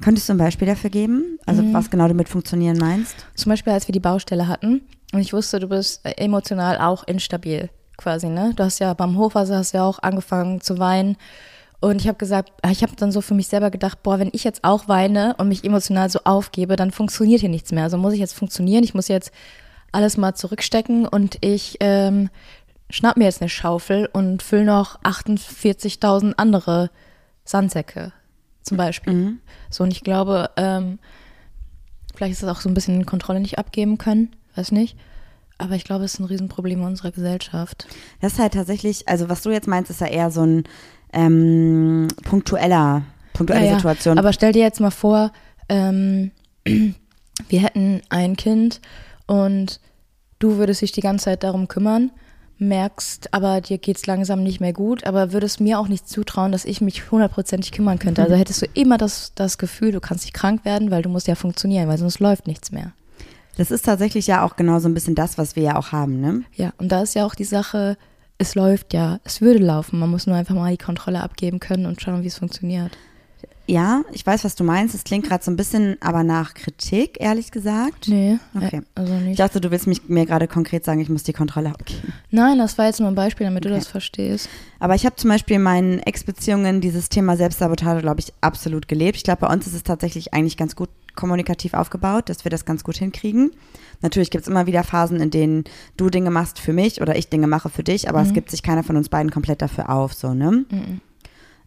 Könntest 0.02 0.28
du 0.28 0.34
ein 0.34 0.38
Beispiel 0.38 0.68
dafür 0.68 0.90
geben? 0.90 1.40
Also 1.46 1.64
was 1.74 1.90
genau 1.90 2.08
du 2.08 2.14
mit 2.14 2.28
funktionieren 2.28 2.78
meinst? 2.78 3.16
Zum 3.36 3.52
Beispiel, 3.52 3.74
als 3.74 3.88
wir 3.88 3.94
die 3.94 4.00
Baustelle 4.00 4.48
hatten 4.48 4.82
und 5.14 5.20
ich 5.20 5.32
wusste, 5.32 5.60
du 5.60 5.68
bist 5.68 6.06
äh, 6.06 6.12
emotional 6.18 6.80
auch 6.80 7.04
instabil 7.04 7.70
quasi, 7.98 8.28
ne? 8.28 8.54
Du 8.56 8.64
hast 8.64 8.80
ja 8.80 8.94
beim 8.94 9.18
Hochwasser 9.18 9.58
hast 9.58 9.74
ja 9.74 9.84
auch 9.84 10.00
angefangen 10.00 10.60
zu 10.60 10.80
weinen 10.80 11.18
und 11.82 12.02
ich 12.02 12.08
habe 12.08 12.18
gesagt, 12.18 12.52
äh, 12.64 12.72
ich 12.72 12.84
habe 12.84 12.96
dann 12.96 13.12
so 13.12 13.22
für 13.22 13.34
mich 13.34 13.48
selber 13.48 13.70
gedacht, 13.70 14.02
boah, 14.04 14.20
wenn 14.20 14.30
ich 14.34 14.44
jetzt 14.44 14.64
auch 14.64 14.88
weine 14.88 15.36
und 15.38 15.48
mich 15.48 15.64
emotional 15.64 16.10
so 16.10 16.20
aufgebe, 16.24 16.76
dann 16.76 16.92
funktioniert 16.92 17.42
hier 17.42 17.50
nichts 17.50 17.72
mehr. 17.72 17.84
Also 17.84 17.98
muss 17.98 18.14
ich 18.14 18.20
jetzt 18.20 18.34
funktionieren, 18.34 18.84
ich 18.84 18.94
muss 18.94 19.08
jetzt 19.08 19.32
alles 19.92 20.18
mal 20.18 20.34
zurückstecken 20.34 21.08
und 21.08 21.38
ich 21.42 21.78
ähm, 21.80 22.30
schnapp 22.90 23.18
mir 23.18 23.26
jetzt 23.26 23.42
eine 23.42 23.50
Schaufel 23.50 24.10
und 24.12 24.42
füll 24.42 24.64
noch 24.64 25.02
48.000 25.02 26.34
andere 26.38 26.90
Sandsäcke 27.44 28.14
zum 28.64 28.78
Beispiel. 28.78 29.38
So, 29.70 29.84
und 29.84 29.92
ich 29.92 30.04
glaube, 30.04 30.50
ähm, 30.58 31.00
vielleicht 32.16 32.34
ist 32.34 32.44
es 32.44 32.50
auch 32.50 32.62
so 32.62 32.70
ein 32.70 32.74
bisschen 32.74 33.06
Kontrolle 33.06 33.40
nicht 33.40 33.58
abgeben 33.58 33.98
können, 33.98 34.36
weiß 34.56 34.72
nicht. 34.72 34.98
Aber 35.58 35.76
ich 35.76 35.84
glaube, 35.84 36.06
es 36.06 36.16
ist 36.16 36.20
ein 36.20 36.26
Riesenproblem 36.26 36.80
in 36.80 36.86
unserer 36.86 37.12
Gesellschaft. 37.12 37.88
Das 38.20 38.34
ist 38.34 38.40
halt 38.40 38.54
tatsächlich, 38.54 39.08
also 39.08 39.30
was 39.30 39.44
du 39.44 39.52
jetzt 39.52 39.68
meinst, 39.68 39.92
ist 39.92 40.02
ja 40.02 40.08
eher 40.08 40.32
so 40.32 40.42
ein 40.42 40.64
ähm, 41.14 42.08
punktueller, 42.24 43.04
punktuelle 43.34 43.66
Ja, 43.66 43.72
ja. 43.72 43.78
Situation. 43.78 44.18
Aber 44.18 44.34
stell 44.34 44.54
dir 44.54 44.64
jetzt 44.64 44.80
mal 44.80 44.92
vor, 44.92 45.32
ähm, 45.70 46.32
wir 46.66 47.62
hätten 47.62 48.02
ein 48.10 48.36
Kind 48.36 48.82
und 49.28 49.80
du 50.40 50.58
würdest 50.58 50.82
dich 50.82 50.92
die 50.92 51.02
ganze 51.02 51.26
Zeit 51.26 51.44
darum 51.44 51.68
kümmern, 51.68 52.12
merkst, 52.62 53.34
aber 53.34 53.60
dir 53.60 53.78
geht's 53.78 54.06
langsam 54.06 54.44
nicht 54.44 54.62
mehr 54.62 54.72
gut, 54.72 55.04
aber 55.06 55.34
würdest 55.34 55.60
mir 55.60 55.80
auch 55.80 55.88
nicht 55.88 56.08
zutrauen, 56.08 56.52
dass 56.52 56.64
ich 56.64 56.80
mich 56.80 57.12
hundertprozentig 57.12 57.72
kümmern 57.72 58.00
könnte. 58.00 58.22
Also 58.24 58.36
hättest 58.36 58.62
du 58.62 58.68
immer 58.74 58.98
das, 58.98 59.34
das 59.36 59.58
Gefühl, 59.58 59.92
du 59.92 60.00
kannst 60.00 60.26
nicht 60.26 60.34
krank 60.34 60.64
werden, 60.64 60.92
weil 60.92 61.02
du 61.02 61.10
musst 61.10 61.28
ja 61.28 61.36
funktionieren, 61.36 61.88
weil 61.88 61.98
sonst 61.98 62.20
läuft 62.20 62.48
nichts 62.48 62.72
mehr. 62.72 62.94
das 63.58 63.72
ist 63.72 63.86
tatsächlich 63.86 64.28
ja 64.28 64.46
auch 64.46 64.56
genau 64.56 64.80
so 64.80 64.88
ein 64.88 64.94
bisschen 64.94 65.16
das, 65.16 65.38
was 65.38 65.56
wir 65.56 65.64
ja 65.64 65.76
auch 65.76 65.92
haben, 65.92 66.22
ne? 66.22 66.44
Ja, 66.56 66.72
und 66.78 66.92
da 66.92 67.02
ist 67.02 67.16
ja 67.16 67.26
auch 67.26 67.36
die 67.36 67.44
Sache, 67.44 67.98
es 68.38 68.56
läuft 68.56 68.94
ja, 68.94 69.20
es 69.24 69.42
würde 69.42 69.60
laufen. 69.60 70.00
Man 70.00 70.10
muss 70.10 70.26
nur 70.26 70.36
einfach 70.36 70.56
mal 70.56 70.72
die 70.72 70.84
Kontrolle 70.84 71.22
abgeben 71.22 71.60
können 71.60 71.86
und 71.86 72.02
schauen, 72.02 72.24
wie 72.24 72.28
es 72.28 72.40
funktioniert. 72.40 72.98
Ja, 73.72 74.02
ich 74.12 74.26
weiß, 74.26 74.44
was 74.44 74.56
du 74.56 74.66
meinst. 74.66 74.94
Es 74.96 75.06
klingt 75.06 75.26
gerade 75.26 75.42
so 75.42 75.50
ein 75.50 75.56
bisschen 75.56 75.96
aber 76.02 76.24
nach 76.24 76.54
Kritik, 76.56 77.16
ehrlich 77.22 77.52
gesagt. 77.52 78.10
Nee, 78.10 78.38
Okay. 78.54 78.82
äh, 78.96 79.00
also 79.00 79.14
Ich 79.16 79.22
nicht. 79.22 79.40
dachte, 79.40 79.62
du 79.62 79.72
willst 79.72 79.88
mich, 79.88 80.10
mir 80.10 80.26
gerade 80.26 80.50
konkret 80.50 80.84
sagen, 80.84 81.00
ich 81.00 81.08
muss 81.08 81.24
die 81.24 81.32
Kontrolle 81.32 81.70
abgeben. 81.70 82.12
Nein, 82.32 82.58
das 82.58 82.78
war 82.78 82.88
jetzt 82.88 83.00
nur 83.00 83.08
ein 83.08 83.16
Beispiel, 83.16 83.46
damit 83.48 83.64
du 83.64 83.70
Okay. 83.70 83.78
das 83.78 83.88
verstehst. 83.88 84.50
Aber 84.80 84.96
ich 84.96 85.06
habe 85.06 85.16
zum 85.16 85.30
Beispiel 85.30 85.56
in 85.56 85.62
meinen 85.64 86.00
Ex-Beziehungen 86.00 86.82
dieses 86.82 87.08
Thema 87.08 87.38
Selbstsabotage, 87.38 88.02
glaube 88.02 88.20
ich, 88.20 88.34
absolut 88.42 88.90
gelebt. 88.90 89.16
Ich 89.16 89.24
glaube, 89.24 89.48
bei 89.48 89.54
uns 89.54 89.66
ist 89.68 89.74
es 89.74 89.84
tatsächlich 89.84 90.34
eigentlich 90.34 90.58
ganz 90.58 90.76
gut 90.76 90.90
kommunikativ 91.16 91.74
aufgebaut, 91.74 92.28
dass 92.28 92.44
wir 92.44 92.50
das 92.50 92.66
ganz 92.66 92.84
gut 92.84 92.98
hinkriegen. 92.98 93.52
Natürlich 94.02 94.32
gibt 94.32 94.42
es 94.44 94.48
immer 94.50 94.66
wieder 94.68 94.84
Phasen, 94.84 95.22
in 95.22 95.30
denen 95.32 95.64
du 95.96 96.10
Dinge 96.10 96.30
machst 96.30 96.60
für 96.60 96.74
mich 96.74 97.02
oder 97.02 97.16
ich 97.16 97.30
Dinge 97.30 97.48
mache 97.48 97.70
für 97.70 97.84
dich, 97.84 98.10
aber 98.10 98.22
es 98.22 98.34
gibt 98.34 98.52
sich 98.52 98.64
keiner 98.64 98.84
von 98.84 98.98
uns 98.98 99.08
beiden 99.08 99.32
komplett 99.32 99.62
dafür 99.62 99.90
auf, 99.90 100.14
so, 100.14 100.34
ne? 100.34 100.66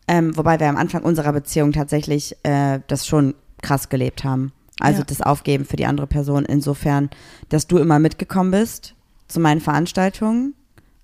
Ähm, 0.06 0.36
wobei 0.36 0.60
wir 0.60 0.68
am 0.68 0.76
Anfang 0.76 1.02
unserer 1.02 1.32
Beziehung 1.32 1.72
tatsächlich 1.72 2.36
äh, 2.42 2.80
das 2.88 3.06
schon 3.06 3.34
krass 3.62 3.88
gelebt 3.88 4.24
haben. 4.24 4.52
Also 4.80 5.00
Ja. 5.00 5.04
das 5.06 5.20
Aufgeben 5.22 5.64
für 5.64 5.76
die 5.76 5.86
andere 5.86 6.06
Person 6.06 6.44
insofern, 6.44 7.08
dass 7.48 7.66
du 7.66 7.78
immer 7.78 7.98
mitgekommen 7.98 8.50
bist 8.50 8.94
zu 9.28 9.40
meinen 9.40 9.60
Veranstaltungen, 9.60 10.54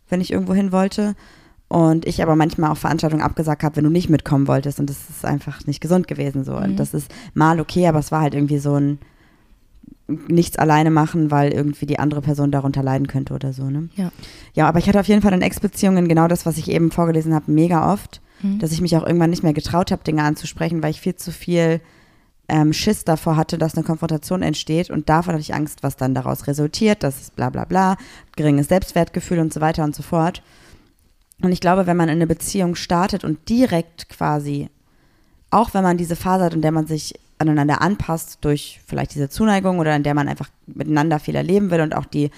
wenn 0.08 0.20
ich 0.20 0.32
irgendwo 0.32 0.54
hin 0.54 0.72
wollte. 0.72 1.14
Und 1.68 2.04
ich 2.04 2.20
aber 2.20 2.34
manchmal 2.34 2.72
auch 2.72 2.76
Veranstaltungen 2.76 3.22
abgesagt 3.22 3.62
habe, 3.62 3.76
wenn 3.76 3.84
du 3.84 3.90
nicht 3.90 4.10
mitkommen 4.10 4.48
wolltest. 4.48 4.80
Und 4.80 4.90
das 4.90 5.08
ist 5.08 5.24
einfach 5.24 5.64
nicht 5.66 5.80
gesund 5.80 6.08
gewesen 6.08 6.42
so. 6.44 6.56
Und 6.56 6.76
das 6.76 6.94
ist 6.94 7.12
mal 7.32 7.60
okay, 7.60 7.86
aber 7.86 8.00
es 8.00 8.10
war 8.10 8.22
halt 8.22 8.34
irgendwie 8.34 8.58
so 8.58 8.74
ein 8.74 8.98
nichts 10.28 10.58
alleine 10.58 10.90
machen, 10.90 11.30
weil 11.30 11.52
irgendwie 11.52 11.86
die 11.86 11.98
andere 11.98 12.20
Person 12.20 12.50
darunter 12.50 12.82
leiden 12.82 13.06
könnte 13.06 13.34
oder 13.34 13.52
so, 13.52 13.70
ne? 13.70 13.88
Ja. 13.94 14.10
Ja, 14.54 14.68
aber 14.68 14.78
ich 14.78 14.88
hatte 14.88 15.00
auf 15.00 15.08
jeden 15.08 15.22
Fall 15.22 15.32
in 15.32 15.42
Ex-Beziehungen 15.42 16.08
genau 16.08 16.28
das, 16.28 16.46
was 16.46 16.58
ich 16.58 16.70
eben 16.70 16.90
vorgelesen 16.90 17.34
habe, 17.34 17.50
mega 17.50 17.92
oft, 17.92 18.20
dass 18.42 18.72
ich 18.72 18.80
mich 18.80 18.96
auch 18.96 19.06
irgendwann 19.06 19.30
nicht 19.30 19.42
mehr 19.42 19.52
getraut 19.52 19.90
habe, 19.90 20.02
Dinge 20.02 20.22
anzusprechen, 20.22 20.82
weil 20.82 20.90
ich 20.90 21.00
viel 21.00 21.14
zu 21.14 21.30
viel 21.30 21.80
ähm, 22.48 22.72
Schiss 22.72 23.04
davor 23.04 23.36
hatte, 23.36 23.58
dass 23.58 23.76
eine 23.76 23.84
Konfrontation 23.84 24.42
entsteht 24.42 24.90
und 24.90 25.08
davon 25.08 25.34
hatte 25.34 25.42
ich 25.42 25.54
Angst, 25.54 25.82
was 25.82 25.96
dann 25.96 26.14
daraus 26.14 26.46
resultiert, 26.46 27.02
das 27.02 27.20
ist 27.20 27.36
bla 27.36 27.50
bla 27.50 27.64
bla, 27.64 27.96
geringes 28.36 28.68
Selbstwertgefühl 28.68 29.38
und 29.38 29.52
so 29.52 29.60
weiter 29.60 29.84
und 29.84 29.94
so 29.94 30.02
fort. 30.02 30.42
Und 31.42 31.52
ich 31.52 31.60
glaube, 31.60 31.86
wenn 31.86 31.96
man 31.96 32.08
in 32.08 32.16
eine 32.16 32.26
Beziehung 32.26 32.74
startet 32.74 33.24
und 33.24 33.48
direkt 33.48 34.08
quasi, 34.08 34.68
auch 35.50 35.74
wenn 35.74 35.82
man 35.82 35.96
diese 35.96 36.16
Phase 36.16 36.44
hat, 36.44 36.54
in 36.54 36.62
der 36.62 36.72
man 36.72 36.86
sich 36.86 37.14
aneinander 37.40 37.80
anpasst 37.80 38.38
durch 38.42 38.80
vielleicht 38.86 39.14
diese 39.14 39.28
Zuneigung 39.28 39.78
oder 39.78 39.96
in 39.96 40.02
der 40.02 40.14
man 40.14 40.28
einfach 40.28 40.48
miteinander 40.66 41.18
viel 41.18 41.34
erleben 41.34 41.70
will 41.70 41.80
und 41.80 41.94
auch 41.94 42.04
die, 42.04 42.30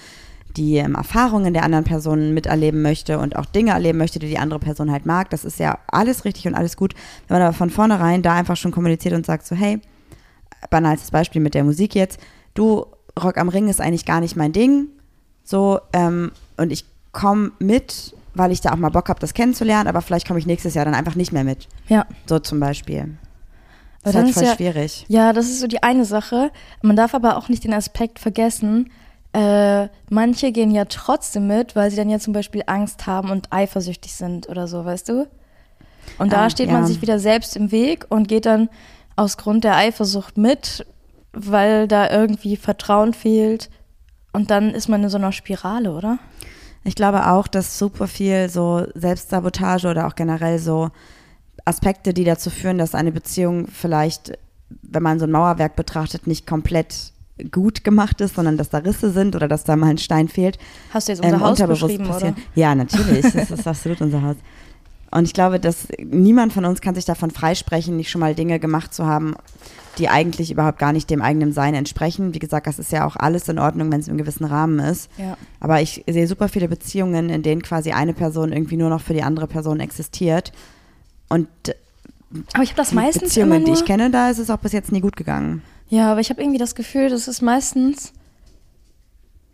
die 0.56 0.76
ähm, 0.76 0.94
Erfahrungen 0.94 1.52
der 1.52 1.64
anderen 1.64 1.84
Person 1.84 2.32
miterleben 2.34 2.82
möchte 2.82 3.18
und 3.18 3.36
auch 3.36 3.46
Dinge 3.46 3.72
erleben 3.72 3.98
möchte, 3.98 4.18
die 4.18 4.28
die 4.28 4.38
andere 4.38 4.60
Person 4.60 4.90
halt 4.90 5.04
mag. 5.04 5.30
Das 5.30 5.44
ist 5.44 5.58
ja 5.58 5.78
alles 5.88 6.24
richtig 6.24 6.46
und 6.46 6.54
alles 6.54 6.76
gut. 6.76 6.94
Wenn 7.26 7.38
man 7.38 7.46
aber 7.46 7.56
von 7.56 7.70
vornherein 7.70 8.22
da 8.22 8.34
einfach 8.34 8.56
schon 8.56 8.72
kommuniziert 8.72 9.14
und 9.14 9.26
sagt 9.26 9.46
so, 9.46 9.56
hey, 9.56 9.80
banales 10.70 11.10
Beispiel 11.10 11.42
mit 11.42 11.54
der 11.54 11.64
Musik 11.64 11.94
jetzt, 11.94 12.20
du, 12.54 12.86
Rock 13.20 13.38
am 13.38 13.48
Ring 13.48 13.68
ist 13.68 13.80
eigentlich 13.80 14.06
gar 14.06 14.20
nicht 14.20 14.36
mein 14.36 14.52
Ding, 14.52 14.86
so, 15.44 15.80
ähm, 15.92 16.30
und 16.56 16.70
ich 16.70 16.84
komme 17.10 17.52
mit, 17.58 18.14
weil 18.34 18.52
ich 18.52 18.60
da 18.60 18.72
auch 18.72 18.76
mal 18.76 18.90
Bock 18.90 19.08
habe, 19.08 19.20
das 19.20 19.34
kennenzulernen, 19.34 19.88
aber 19.88 20.00
vielleicht 20.00 20.26
komme 20.26 20.38
ich 20.38 20.46
nächstes 20.46 20.74
Jahr 20.74 20.84
dann 20.84 20.94
einfach 20.94 21.16
nicht 21.16 21.32
mehr 21.32 21.44
mit. 21.44 21.68
Ja. 21.88 22.06
So 22.26 22.38
zum 22.38 22.60
Beispiel. 22.60 23.16
Das 24.02 24.14
ist 24.14 24.18
halt 24.18 24.28
ist 24.30 24.34
voll 24.34 24.44
ja- 24.44 24.54
schwierig. 24.56 25.04
Ja, 25.08 25.32
das 25.32 25.46
ist 25.46 25.60
so 25.60 25.66
die 25.66 25.82
eine 25.82 26.04
Sache. 26.04 26.50
Man 26.82 26.96
darf 26.96 27.14
aber 27.14 27.36
auch 27.36 27.48
nicht 27.48 27.64
den 27.64 27.72
Aspekt 27.74 28.18
vergessen, 28.18 28.90
äh, 29.34 29.88
manche 30.10 30.52
gehen 30.52 30.70
ja 30.70 30.84
trotzdem 30.84 31.46
mit, 31.46 31.74
weil 31.74 31.90
sie 31.90 31.96
dann 31.96 32.10
ja 32.10 32.18
zum 32.18 32.34
Beispiel 32.34 32.62
Angst 32.66 33.06
haben 33.06 33.30
und 33.30 33.50
eifersüchtig 33.50 34.12
sind 34.14 34.48
oder 34.50 34.66
so, 34.68 34.84
weißt 34.84 35.08
du? 35.08 35.26
Und 36.18 36.32
da 36.34 36.44
Ah, 36.46 36.50
steht 36.50 36.66
ja. 36.66 36.74
man 36.74 36.86
sich 36.86 37.00
wieder 37.00 37.18
selbst 37.18 37.56
im 37.56 37.70
Weg 37.72 38.04
und 38.10 38.28
geht 38.28 38.44
dann 38.44 38.68
aus 39.16 39.38
Grund 39.38 39.64
der 39.64 39.76
Eifersucht 39.76 40.36
mit, 40.36 40.84
weil 41.32 41.88
da 41.88 42.10
irgendwie 42.10 42.56
Vertrauen 42.56 43.14
fehlt. 43.14 43.70
Und 44.34 44.50
dann 44.50 44.70
ist 44.74 44.88
man 44.88 45.02
in 45.02 45.08
so 45.08 45.16
einer 45.16 45.32
Spirale, 45.32 45.92
oder? 45.92 46.18
Ich 46.84 46.94
glaube 46.94 47.28
auch, 47.30 47.46
dass 47.46 47.78
super 47.78 48.08
viel 48.08 48.48
so 48.50 48.86
Selbstsabotage 48.94 49.88
oder 49.88 50.06
auch 50.08 50.14
generell 50.14 50.58
so 50.58 50.90
Aspekte, 51.64 52.12
die 52.14 52.25
dazu 52.25 52.51
führen, 52.51 52.79
dass 52.79 52.94
eine 52.94 53.12
Beziehung 53.12 53.68
vielleicht, 53.68 54.38
wenn 54.83 55.03
man 55.03 55.18
so 55.18 55.27
ein 55.27 55.31
Mauerwerk 55.31 55.77
betrachtet, 55.77 56.27
nicht 56.27 56.46
komplett 56.46 57.12
gut 57.51 57.83
gemacht 57.85 58.20
ist, 58.20 58.37
sondern 58.37 58.57
dass 58.57 58.70
da 58.70 58.79
Risse 58.79 59.11
sind 59.11 59.35
oder 59.35 59.48
dass 59.48 59.64
da 59.64 59.77
mal 59.77 59.88
ein 59.88 59.98
Stein 59.98 60.29
fehlt. 60.29 60.59
Hast 60.92 61.09
du 61.09 61.12
jetzt 61.12 61.25
unser 61.25 61.37
ähm, 61.37 61.42
Haus 61.42 61.59
beschrieben, 61.59 62.07
passieren. 62.07 62.35
oder? 62.35 62.42
Ja, 62.55 62.75
natürlich. 62.75 63.33
Das 63.33 63.51
ist 63.51 63.66
absolut 63.66 64.01
unser 64.01 64.22
Haus. 64.22 64.37
Und 65.11 65.25
ich 65.25 65.35
glaube, 65.35 65.61
dass 65.61 65.88
niemand 65.98 66.55
von 66.55 66.64
uns 66.64 66.81
kann 66.81 66.94
sich 66.94 67.05
davon 67.05 67.31
freisprechen, 67.31 67.96
nicht 67.96 68.11
schon 68.11 68.20
mal 68.20 68.35
Dinge 68.35 68.59
gemacht 68.59 68.94
zu 68.94 69.05
haben, 69.05 69.35
die 69.98 70.09
eigentlich 70.09 70.51
überhaupt 70.51 70.79
gar 70.79 70.92
nicht 70.92 71.11
dem 71.11 71.20
eigenen 71.20 71.53
Sein 71.53 71.75
entsprechen. 71.75 72.33
Wie 72.33 72.38
gesagt, 72.38 72.66
das 72.66 72.79
ist 72.79 72.92
ja 72.92 73.07
auch 73.07 73.16
alles 73.16 73.46
in 73.48 73.59
Ordnung, 73.59 73.92
wenn 73.92 74.01
es 74.01 74.09
im 74.09 74.16
gewissen 74.16 74.46
Rahmen 74.46 74.79
ist. 74.79 75.11
Ja. 75.18 75.37
Aber 75.61 75.83
ich 75.83 76.03
sehe 76.09 76.27
super 76.27 76.48
viele 76.48 76.66
Beziehungen, 76.66 77.29
in 77.29 77.42
denen 77.42 77.62
quasi 77.62 77.92
eine 77.92 78.14
Person 78.14 78.53
irgendwie 78.53 78.79
nur 78.79 78.88
noch 78.88 79.03
für 79.03 79.12
die 79.12 79.22
andere 79.22 79.46
Person 79.46 79.81
existiert. 79.81 80.53
Und 81.33 81.49
Aber 82.53 82.62
ich 82.62 82.71
habe 82.71 82.77
das 82.77 82.90
die 82.90 82.95
meistens 82.95 83.23
Beziehungen, 83.23 83.53
immer 83.53 83.64
die 83.64 83.71
nur, 83.71 83.81
ich 83.81 83.87
kenne, 83.87 84.11
da 84.11 84.29
ist 84.29 84.38
es 84.38 84.51
auch 84.51 84.59
bis 84.59 84.73
jetzt 84.73 84.92
nie 84.92 85.01
gut 85.01 85.16
gegangen. 85.16 85.62
Ja, 85.88 86.12
aber 86.12 86.21
ich 86.21 86.29
habe 86.29 86.42
irgendwie 86.42 86.59
das 86.59 86.75
Gefühl, 86.75 87.09
das 87.09 87.27
ist 87.27 87.40
meistens 87.40 88.12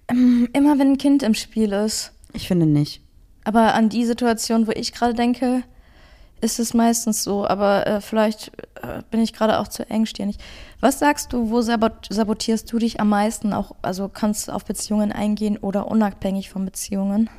ähm, 0.09 0.49
immer, 0.53 0.79
wenn 0.79 0.93
ein 0.93 0.99
Kind 0.99 1.23
im 1.23 1.35
Spiel 1.35 1.73
ist. 1.73 2.13
Ich 2.33 2.49
finde 2.49 2.67
nicht. 2.67 3.01
Aber 3.45 3.75
an 3.75 3.89
die 3.89 4.05
Situation, 4.05 4.67
wo 4.67 4.73
ich 4.73 4.93
gerade 4.93 5.15
denke, 5.15 5.63
ist 6.41 6.59
es 6.59 6.75
meistens 6.75 7.23
so. 7.23 7.47
Aber 7.47 7.87
äh, 7.87 8.01
vielleicht 8.01 8.49
äh, 8.83 9.03
bin 9.11 9.21
ich 9.21 9.33
gerade 9.33 9.59
auch 9.59 9.69
zu 9.69 9.89
engstirnig. 9.89 10.37
Was 10.81 10.99
sagst 10.99 11.33
du, 11.33 11.51
wo 11.51 11.63
sabot 11.63 12.09
sabotierst 12.11 12.73
du 12.73 12.79
dich 12.79 13.01
am 13.01 13.09
meisten? 13.09 13.53
Auch, 13.53 13.77
also 13.83 14.09
kannst 14.09 14.49
du 14.49 14.53
auf 14.53 14.65
Beziehungen 14.65 15.13
eingehen 15.13 15.57
oder 15.57 15.89
unabhängig 15.89 16.51
von 16.51 16.65
Beziehungen? 16.65 17.31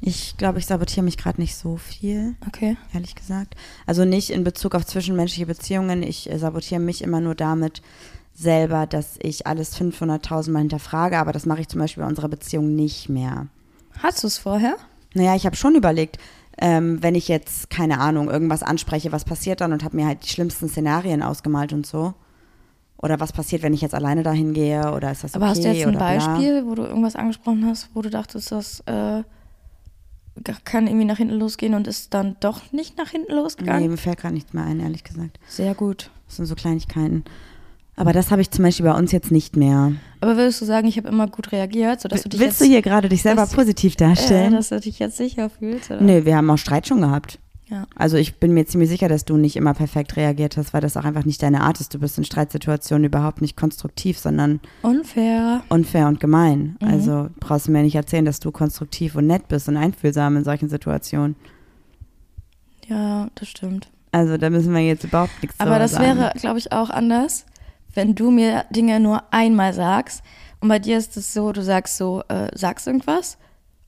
Ich 0.00 0.36
glaube, 0.36 0.58
ich 0.58 0.66
sabotiere 0.66 1.04
mich 1.04 1.16
gerade 1.16 1.40
nicht 1.40 1.56
so 1.56 1.76
viel. 1.76 2.36
Okay. 2.46 2.76
ehrlich 2.92 3.14
gesagt. 3.14 3.54
Also 3.86 4.04
nicht 4.04 4.30
in 4.30 4.44
Bezug 4.44 4.74
auf 4.74 4.84
zwischenmenschliche 4.84 5.46
Beziehungen. 5.46 6.02
Ich 6.02 6.30
äh, 6.30 6.38
sabotiere 6.38 6.80
mich 6.80 7.02
immer 7.02 7.20
nur 7.20 7.34
damit 7.34 7.82
selber, 8.34 8.86
dass 8.86 9.16
ich 9.22 9.46
alles 9.46 9.76
500.000 9.76 10.50
Mal 10.50 10.60
hinterfrage, 10.60 11.18
aber 11.18 11.32
das 11.32 11.46
mache 11.46 11.62
ich 11.62 11.68
zum 11.68 11.80
Beispiel 11.80 12.02
bei 12.02 12.08
unserer 12.08 12.28
Beziehung 12.28 12.74
nicht 12.74 13.08
mehr. 13.08 13.46
Hast 14.02 14.22
du 14.22 14.26
es 14.26 14.36
vorher? 14.36 14.76
Naja, 15.14 15.34
ich 15.34 15.46
habe 15.46 15.56
schon 15.56 15.74
überlegt, 15.74 16.18
ähm, 16.58 17.02
wenn 17.02 17.14
ich 17.14 17.28
jetzt, 17.28 17.70
keine 17.70 17.98
Ahnung, 17.98 18.30
irgendwas 18.30 18.62
anspreche, 18.62 19.12
was 19.12 19.24
passiert 19.24 19.62
dann 19.62 19.72
und 19.72 19.84
habe 19.84 19.96
mir 19.96 20.06
halt 20.06 20.24
die 20.24 20.28
schlimmsten 20.28 20.68
Szenarien 20.68 21.22
ausgemalt 21.22 21.72
und 21.72 21.86
so. 21.86 22.14
Oder 22.98 23.20
was 23.20 23.32
passiert, 23.32 23.62
wenn 23.62 23.74
ich 23.74 23.82
jetzt 23.82 23.94
alleine 23.94 24.22
dahin 24.22 24.54
gehe 24.54 24.92
oder 24.92 25.12
ist 25.12 25.22
das 25.22 25.32
okay 25.32 25.42
Aber 25.42 25.50
hast 25.50 25.64
du 25.64 25.68
jetzt 25.70 25.86
ein. 25.86 25.98
Beispiel, 25.98 26.66
wo 26.66 26.74
du 26.74 26.82
irgendwas 26.82 27.14
angesprochen 27.14 27.66
hast, 27.66 27.90
wo 27.94 28.00
du 28.00 28.08
dachtest, 28.08 28.52
das 28.52 28.80
äh, 28.86 29.22
kann 30.64 30.86
irgendwie 30.86 31.04
nach 31.06 31.16
hinten 31.18 31.34
losgehen 31.34 31.74
und 31.74 31.86
ist 31.86 32.12
dann 32.14 32.36
doch 32.40 32.72
nicht 32.72 32.96
nach 32.98 33.10
hinten 33.10 33.32
Nee, 33.32 33.38
losgegangen? 33.40 33.90
mir 33.90 33.96
fällt 33.96 34.18
gerade 34.18 34.34
nichts 34.34 34.52
mehr 34.52 34.64
ein, 34.64 34.80
ehrlich 34.80 35.04
gesagt. 35.04 35.38
Sehr 35.48 35.74
gut. 35.74 36.10
Das 36.26 36.36
sind 36.36 36.46
so 36.46 36.54
Kleinigkeiten. 36.54 37.24
Aber 37.98 38.12
das 38.12 38.30
habe 38.30 38.42
ich 38.42 38.50
zum 38.50 38.62
Beispiel 38.62 38.84
bei 38.84 38.92
uns 38.94 39.10
jetzt 39.12 39.30
nicht 39.32 39.56
mehr. 39.56 39.92
Aber 40.20 40.36
würdest 40.36 40.60
du 40.60 40.66
sagen, 40.66 40.86
ich 40.86 40.98
habe 40.98 41.08
immer 41.08 41.26
gut 41.28 41.50
reagiert, 41.52 42.00
sodass 42.02 42.22
du 42.22 42.28
dich 42.28 42.38
Willst 42.40 42.60
jetzt, 42.60 42.68
du 42.68 42.70
hier 42.70 42.82
gerade 42.82 43.08
dich 43.08 43.22
selber 43.22 43.42
dass- 43.42 43.54
positiv 43.54 43.94
äh, 43.94 43.96
darstellen? 43.96 44.52
dass 44.52 44.68
du 44.68 44.78
dich 44.80 44.98
jetzt 44.98 45.16
sicher 45.16 45.48
fühlst? 45.48 45.90
Oder? 45.90 46.02
Nee, 46.02 46.24
wir 46.26 46.36
haben 46.36 46.50
auch 46.50 46.58
Streit 46.58 46.86
schon 46.86 47.00
gehabt. 47.00 47.38
Ja. 47.68 47.86
Also 47.96 48.16
ich 48.16 48.36
bin 48.36 48.54
mir 48.54 48.64
ziemlich 48.66 48.88
sicher, 48.88 49.08
dass 49.08 49.24
du 49.24 49.36
nicht 49.36 49.56
immer 49.56 49.74
perfekt 49.74 50.16
reagiert 50.16 50.56
hast, 50.56 50.72
weil 50.72 50.80
das 50.80 50.96
auch 50.96 51.04
einfach 51.04 51.24
nicht 51.24 51.42
deine 51.42 51.62
Art 51.62 51.80
ist. 51.80 51.92
Du 51.92 51.98
bist 51.98 52.16
in 52.16 52.24
Streitsituationen 52.24 53.04
überhaupt 53.04 53.40
nicht 53.40 53.56
konstruktiv, 53.56 54.18
sondern 54.18 54.60
Unfair. 54.82 55.62
unfair 55.68 56.06
und 56.06 56.20
gemein. 56.20 56.76
Mhm. 56.80 56.88
Also 56.88 57.28
brauchst 57.40 57.66
du 57.66 57.72
mir 57.72 57.82
nicht 57.82 57.96
erzählen, 57.96 58.24
dass 58.24 58.38
du 58.38 58.52
konstruktiv 58.52 59.16
und 59.16 59.26
nett 59.26 59.48
bist 59.48 59.68
und 59.68 59.76
einfühlsam 59.76 60.36
in 60.36 60.44
solchen 60.44 60.68
Situationen. 60.68 61.34
Ja, 62.86 63.28
das 63.34 63.48
stimmt. 63.48 63.88
Also 64.12 64.36
da 64.36 64.48
müssen 64.48 64.72
wir 64.72 64.80
jetzt 64.80 65.02
überhaupt 65.04 65.42
nichts 65.42 65.58
Aber 65.58 65.70
drüber 65.70 65.78
das 65.80 65.92
sagen. 65.92 66.18
wäre, 66.18 66.32
glaube 66.36 66.58
ich, 66.58 66.70
auch 66.72 66.90
anders, 66.90 67.46
wenn 67.94 68.14
du 68.14 68.30
mir 68.30 68.64
Dinge 68.70 69.00
nur 69.00 69.24
einmal 69.32 69.72
sagst. 69.72 70.22
Und 70.60 70.68
bei 70.68 70.78
dir 70.78 70.96
ist 70.98 71.16
es 71.16 71.34
so, 71.34 71.50
du 71.52 71.62
sagst 71.62 71.96
so, 71.96 72.22
äh, 72.28 72.48
sagst 72.56 72.86
irgendwas 72.86 73.38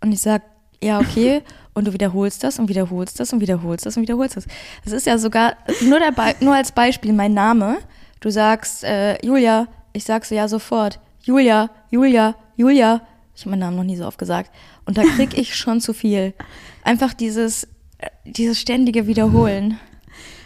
und 0.01 0.11
ich 0.13 0.21
sag, 0.21 0.43
ja, 0.83 1.01
okay, 1.01 1.43
und 1.75 1.87
du 1.87 1.93
wiederholst 1.93 2.43
das 2.45 2.59
und 2.59 2.69
wiederholst 2.69 3.21
das 3.21 3.33
und 3.33 3.41
wiederholst 3.41 3.87
das 3.87 3.97
und 3.97 4.03
wiederholst 4.03 4.37
das. 4.37 4.47
Das 4.85 4.93
ist 4.93 5.07
ja 5.07 5.19
sogar, 5.19 5.57
nur, 5.83 5.99
der 5.99 6.13
nur 6.41 6.55
als 6.55 6.73
Beispiel, 6.73 7.13
mein 7.13 7.35
Name. 7.35 7.79
Du 8.21 8.31
sagst, 8.31 8.85
äh, 8.85 9.25
Julia, 9.25 9.69
ich 9.93 10.05
sag 10.05 10.25
so, 10.25 10.35
ja, 10.35 10.49
sofort. 10.49 10.99
Julia, 11.23 11.71
Julia, 11.91 12.35
Julia. 12.57 13.03
Ich 13.35 13.43
habe 13.43 13.51
meinen 13.51 13.61
Namen 13.61 13.77
noch 13.77 13.85
nie 13.85 13.97
so 13.97 14.07
oft 14.07 14.19
gesagt. 14.19 14.51
Und 14.85 14.99
da 14.99 15.03
krieg 15.03 15.37
ich 15.39 15.55
schon 15.57 15.81
zu 15.81 15.93
viel. 15.93 16.35
Einfach 16.83 17.15
dieses, 17.15 17.65
äh, 17.99 18.09
dieses 18.25 18.61
ständige 18.61 19.07
Wiederholen. 19.07 19.79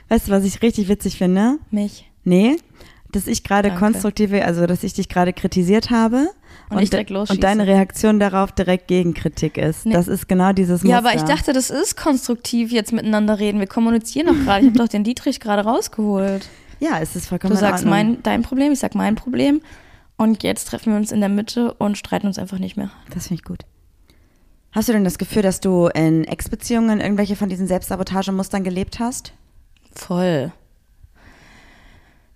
Weißt 0.08 0.28
du, 0.28 0.32
was 0.32 0.44
ich 0.44 0.60
richtig 0.60 0.88
witzig 0.88 1.16
finde? 1.16 1.58
Mich. 1.70 2.10
Nee, 2.24 2.58
dass 3.12 3.27
ich 3.27 3.44
gerade 3.44 3.70
konstruktive, 3.70 4.44
also 4.44 4.66
dass 4.66 4.83
ich 4.83 4.94
dich 4.94 5.09
gerade 5.09 5.33
kritisiert 5.33 5.90
habe 5.90 6.29
Und 6.70 6.81
ich 6.81 6.90
direkt 6.90 7.11
losschieße. 7.11 7.35
und 7.37 7.44
deine 7.44 7.66
Reaktion 7.66 8.18
darauf 8.18 8.53
direkt 8.53 8.88
Gegenkritik 8.88 9.57
ist. 9.59 9.87
Nee. 9.87 9.92
Das 9.92 10.09
ist 10.09 10.29
genau 10.29 10.53
dieses 10.53 10.83
Muster. 10.83 10.88
Ja, 10.90 10.98
aber 10.98 11.14
ich 11.14 11.22
dachte, 11.22 11.53
das 11.53 11.70
ist 11.70 11.96
konstruktiv, 11.96 12.72
jetzt 12.72 12.92
miteinander 12.92 13.38
reden. 13.38 13.61
Wir 13.61 13.66
kommunizieren 13.66 14.27
doch 14.27 14.44
gerade. 14.44 14.61
Ich 14.64 14.70
habe 14.70 14.79
doch 14.79 14.88
den 14.88 15.05
Dietrich 15.05 15.40
gerade 15.40 15.62
rausgeholt. 15.62 16.48
ja, 16.81 16.98
es 17.01 17.14
ist 17.16 17.27
vollkommen 17.29 17.55
Du 17.55 17.61
sagst 17.61 17.85
mein, 17.85 18.22
dein 18.22 18.42
Problem, 18.42 18.72
ich 18.72 18.79
sag 18.81 18.94
mein 18.94 19.14
Problem. 19.14 19.61
Und 20.16 20.42
jetzt 20.42 20.68
treffen 20.68 20.92
wir 20.92 20.96
uns 20.98 21.11
in 21.12 21.20
der 21.20 21.29
Mitte 21.29 21.75
und 21.75 21.98
streiten 21.98 22.27
uns 22.27 22.38
einfach 22.38 22.59
nicht 22.59 22.77
mehr. 22.77 22.90
Das 23.12 23.29
finde 23.29 23.40
ich 23.40 23.44
gut. 23.44 23.61
Hast 24.70 24.88
du 24.88 24.92
denn 24.92 25.05
das 25.05 25.18
Gefühl, 25.18 25.42
dass 25.42 25.61
du 25.61 25.88
in 25.88 26.25
Ex-Beziehungen 26.25 27.01
irgendwelche 27.01 27.37
von 27.37 27.48
diesen 27.48 27.66
Selbstsabotagemustern 27.66 28.64
gelebt 28.64 29.01
hast? 29.01 29.33
Voll. 29.94 30.53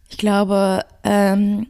Ich 0.08 0.18
glaube, 0.18 0.84
ähm, 1.04 1.66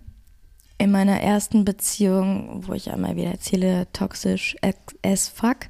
in 0.79 0.91
meiner 0.91 1.21
ersten 1.21 1.65
Beziehung, 1.65 2.67
wo 2.67 2.75
ich 2.75 2.91
einmal 2.91 3.17
wieder 3.17 3.31
erzähle, 3.31 3.87
toxisch 3.93 4.57
as 5.03 5.29
fuck, 5.29 5.69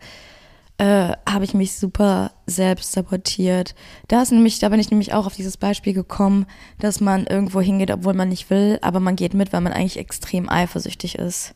äh, 0.78 1.12
habe 1.28 1.44
ich 1.44 1.54
mich 1.54 1.76
super 1.76 2.32
selbst 2.46 2.92
sabotiert. 2.92 3.74
Da 4.08 4.22
ist 4.22 4.32
nämlich, 4.32 4.58
da 4.58 4.68
bin 4.68 4.80
ich 4.80 4.90
nämlich 4.90 5.14
auch 5.14 5.26
auf 5.26 5.34
dieses 5.34 5.56
Beispiel 5.56 5.94
gekommen, 5.94 6.46
dass 6.78 7.00
man 7.00 7.26
irgendwo 7.26 7.60
hingeht, 7.60 7.90
obwohl 7.90 8.14
man 8.14 8.28
nicht 8.28 8.50
will, 8.50 8.78
aber 8.82 9.00
man 9.00 9.16
geht 9.16 9.32
mit, 9.32 9.52
weil 9.52 9.62
man 9.62 9.72
eigentlich 9.72 9.98
extrem 9.98 10.48
eifersüchtig 10.50 11.14
ist. 11.14 11.54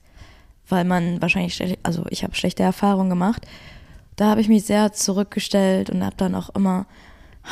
Weil 0.68 0.84
man 0.84 1.20
wahrscheinlich, 1.20 1.78
also 1.82 2.04
ich 2.08 2.22
habe 2.22 2.34
schlechte 2.34 2.62
Erfahrungen 2.62 3.10
gemacht. 3.10 3.46
Da 4.16 4.30
habe 4.30 4.40
ich 4.40 4.48
mich 4.48 4.64
sehr 4.64 4.92
zurückgestellt 4.92 5.90
und 5.90 6.04
habe 6.04 6.16
dann 6.16 6.34
auch 6.34 6.50
immer, 6.50 6.86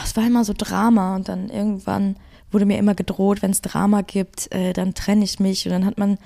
es 0.04 0.16
war 0.16 0.26
immer 0.26 0.44
so 0.44 0.54
Drama 0.56 1.16
und 1.16 1.28
dann 1.28 1.50
irgendwann 1.50 2.16
wurde 2.50 2.66
mir 2.66 2.78
immer 2.78 2.94
gedroht, 2.94 3.42
wenn 3.42 3.50
es 3.50 3.60
Drama 3.60 4.02
gibt, 4.02 4.52
äh, 4.52 4.72
dann 4.72 4.94
trenne 4.94 5.24
ich 5.24 5.40
mich 5.40 5.66
und 5.66 5.72
dann 5.72 5.84
hat 5.84 5.98
man 5.98 6.18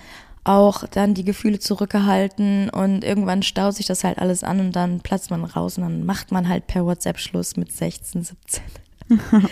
auch 0.44 0.86
dann 0.88 1.14
die 1.14 1.24
Gefühle 1.24 1.58
zurückgehalten 1.60 2.68
und 2.68 3.04
irgendwann 3.04 3.42
staut 3.42 3.76
sich 3.76 3.86
das 3.86 4.02
halt 4.02 4.18
alles 4.18 4.42
an 4.42 4.58
und 4.58 4.72
dann 4.72 5.00
platzt 5.00 5.30
man 5.30 5.44
raus 5.44 5.78
und 5.78 5.84
dann 5.84 6.04
macht 6.04 6.32
man 6.32 6.48
halt 6.48 6.66
per 6.66 6.84
WhatsApp 6.84 7.18
Schluss 7.18 7.56
mit 7.56 7.70
16, 7.70 8.24
17. 8.24 8.62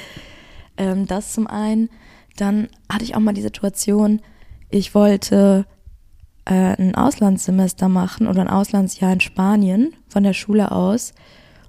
ähm, 0.77 1.07
das 1.07 1.33
zum 1.33 1.47
einen. 1.47 1.91
Dann 2.37 2.69
hatte 2.91 3.05
ich 3.05 3.15
auch 3.15 3.21
mal 3.21 3.35
die 3.35 3.43
Situation, 3.43 4.21
ich 4.69 4.95
wollte 4.95 5.67
äh, 6.45 6.75
ein 6.77 6.95
Auslandssemester 6.95 7.89
machen 7.89 8.27
oder 8.27 8.41
ein 8.41 8.49
Auslandsjahr 8.49 9.13
in 9.13 9.21
Spanien 9.21 9.95
von 10.09 10.25
der 10.25 10.33
Schule 10.33 10.73
aus 10.73 11.13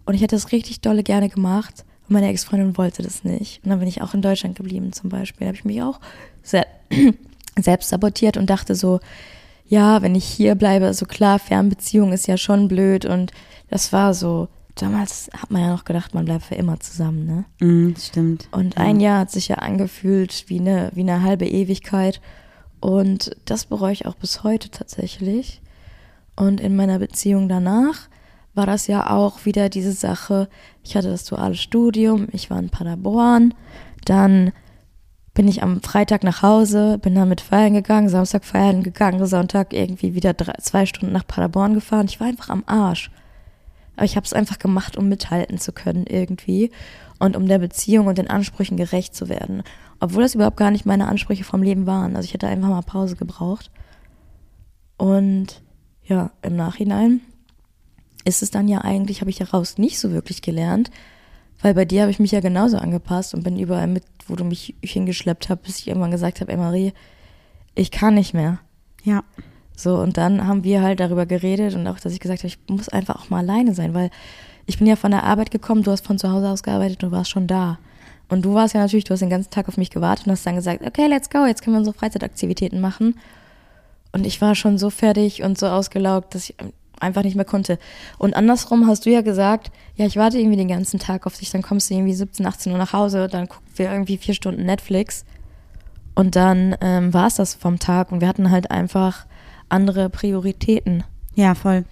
und 0.05 0.15
ich 0.15 0.21
hätte 0.21 0.35
es 0.35 0.51
richtig 0.51 0.81
dolle 0.81 1.03
gerne 1.03 1.29
gemacht. 1.29 1.85
Und 2.11 2.15
meine 2.15 2.27
Ex-Freundin 2.27 2.77
wollte 2.77 3.03
das 3.03 3.23
nicht. 3.23 3.63
Und 3.63 3.69
dann 3.69 3.79
bin 3.79 3.87
ich 3.87 4.01
auch 4.01 4.13
in 4.13 4.21
Deutschland 4.21 4.57
geblieben 4.57 4.91
zum 4.91 5.09
Beispiel. 5.09 5.45
Da 5.45 5.47
habe 5.47 5.55
ich 5.55 5.63
mich 5.63 5.81
auch 5.81 6.01
sehr, 6.43 6.67
selbst 7.57 7.87
sabotiert 7.87 8.35
und 8.35 8.49
dachte 8.49 8.75
so, 8.75 8.99
ja, 9.65 10.01
wenn 10.01 10.13
ich 10.13 10.25
hier 10.25 10.55
bleibe, 10.55 10.93
so 10.93 11.05
klar, 11.05 11.39
Fernbeziehung 11.39 12.11
ist 12.11 12.27
ja 12.27 12.35
schon 12.35 12.67
blöd. 12.67 13.05
Und 13.05 13.31
das 13.69 13.93
war 13.93 14.13
so, 14.13 14.49
damals 14.75 15.29
hat 15.33 15.51
man 15.51 15.61
ja 15.61 15.69
noch 15.69 15.85
gedacht, 15.85 16.13
man 16.13 16.25
bleibt 16.25 16.43
für 16.43 16.55
immer 16.55 16.81
zusammen, 16.81 17.45
ne? 17.59 17.65
Mm, 17.65 17.95
stimmt. 17.97 18.49
Und 18.51 18.75
ein 18.75 18.99
Jahr 18.99 19.19
hat 19.19 19.31
sich 19.31 19.47
ja 19.47 19.59
angefühlt 19.59 20.43
wie 20.47 20.59
eine, 20.59 20.91
wie 20.93 21.03
eine 21.03 21.23
halbe 21.23 21.47
Ewigkeit. 21.47 22.19
Und 22.81 23.37
das 23.45 23.63
bereue 23.63 23.93
ich 23.93 24.05
auch 24.05 24.15
bis 24.15 24.43
heute 24.43 24.69
tatsächlich. 24.69 25.61
Und 26.35 26.59
in 26.59 26.75
meiner 26.75 26.99
Beziehung 26.99 27.47
danach 27.47 28.09
war 28.53 28.65
das 28.65 28.87
ja 28.87 29.09
auch 29.09 29.45
wieder 29.45 29.69
diese 29.69 29.93
Sache. 29.93 30.49
Ich 30.83 30.95
hatte 30.95 31.09
das 31.09 31.25
duale 31.25 31.55
Studium, 31.55 32.27
ich 32.31 32.49
war 32.49 32.59
in 32.59 32.69
Paderborn, 32.69 33.53
dann 34.05 34.51
bin 35.33 35.47
ich 35.47 35.63
am 35.63 35.81
Freitag 35.81 36.23
nach 36.23 36.41
Hause, 36.41 36.97
bin 36.97 37.15
dann 37.15 37.29
mit 37.29 37.39
feiern 37.39 37.73
gegangen, 37.73 38.09
Samstag 38.09 38.43
feiern 38.43 38.83
gegangen, 38.83 39.25
Sonntag 39.25 39.73
irgendwie 39.73 40.13
wieder 40.13 40.33
drei, 40.33 40.53
zwei 40.59 40.85
Stunden 40.85 41.13
nach 41.13 41.25
Paderborn 41.25 41.73
gefahren. 41.73 42.07
Ich 42.09 42.19
war 42.19 42.27
einfach 42.27 42.49
am 42.49 42.63
Arsch. 42.65 43.11
Aber 43.95 44.05
ich 44.05 44.15
habe 44.15 44.25
es 44.25 44.33
einfach 44.33 44.59
gemacht, 44.59 44.97
um 44.97 45.07
mithalten 45.07 45.57
zu 45.57 45.71
können 45.71 46.05
irgendwie 46.05 46.71
und 47.19 47.37
um 47.37 47.47
der 47.47 47.59
Beziehung 47.59 48.07
und 48.07 48.17
den 48.17 48.29
Ansprüchen 48.29 48.75
gerecht 48.75 49.15
zu 49.15 49.29
werden. 49.29 49.63
Obwohl 49.99 50.23
das 50.23 50.35
überhaupt 50.35 50.57
gar 50.57 50.71
nicht 50.71 50.85
meine 50.85 51.07
Ansprüche 51.07 51.43
vom 51.43 51.63
Leben 51.63 51.85
waren. 51.85 52.15
Also 52.15 52.25
ich 52.25 52.33
hätte 52.33 52.47
einfach 52.47 52.69
mal 52.69 52.81
Pause 52.81 53.15
gebraucht. 53.15 53.71
Und 54.97 55.61
ja, 56.03 56.31
im 56.41 56.55
Nachhinein 56.55 57.21
ist 58.25 58.43
es 58.43 58.51
dann 58.51 58.67
ja 58.67 58.79
eigentlich, 58.79 59.21
habe 59.21 59.29
ich 59.29 59.37
daraus 59.37 59.77
nicht 59.77 59.99
so 59.99 60.11
wirklich 60.11 60.41
gelernt, 60.41 60.91
weil 61.61 61.73
bei 61.73 61.85
dir 61.85 62.01
habe 62.01 62.11
ich 62.11 62.19
mich 62.19 62.31
ja 62.31 62.39
genauso 62.39 62.77
angepasst 62.77 63.33
und 63.33 63.43
bin 63.43 63.59
überall 63.59 63.87
mit, 63.87 64.03
wo 64.27 64.35
du 64.35 64.43
mich 64.43 64.75
hingeschleppt 64.83 65.49
hast, 65.49 65.61
bis 65.61 65.79
ich 65.79 65.87
irgendwann 65.87 66.11
gesagt 66.11 66.41
habe, 66.41 66.51
ey 66.51 66.57
Marie, 66.57 66.93
ich 67.75 67.91
kann 67.91 68.15
nicht 68.15 68.33
mehr. 68.33 68.59
Ja. 69.03 69.23
So, 69.75 69.97
und 69.97 70.17
dann 70.17 70.45
haben 70.45 70.63
wir 70.63 70.81
halt 70.81 70.99
darüber 70.99 71.25
geredet 71.25 71.75
und 71.75 71.87
auch, 71.87 71.99
dass 71.99 72.13
ich 72.13 72.19
gesagt 72.19 72.41
habe, 72.41 72.47
ich 72.47 72.59
muss 72.67 72.89
einfach 72.89 73.15
auch 73.15 73.29
mal 73.29 73.39
alleine 73.39 73.73
sein, 73.73 73.93
weil 73.93 74.11
ich 74.65 74.77
bin 74.77 74.87
ja 74.87 74.95
von 74.95 75.11
der 75.11 75.23
Arbeit 75.23 75.49
gekommen, 75.49 75.83
du 75.83 75.91
hast 75.91 76.05
von 76.05 76.19
zu 76.19 76.31
Hause 76.31 76.49
aus 76.49 76.63
gearbeitet, 76.63 77.01
du 77.01 77.11
warst 77.11 77.31
schon 77.31 77.47
da. 77.47 77.79
Und 78.29 78.45
du 78.45 78.53
warst 78.53 78.73
ja 78.73 78.79
natürlich, 78.79 79.03
du 79.05 79.13
hast 79.13 79.19
den 79.19 79.29
ganzen 79.29 79.49
Tag 79.49 79.67
auf 79.67 79.77
mich 79.77 79.89
gewartet 79.89 80.25
und 80.25 80.31
hast 80.31 80.45
dann 80.45 80.55
gesagt, 80.55 80.85
okay, 80.85 81.07
let's 81.07 81.29
go, 81.29 81.45
jetzt 81.45 81.63
können 81.63 81.75
wir 81.75 81.79
unsere 81.79 81.97
Freizeitaktivitäten 81.97 82.79
machen. 82.79 83.19
Und 84.13 84.25
ich 84.25 84.39
war 84.39 84.55
schon 84.55 84.77
so 84.77 84.89
fertig 84.89 85.43
und 85.43 85.57
so 85.57 85.67
ausgelaugt, 85.67 86.35
dass 86.35 86.49
ich 86.49 86.55
einfach 87.01 87.23
nicht 87.23 87.35
mehr 87.35 87.45
konnte. 87.45 87.77
Und 88.17 88.35
andersrum 88.35 88.87
hast 88.87 89.05
du 89.05 89.09
ja 89.09 89.21
gesagt, 89.21 89.71
ja, 89.95 90.05
ich 90.05 90.17
warte 90.17 90.39
irgendwie 90.39 90.57
den 90.57 90.67
ganzen 90.67 90.99
Tag 90.99 91.25
auf 91.25 91.37
dich, 91.37 91.51
dann 91.51 91.61
kommst 91.61 91.89
du 91.89 91.95
irgendwie 91.95 92.13
17, 92.13 92.45
18 92.45 92.71
Uhr 92.71 92.77
nach 92.77 92.93
Hause, 92.93 93.27
dann 93.27 93.47
gucken 93.47 93.67
wir 93.75 93.91
irgendwie 93.91 94.17
vier 94.17 94.33
Stunden 94.33 94.65
Netflix. 94.65 95.25
Und 96.15 96.35
dann 96.35 96.75
ähm, 96.81 97.13
war 97.13 97.27
es 97.27 97.35
das 97.35 97.53
vom 97.53 97.79
Tag 97.79 98.11
und 98.11 98.21
wir 98.21 98.27
hatten 98.27 98.51
halt 98.51 98.69
einfach 98.69 99.25
andere 99.69 100.09
Prioritäten. 100.09 101.03
Ja, 101.35 101.55
voll. 101.55 101.85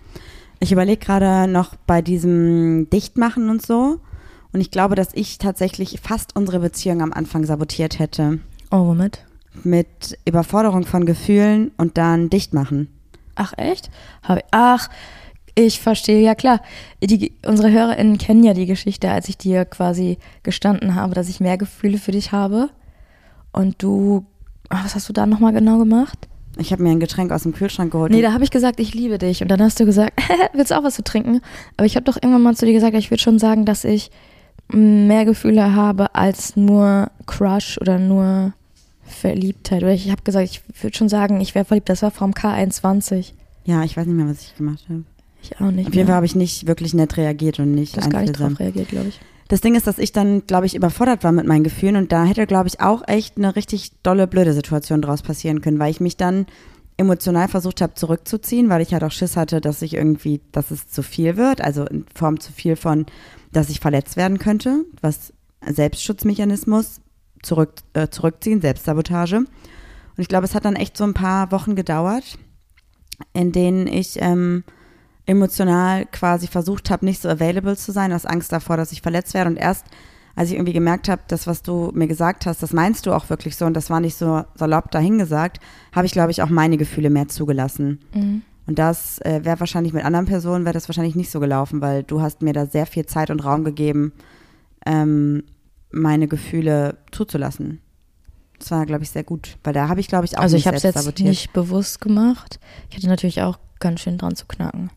Ich 0.60 0.72
überlege 0.72 1.04
gerade 1.04 1.50
noch 1.50 1.76
bei 1.88 2.02
diesem 2.02 2.90
Dichtmachen 2.90 3.50
und 3.50 3.66
so. 3.66 4.00
Und 4.52 4.62
ich 4.62 4.72
glaube, 4.72 4.96
dass 4.96 5.14
ich 5.14 5.38
tatsächlich 5.38 6.00
fast 6.02 6.36
unsere 6.36 6.60
Beziehung 6.60 7.02
am 7.02 7.14
Anfang 7.14 7.46
sabotiert 7.46 8.00
hätte. 8.00 8.40
Oh, 8.72 8.88
womit? 8.88 9.26
Mit 9.64 10.18
Überforderung 10.26 10.86
von 10.86 11.06
Gefühlen 11.06 11.72
und 11.78 11.98
dann 11.98 12.30
Dichtmachen. 12.30 12.88
Ach, 13.40 13.54
echt? 13.58 13.90
Hab 14.22 14.38
ich, 14.38 14.44
ach, 14.52 14.90
ich 15.56 15.80
verstehe, 15.80 16.22
ja 16.22 16.36
klar. 16.36 16.62
Die, 17.02 17.32
unsere 17.46 17.72
HörerInnen 17.72 18.18
kennen 18.18 18.44
ja 18.44 18.54
die 18.54 18.66
Geschichte, 18.66 19.10
als 19.10 19.30
ich 19.30 19.38
dir 19.38 19.64
quasi 19.64 20.18
gestanden 20.44 20.94
habe, 20.94 21.16
dass 21.16 21.30
ich 21.30 21.40
mehr 21.40 21.58
Gefühle 21.58 21.98
für 21.98 22.12
dich 22.12 22.34
habe. 22.34 22.70
Und 23.54 23.82
du, 23.82 24.26
was 24.70 24.94
hast 24.94 25.08
du 25.08 25.14
da 25.14 25.26
nochmal 25.26 25.54
genau 25.54 25.80
gemacht? 25.80 26.28
Ich 26.58 26.74
habe 26.74 26.84
mir 26.84 26.92
ein 26.92 27.00
Getränk 27.00 27.32
aus 27.32 27.44
dem 27.44 27.54
Kühlschrank 27.54 27.94
geholt. 27.94 28.12
Nee, 28.12 28.22
da 28.22 28.34
habe 28.34 28.44
ich 28.44 28.52
gesagt, 28.52 28.82
ich 28.82 28.94
liebe 28.94 29.18
dich. 29.18 29.42
Und 29.42 29.48
dann 29.48 29.62
hast 29.62 29.80
du 29.80 29.86
gesagt, 29.86 30.22
willst 30.54 30.72
du 30.72 30.78
auch 30.78 30.84
was 30.84 30.96
zu 30.96 31.04
trinken? 31.04 31.40
Aber 31.78 31.86
ich 31.86 31.96
habe 31.96 32.04
doch 32.04 32.18
irgendwann 32.18 32.44
mal 32.44 32.56
zu 32.58 32.66
dir 32.66 32.74
gesagt, 32.74 32.94
ich 32.96 33.10
würde 33.10 33.24
schon 33.24 33.40
sagen, 33.40 33.64
dass 33.64 33.86
ich 33.86 34.12
mehr 34.68 35.24
Gefühle 35.24 35.74
habe 35.76 36.14
als 36.14 36.58
nur 36.58 37.10
Crush 37.26 37.78
oder 37.80 38.00
nur 38.00 38.54
Verliebtheit. 39.10 39.84
Oder 39.84 39.94
ich 39.94 40.10
habe 40.12 40.22
gesagt, 40.24 40.50
ich 40.50 40.84
würde 40.84 40.98
schon 40.98 41.10
sagen, 41.10 41.42
ich 41.42 41.56
wäre 41.56 41.66
verliebt. 41.66 41.90
Das 41.90 42.02
war 42.02 42.12
vom 42.12 42.32
K21. 42.32 43.34
Ja, 43.66 43.84
ich 43.84 43.98
weiß 43.98 44.06
nicht 44.06 44.16
mehr, 44.16 44.28
was 44.28 44.42
ich 44.42 44.56
gemacht 44.56 44.86
habe. 44.90 45.04
Ich 45.42 45.60
auch 45.60 45.72
nicht. 45.72 45.88
Auf 45.88 45.94
jeden 45.94 46.08
Fall 46.08 46.16
habe 46.16 46.26
ich 46.26 46.36
nicht 46.36 46.68
wirklich 46.68 46.94
nett 46.94 47.18
reagiert 47.18 47.60
und 47.60 47.74
nicht 47.74 47.96
Du 47.96 48.02
hast 48.02 48.10
gar 48.10 48.22
nicht 48.22 48.34
drauf 48.34 48.60
reagiert, 48.60 48.90
glaube 48.90 49.10
ich. 49.10 49.20
Das 49.48 49.62
Ding 49.62 49.74
ist, 49.74 49.88
dass 49.88 49.98
ich 49.98 50.12
dann, 50.12 50.46
glaube 50.46 50.68
ich, 50.68 50.76
überfordert 50.76 51.24
war 51.24 51.32
mit 51.32 51.48
meinen 51.48 51.64
Gefühlen 51.64 51.96
und 51.96 52.12
da 52.12 52.24
hätte, 52.24 52.46
glaube 52.46 52.68
ich, 52.68 52.82
auch 52.82 53.08
echt 53.08 53.38
eine 53.38 53.56
richtig 53.56 53.92
dolle, 54.04 54.28
blöde 54.28 54.54
Situation 54.54 55.02
draus 55.02 55.24
passieren 55.24 55.62
können, 55.62 55.80
weil 55.80 55.90
ich 55.90 56.00
mich 56.00 56.18
dann 56.18 56.46
emotional 56.98 57.48
versucht 57.48 57.82
habe 57.82 57.96
zurückzuziehen, 57.96 58.70
weil 58.70 58.82
ich 58.82 58.94
halt 58.94 59.04
auch 59.04 59.12
Schiss 59.12 59.38
hatte, 59.38 59.60
dass 59.60 59.82
ich 59.82 59.96
irgendwie, 59.96 60.42
dass 60.52 60.70
es 60.70 60.88
zu 60.88 61.02
viel 61.02 61.36
wird, 61.38 61.62
also 61.62 61.86
in 61.86 62.06
Form 62.14 62.40
zu 62.40 62.52
viel 62.52 62.76
von, 62.76 63.06
dass 63.52 63.70
ich 63.70 63.80
verletzt 63.80 64.18
werden 64.18 64.38
könnte, 64.38 64.86
was 65.02 65.34
Selbstschutzmechanismus, 65.66 67.02
zurück, 67.44 67.74
äh, 67.94 68.10
zurückziehen, 68.10 68.62
Selbstsabotage. 68.62 69.38
Und 69.38 69.48
ich 70.18 70.28
glaube, 70.28 70.46
es 70.46 70.56
hat 70.56 70.66
dann 70.66 70.76
echt 70.76 70.98
so 70.98 71.04
ein 71.04 71.14
paar 71.14 71.52
Wochen 71.52 71.76
gedauert, 71.76 72.38
in 73.34 73.52
denen 73.52 73.88
ich 73.88 74.22
ähm, 74.22 74.64
emotional 75.26 76.06
quasi 76.08 76.48
versucht 76.48 76.90
habe, 76.90 77.06
nicht 77.06 77.22
so 77.22 77.30
available 77.30 77.78
zu 77.78 77.92
sein, 77.92 78.12
aus 78.14 78.26
Angst 78.26 78.52
davor, 78.52 78.78
dass 78.78 78.92
ich 78.92 79.02
verletzt 79.02 79.34
werde. 79.34 79.50
Und 79.50 79.58
erst, 79.58 79.86
als 80.36 80.50
ich 80.50 80.56
irgendwie 80.56 80.74
gemerkt 80.74 81.08
habe, 81.08 81.22
das, 81.28 81.48
was 81.48 81.62
du 81.62 81.92
mir 81.94 82.08
gesagt 82.08 82.46
hast, 82.46 82.64
das 82.64 82.74
meinst 82.74 83.06
du 83.06 83.14
auch 83.14 83.30
wirklich 83.30 83.56
so 83.56 83.66
und 83.66 83.76
das 83.76 83.90
war 83.90 84.00
nicht 84.00 84.18
so 84.18 84.44
salopp 84.56 84.92
dahingesagt, 84.92 85.60
habe 85.94 86.06
ich, 86.06 86.12
glaube 86.12 86.32
ich, 86.32 86.42
auch 86.42 86.50
meine 86.50 86.78
Gefühle 86.78 87.10
mehr 87.10 87.28
zugelassen. 87.28 88.00
Und 88.66 88.78
das 88.78 89.20
äh, 89.22 89.42
wäre 89.44 89.60
wahrscheinlich 89.60 89.94
mit 89.94 90.06
anderen 90.06 90.26
Personen, 90.26 90.66
wäre 90.66 90.74
das 90.74 90.88
wahrscheinlich 90.88 91.16
nicht 91.16 91.32
so 91.32 91.40
gelaufen, 91.40 91.82
weil 91.82 92.04
du 92.04 92.22
hast 92.22 92.42
mir 92.42 92.54
da 92.54 92.66
sehr 92.66 92.86
viel 92.86 93.06
Zeit 93.06 93.30
und 93.32 93.44
Raum 93.44 93.64
gegeben, 93.64 94.14
ähm, 94.86 95.44
meine 95.92 96.28
Gefühle 96.28 96.98
zuzulassen. 97.12 97.80
Das 98.60 98.72
war, 98.72 98.86
glaube 98.86 99.04
ich, 99.04 99.10
sehr 99.10 99.24
gut, 99.24 99.58
weil 99.64 99.74
da 99.74 99.88
habe 99.88 100.00
ich, 100.02 100.08
glaube 100.08 100.26
ich, 100.26 100.38
auch 100.38 100.42
Also 100.42 100.58
ich 100.58 100.68
habe 100.68 100.76
es 100.76 100.82
selbst 100.82 100.96
jetzt 100.98 101.06
sabotiert. 101.06 101.30
nicht 101.30 101.54
bewusst 101.54 102.02
gemacht. 102.02 102.60
Ich 102.90 102.98
hatte 102.98 103.08
natürlich 103.08 103.42
auch 103.42 103.58
ganz 103.80 104.02
schön 104.02 104.18
dran 104.18 104.36
zu 104.36 104.46
knacken. 104.48 104.92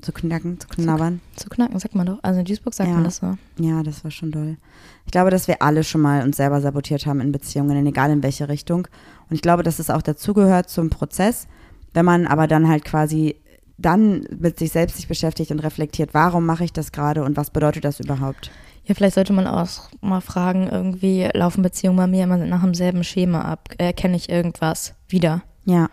Zu 0.00 0.10
knacken, 0.12 0.58
zu 0.58 0.66
knabbern. 0.66 1.20
Zu 1.36 1.48
knacken, 1.48 1.78
sagt 1.78 1.94
man 1.94 2.06
doch. 2.06 2.18
Also 2.22 2.40
in 2.40 2.46
Duisburg 2.46 2.74
sagt 2.74 2.88
Ja. 2.88 2.94
man 2.96 3.04
das 3.04 3.18
so. 3.18 3.36
Ja, 3.58 3.82
das 3.84 4.02
war 4.02 4.10
schon 4.10 4.32
doll. 4.32 4.56
Ich 5.04 5.12
glaube, 5.12 5.30
dass 5.30 5.46
wir 5.46 5.62
alle 5.62 5.84
schon 5.84 6.00
mal 6.00 6.24
uns 6.24 6.38
selber 6.38 6.60
sabotiert 6.60 7.06
haben 7.06 7.20
in 7.20 7.30
Beziehungen, 7.30 7.86
egal 7.86 8.10
in 8.10 8.22
welche 8.22 8.48
Richtung. 8.48 8.88
Und 9.28 9.34
ich 9.36 9.42
glaube, 9.42 9.62
dass 9.62 9.78
es 9.78 9.90
auch 9.90 10.02
dazugehört 10.02 10.68
zum 10.70 10.90
Prozess, 10.90 11.46
wenn 11.94 12.04
man 12.04 12.26
aber 12.26 12.48
dann 12.48 12.66
halt 12.68 12.84
quasi 12.84 13.36
dann 13.78 14.26
mit 14.38 14.58
sich 14.58 14.72
selbst 14.72 14.96
sich 14.96 15.06
beschäftigt 15.08 15.50
und 15.52 15.60
reflektiert, 15.60 16.14
warum 16.14 16.46
mache 16.46 16.64
ich 16.64 16.72
das 16.72 16.90
gerade 16.90 17.22
und 17.22 17.36
was 17.36 17.50
bedeutet 17.50 17.84
das 17.84 18.00
überhaupt? 18.00 18.50
Ja, 18.84 18.94
vielleicht 18.94 19.14
sollte 19.14 19.32
man 19.32 19.46
auch 19.46 19.68
mal 20.00 20.20
fragen, 20.20 20.68
irgendwie 20.68 21.28
laufen 21.32 21.62
Beziehungen 21.62 21.96
bei 21.96 22.06
mir 22.06 22.24
immer 22.24 22.36
nach 22.36 22.62
demselben 22.62 23.04
Schema 23.04 23.42
ab. 23.42 23.68
Erkenne 23.78 24.16
ich 24.16 24.28
irgendwas 24.28 24.94
wieder? 25.08 25.42
Ja, 25.64 25.88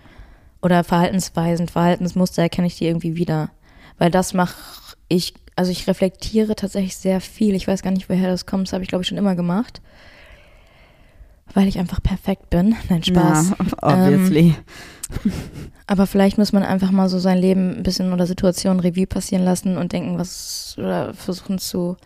Oder 0.62 0.84
Verhaltensweisen, 0.84 1.68
Verhaltensmuster 1.68 2.42
erkenne 2.42 2.68
ich 2.68 2.78
die 2.78 2.88
irgendwie 2.88 3.16
wieder? 3.16 3.52
Weil 4.00 4.10
das 4.10 4.34
mache 4.34 4.56
ich, 5.08 5.36
also 5.56 5.72
ich 5.72 5.88
reflektiere 5.88 6.56
tatsächlich 6.56 6.98
sehr 6.98 7.22
viel. 7.22 7.54
Ich 7.54 7.68
weiß 7.68 7.84
gar 7.84 7.92
nicht, 7.92 8.10
woher 8.10 8.30
das 8.30 8.46
kommt. 8.46 8.68
Das 8.68 8.74
habe 8.74 8.84
ich, 8.84 8.90
glaube 8.90 9.04
ich, 9.04 9.08
schon 9.08 9.18
immer 9.18 9.36
gemacht. 9.36 9.82
Weil 11.54 11.68
ich 11.68 11.80
einfach 11.80 12.02
perfekt 12.02 12.50
bin. 12.50 12.76
Nein, 12.90 13.04
Spaß. 13.04 13.52
ja 13.52 13.56
obviously. 13.82 14.56
Aber 15.88 16.08
vielleicht 16.08 16.38
muss 16.38 16.54
man 16.54 16.64
einfach 16.64 16.92
mal 16.92 17.10
so 17.10 17.20
sein 17.20 17.38
Leben 17.38 17.78
ein 17.78 17.84
bisschen 17.84 18.14
oder 18.14 18.26
Situationen 18.28 18.80
Revue 18.80 19.08
passieren 19.08 19.44
lassen 19.44 19.78
und 19.78 19.92
denken, 19.92 20.18
was 20.18 20.76
oder 20.78 21.14
versuchen 21.14 21.58
zu 21.58 21.98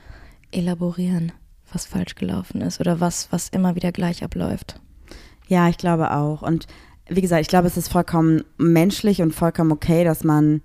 elaborieren, 0.54 1.32
was 1.72 1.86
falsch 1.86 2.16
gelaufen 2.16 2.62
ist 2.62 2.80
oder 2.80 3.00
was, 3.00 3.32
was 3.32 3.50
immer 3.50 3.76
wieder 3.76 3.92
gleich 3.92 4.24
abläuft. 4.24 4.80
Ja, 5.48 5.70
ich 5.70 5.78
glaube 5.78 6.12
auch. 6.12 6.42
Und 6.42 6.68
wie 7.08 7.22
gesagt, 7.22 7.42
ich 7.42 7.48
glaube, 7.48 7.68
es 7.68 7.78
ist 7.78 7.89
vollkommen 7.89 8.44
menschlich 8.58 9.22
und 9.22 9.34
vollkommen 9.34 9.72
okay, 9.72 10.04
dass 10.04 10.24
man 10.24 10.62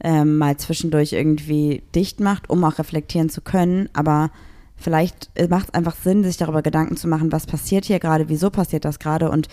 ähm, 0.00 0.38
mal 0.38 0.56
zwischendurch 0.56 1.12
irgendwie 1.12 1.82
dicht 1.94 2.20
macht, 2.20 2.50
um 2.50 2.62
auch 2.64 2.78
reflektieren 2.78 3.30
zu 3.30 3.40
können. 3.40 3.88
Aber 3.94 4.30
vielleicht 4.76 5.30
macht 5.48 5.68
es 5.68 5.74
einfach 5.74 5.96
Sinn, 5.96 6.24
sich 6.24 6.36
darüber 6.36 6.62
Gedanken 6.62 6.96
zu 6.96 7.08
machen, 7.08 7.32
was 7.32 7.46
passiert 7.46 7.84
hier 7.84 7.98
gerade, 7.98 8.28
wieso 8.28 8.50
passiert 8.50 8.84
das 8.84 8.98
gerade 8.98 9.30
und 9.30 9.48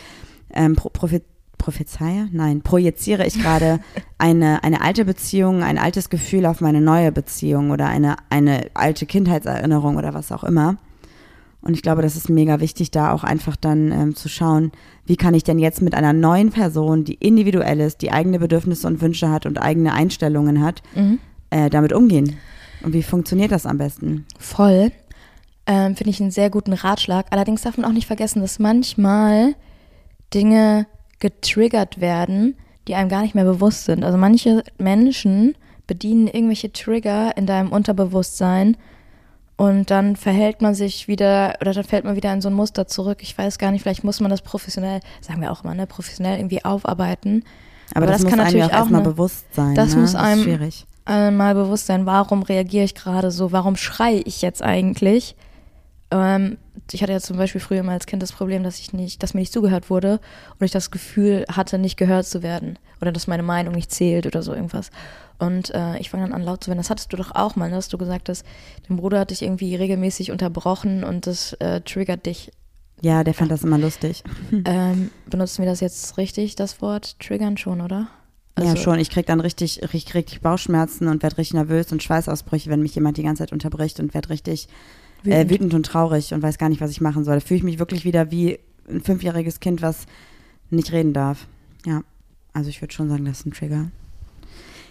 ähm, 0.54 0.76
pro 0.76 0.90
prophezeie? 1.58 2.28
Nein, 2.32 2.62
projiziere 2.62 3.26
ich 3.26 3.42
gerade 3.42 3.80
eine, 4.18 4.64
eine 4.64 4.82
alte 4.82 5.06
Beziehung, 5.06 5.64
ein 5.64 5.78
altes 5.78 6.10
Gefühl 6.10 6.46
auf 6.46 6.62
meine 6.62 6.82
neue 6.82 7.12
Beziehung 7.12 7.72
oder 7.72 7.88
eine, 7.88 8.18
eine 8.30 8.68
alte 8.74 9.06
Kindheitserinnerung 9.06 9.98
oder 9.98 10.14
was 10.14 10.32
auch 10.32 10.44
immer. 10.44 10.78
Und 11.62 11.74
ich 11.74 11.82
glaube, 11.82 12.04
das 12.04 12.16
ist 12.16 12.30
mega 12.30 12.60
wichtig, 12.60 12.92
da 12.92 13.12
auch 13.12 13.24
einfach 13.24 13.56
dann 13.56 13.92
ähm, 13.92 14.16
zu 14.16 14.30
schauen, 14.30 14.72
wie 15.06 15.16
kann 15.16 15.34
ich 15.34 15.44
denn 15.44 15.58
jetzt 15.58 15.82
mit 15.82 15.96
einer 15.96 16.14
neuen 16.14 16.52
Person, 16.52 17.06
die 17.06 17.16
individuell 17.16 17.80
ist, 17.80 18.02
die 18.04 18.12
eigene 18.12 18.38
Bedürfnisse 18.38 18.86
und 18.86 19.02
Wünsche 19.02 19.32
hat 19.32 19.48
und 19.48 19.58
eigene 19.60 19.94
Einstellungen 19.94 20.62
hat, 20.64 20.84
äh, 21.50 21.72
damit 21.72 21.92
umgehen. 21.92 22.38
Und 22.84 22.94
wie 22.94 23.02
funktioniert 23.02 23.52
das 23.52 23.66
am 23.66 23.80
besten? 23.80 24.26
Voll. 24.38 24.92
ähm, 25.66 25.96
finde 25.96 26.12
ich 26.12 26.22
einen 26.22 26.30
sehr 26.30 26.52
guten 26.52 26.74
Ratschlag. 26.74 27.26
Allerdings 27.32 27.64
darf 27.64 27.78
man 27.78 27.88
auch 27.88 27.94
nicht 27.94 28.06
vergessen, 28.06 28.42
dass 28.42 28.60
manchmal 28.60 29.56
Dinge 30.36 30.86
getriggert 31.20 32.02
werden, 32.02 32.56
die 32.88 32.96
einem 32.96 33.10
gar 33.10 33.22
nicht 33.22 33.36
mehr 33.36 33.46
bewusst 33.46 33.86
sind. 33.86 34.04
Also 34.04 34.18
manche 34.18 34.64
Menschen 34.78 35.56
bedienen 35.88 36.28
irgendwelche 36.28 36.72
Trigger 36.72 37.36
in 37.38 37.46
deinem 37.46 37.72
Unterbewusstsein 37.72 38.78
und 39.58 39.90
dann 39.90 40.16
verhält 40.16 40.62
man 40.62 40.76
sich 40.76 41.08
wieder 41.08 41.56
oder 41.62 41.74
dann 41.74 41.86
fällt 41.86 42.04
man 42.04 42.16
wieder 42.16 42.34
in 42.34 42.42
so 42.42 42.50
ein 42.50 42.54
Muster 42.54 42.88
zurück. 42.88 43.20
Ich 43.22 43.38
weiß 43.38 43.58
gar 43.58 43.72
nicht, 43.72 43.84
vielleicht 43.84 44.04
muss 44.04 44.20
man 44.20 44.30
das 44.30 44.42
professionell, 44.42 45.00
sagen 45.22 45.42
wir 45.42 45.52
auch 45.52 45.64
immer, 45.64 45.74
ne, 45.74 45.88
professionell 45.88 46.38
irgendwie 46.38 46.66
aufarbeiten. 46.66 47.44
Aber, 47.92 48.04
Aber 48.04 48.12
das, 48.12 48.24
das, 48.24 48.30
kann 48.30 48.40
natürlich 48.40 48.66
auch, 48.66 48.70
auch 48.70 48.74
erstmal 48.74 49.02
bewusst 49.02 49.46
sein. 49.54 49.76
Das 49.76 49.96
ne? 49.96 50.02
muss 50.02 50.16
einem 50.16 50.44
schwierig. 50.44 50.86
mal 51.08 51.56
bewusst 51.56 51.86
sein. 51.86 52.06
Warum 52.06 52.44
reagiere 52.44 52.84
ich 52.84 52.96
gerade 52.96 53.32
so? 53.32 53.52
Warum 53.52 53.78
schreie 53.78 54.22
ich 54.22 54.42
jetzt 54.42 54.62
eigentlich? 54.62 55.36
Ähm, 56.22 56.58
ich 56.92 57.02
hatte 57.02 57.14
ja 57.14 57.20
zum 57.20 57.38
Beispiel 57.38 57.62
früher 57.62 57.84
mal 57.84 57.94
als 57.94 58.06
Kind 58.06 58.22
das 58.22 58.32
Problem, 58.32 58.64
dass 58.64 58.80
ich 58.80 58.94
nicht, 58.94 59.24
dass 59.24 59.34
mir 59.34 59.40
nicht 59.40 59.54
zugehört 59.54 59.90
wurde 59.90 60.20
und 60.60 60.66
ich 60.66 60.72
das 60.72 60.92
Gefühl 60.92 61.46
hatte, 61.52 61.78
nicht 61.78 61.98
gehört 61.98 62.26
zu 62.26 62.44
werden 62.44 62.78
oder 63.02 63.12
dass 63.12 63.28
meine 63.28 63.44
Meinung 63.44 63.74
nicht 63.74 63.92
zählt 63.92 64.26
oder 64.26 64.42
so 64.42 64.54
irgendwas. 64.54 64.92
Und 65.40 65.74
äh, 65.74 65.98
ich 65.98 66.10
fange 66.10 66.24
dann 66.24 66.34
an 66.34 66.44
laut 66.44 66.64
zu 66.64 66.70
werden. 66.70 66.80
Das 66.80 66.90
hattest 66.90 67.12
du 67.12 67.18
doch 67.18 67.34
auch 67.34 67.56
mal, 67.56 67.70
ne? 67.70 67.76
dass 67.76 67.90
du 67.90 67.98
gesagt 67.98 68.30
hast, 68.30 68.46
dein 68.88 68.98
Bruder 68.98 69.20
hat 69.20 69.32
dich 69.32 69.42
irgendwie 69.42 69.76
regelmäßig 69.76 70.32
unterbrochen 70.32 71.04
und 71.04 71.28
das 71.28 71.54
äh, 71.54 71.82
triggert 71.82 72.26
dich. 72.26 72.52
Ja, 73.02 73.24
der 73.24 73.34
fand 73.34 73.52
das 73.52 73.64
immer 73.64 73.78
lustig. 73.78 74.24
Ähm, 74.66 75.12
benutzen 75.30 75.64
wir 75.64 75.70
das 75.70 75.82
jetzt 75.82 76.18
richtig, 76.18 76.56
das 76.56 76.82
Wort 76.82 77.20
triggern 77.20 77.58
schon, 77.58 77.82
oder? 77.82 78.08
Also, 78.56 78.70
ja, 78.70 78.78
schon. 78.78 79.00
Ich 79.00 79.10
krieg 79.10 79.26
dann 79.26 79.42
richtig, 79.42 79.82
richtig, 79.94 80.16
richtig 80.16 80.42
Bauchschmerzen 80.42 81.10
und 81.10 81.22
werde 81.22 81.38
richtig 81.38 81.56
nervös 81.56 81.92
und 81.92 82.02
Schweißausbrüche, 82.02 82.70
wenn 82.70 82.82
mich 82.82 82.96
jemand 82.96 83.18
die 83.18 83.24
ganze 83.24 83.44
Zeit 83.44 83.52
unterbricht 83.52 84.00
und 84.00 84.14
werde 84.14 84.30
richtig 84.30 84.70
wütend. 85.26 85.52
Äh, 85.52 85.54
wütend 85.54 85.74
und 85.74 85.86
traurig 85.86 86.34
und 86.34 86.42
weiß 86.42 86.58
gar 86.58 86.70
nicht, 86.70 86.82
was 86.82 86.92
ich 86.92 87.02
machen 87.02 87.24
soll. 87.24 87.36
Da 87.36 87.40
fühle 87.40 87.58
ich 87.58 87.64
mich 87.64 87.80
wirklich 87.80 88.06
wieder 88.06 88.32
wie 88.32 88.60
ein 88.90 89.02
fünfjähriges 89.02 89.60
Kind, 89.60 89.82
was 89.82 90.06
nicht 90.70 90.92
reden 90.92 91.14
darf. 91.14 91.48
Ja, 91.86 92.02
also 92.54 92.70
ich 92.70 92.82
würde 92.82 92.94
schon 92.94 93.10
sagen, 93.10 93.26
das 93.26 93.40
ist 93.40 93.46
ein 93.46 93.54
Trigger. 93.54 93.92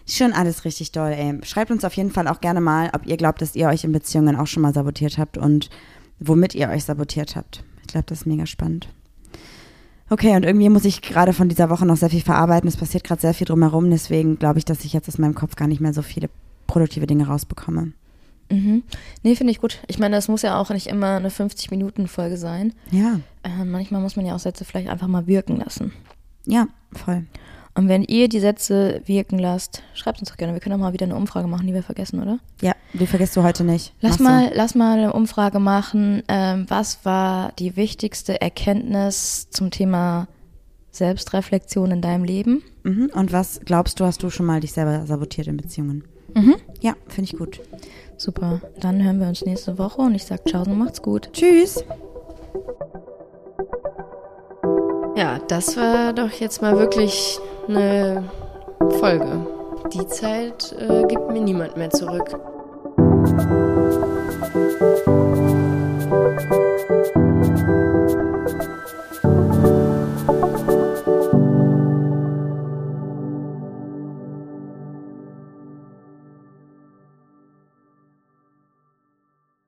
Schon 0.07 0.33
alles 0.33 0.65
richtig 0.65 0.93
doll, 0.93 1.13
ey. 1.13 1.39
Schreibt 1.45 1.71
uns 1.71 1.85
auf 1.85 1.95
jeden 1.95 2.11
Fall 2.11 2.29
auch 2.29 2.41
gerne 2.41 2.61
mal, 2.61 2.91
ob 2.93 3.07
ihr 3.07 3.17
glaubt, 3.17 3.41
dass 3.41 3.57
ihr 3.57 3.69
euch 3.69 3.85
in 3.85 3.93
Beziehungen 3.93 4.37
auch 4.37 4.47
schon 4.47 4.63
mal 4.63 4.75
sabotiert 4.75 5.17
habt 5.17 5.39
und 5.39 5.71
womit 6.19 6.55
ihr 6.55 6.69
euch 6.69 6.85
sabotiert 6.85 7.37
habt. 7.37 7.65
Ich 7.81 7.89
glaube, 7.89 8.07
das 8.09 8.21
ist 8.21 8.27
mega 8.27 8.45
spannend. 8.45 8.89
Okay, 10.11 10.37
und 10.37 10.45
irgendwie 10.45 10.69
muss 10.69 10.85
ich 10.85 11.01
gerade 11.01 11.33
von 11.33 11.49
dieser 11.49 11.71
Woche 11.71 11.87
noch 11.87 11.97
sehr 11.97 12.11
viel 12.11 12.21
verarbeiten. 12.21 12.69
Es 12.69 12.77
passiert 12.77 13.05
gerade 13.05 13.23
sehr 13.23 13.33
viel 13.33 13.47
drumherum, 13.47 13.91
deswegen 13.91 14.39
glaube 14.39 14.59
ich, 14.59 14.67
dass 14.67 14.85
ich 14.85 14.93
jetzt 14.93 15.09
aus 15.09 15.17
meinem 15.17 15.35
Kopf 15.35 15.57
gar 15.57 15.69
nicht 15.69 15.81
mehr 15.81 15.95
so 15.95 16.03
viele 16.03 16.29
produktive 16.67 17.07
Dinge 17.07 17.27
rausbekomme. 17.27 17.93
Mhm. 18.51 18.83
Nee, 19.23 19.37
finde 19.37 19.51
ich 19.51 19.61
gut. 19.61 19.81
Ich 19.87 19.99
meine, 19.99 20.17
das 20.17 20.29
muss 20.29 20.43
ja 20.43 20.59
auch 20.59 20.71
nicht 20.71 20.87
immer 20.87 21.17
eine 21.17 21.31
50-Minuten-Folge 21.31 22.37
sein. 22.37 22.73
Ja. 22.91 23.21
Äh, 23.43 23.65
manchmal 23.65 24.01
muss 24.01 24.17
man 24.17 24.27
ja 24.27 24.35
auch 24.35 24.41
Sätze 24.41 24.65
vielleicht 24.65 24.89
einfach 24.89 25.09
mal 25.09 25.27
wirken 25.27 25.57
lassen. 25.57 25.93
Ja, 26.47 26.69
voll. 26.93 27.25
Und 27.77 27.89
wenn 27.89 28.05
ihr 28.05 28.29
die 28.29 28.39
Sätze 28.39 29.03
wirken 29.05 29.39
lasst, 29.39 29.83
schreibt 29.95 30.21
uns 30.21 30.29
doch 30.29 30.37
gerne. 30.37 30.53
Wir 30.53 30.61
können 30.61 30.77
auch 30.77 30.81
mal 30.81 30.93
wieder 30.93 31.07
eine 31.07 31.17
Umfrage 31.17 31.49
machen, 31.49 31.67
die 31.67 31.75
wir 31.75 31.83
vergessen, 31.83 32.23
oder? 32.23 32.39
Ja, 32.63 32.73
die 32.93 33.07
vergisst 33.07 33.37
du 33.37 33.43
heute 33.43 33.65
nicht. 33.65 33.93
Lass 34.01 34.21
mal, 34.21 34.53
lass 34.55 34.77
mal 34.77 34.97
eine 34.97 35.13
Umfrage 35.13 35.59
machen. 35.59 36.23
Ähm, 36.29 36.67
was 36.69 37.05
war 37.05 37.53
die 37.59 37.75
wichtigste 37.75 38.41
Erkenntnis 38.41 39.49
zum 39.51 39.73
Thema 39.73 40.29
Selbstreflexion 40.93 41.91
in 41.91 42.01
deinem 42.01 42.23
Leben? 42.23 42.63
Mhm. 42.85 43.11
Und 43.13 43.33
was 43.33 43.61
glaubst 43.65 43.99
du, 43.99 44.05
hast 44.05 44.23
du 44.23 44.31
schon 44.31 44.47
mal 44.47 44.61
dich 44.61 44.73
selber 44.73 45.05
sabotiert 45.07 45.49
in 45.49 45.57
Beziehungen? 45.57 46.05
Mhm. 46.35 46.55
Ja, 46.81 46.95
finde 47.09 47.31
ich 47.33 47.39
gut. 47.39 47.61
Super, 48.17 48.61
dann 48.81 49.03
hören 49.03 49.21
wir 49.21 49.29
uns 49.29 49.45
nächste 49.45 49.79
Woche 49.79 50.03
und 50.03 50.15
ich 50.15 50.25
sag 50.25 50.45
und 50.45 50.77
macht's 50.77 51.03
gut. 51.03 51.31
Tschüss! 51.33 51.85
Ja, 55.17 55.39
das 55.49 55.77
war 55.77 56.13
doch 56.13 56.31
jetzt 56.31 56.63
mal 56.63 56.79
wirklich 56.79 57.39
eine 57.69 58.25
Folge. 58.99 59.47
Die 59.93 60.07
Zeit 60.07 60.75
äh, 60.79 61.05
gibt 61.07 61.31
mir 61.31 61.41
niemand 61.41 61.77
mehr 61.77 61.91
zurück. 61.91 62.39
Musik 64.55 64.95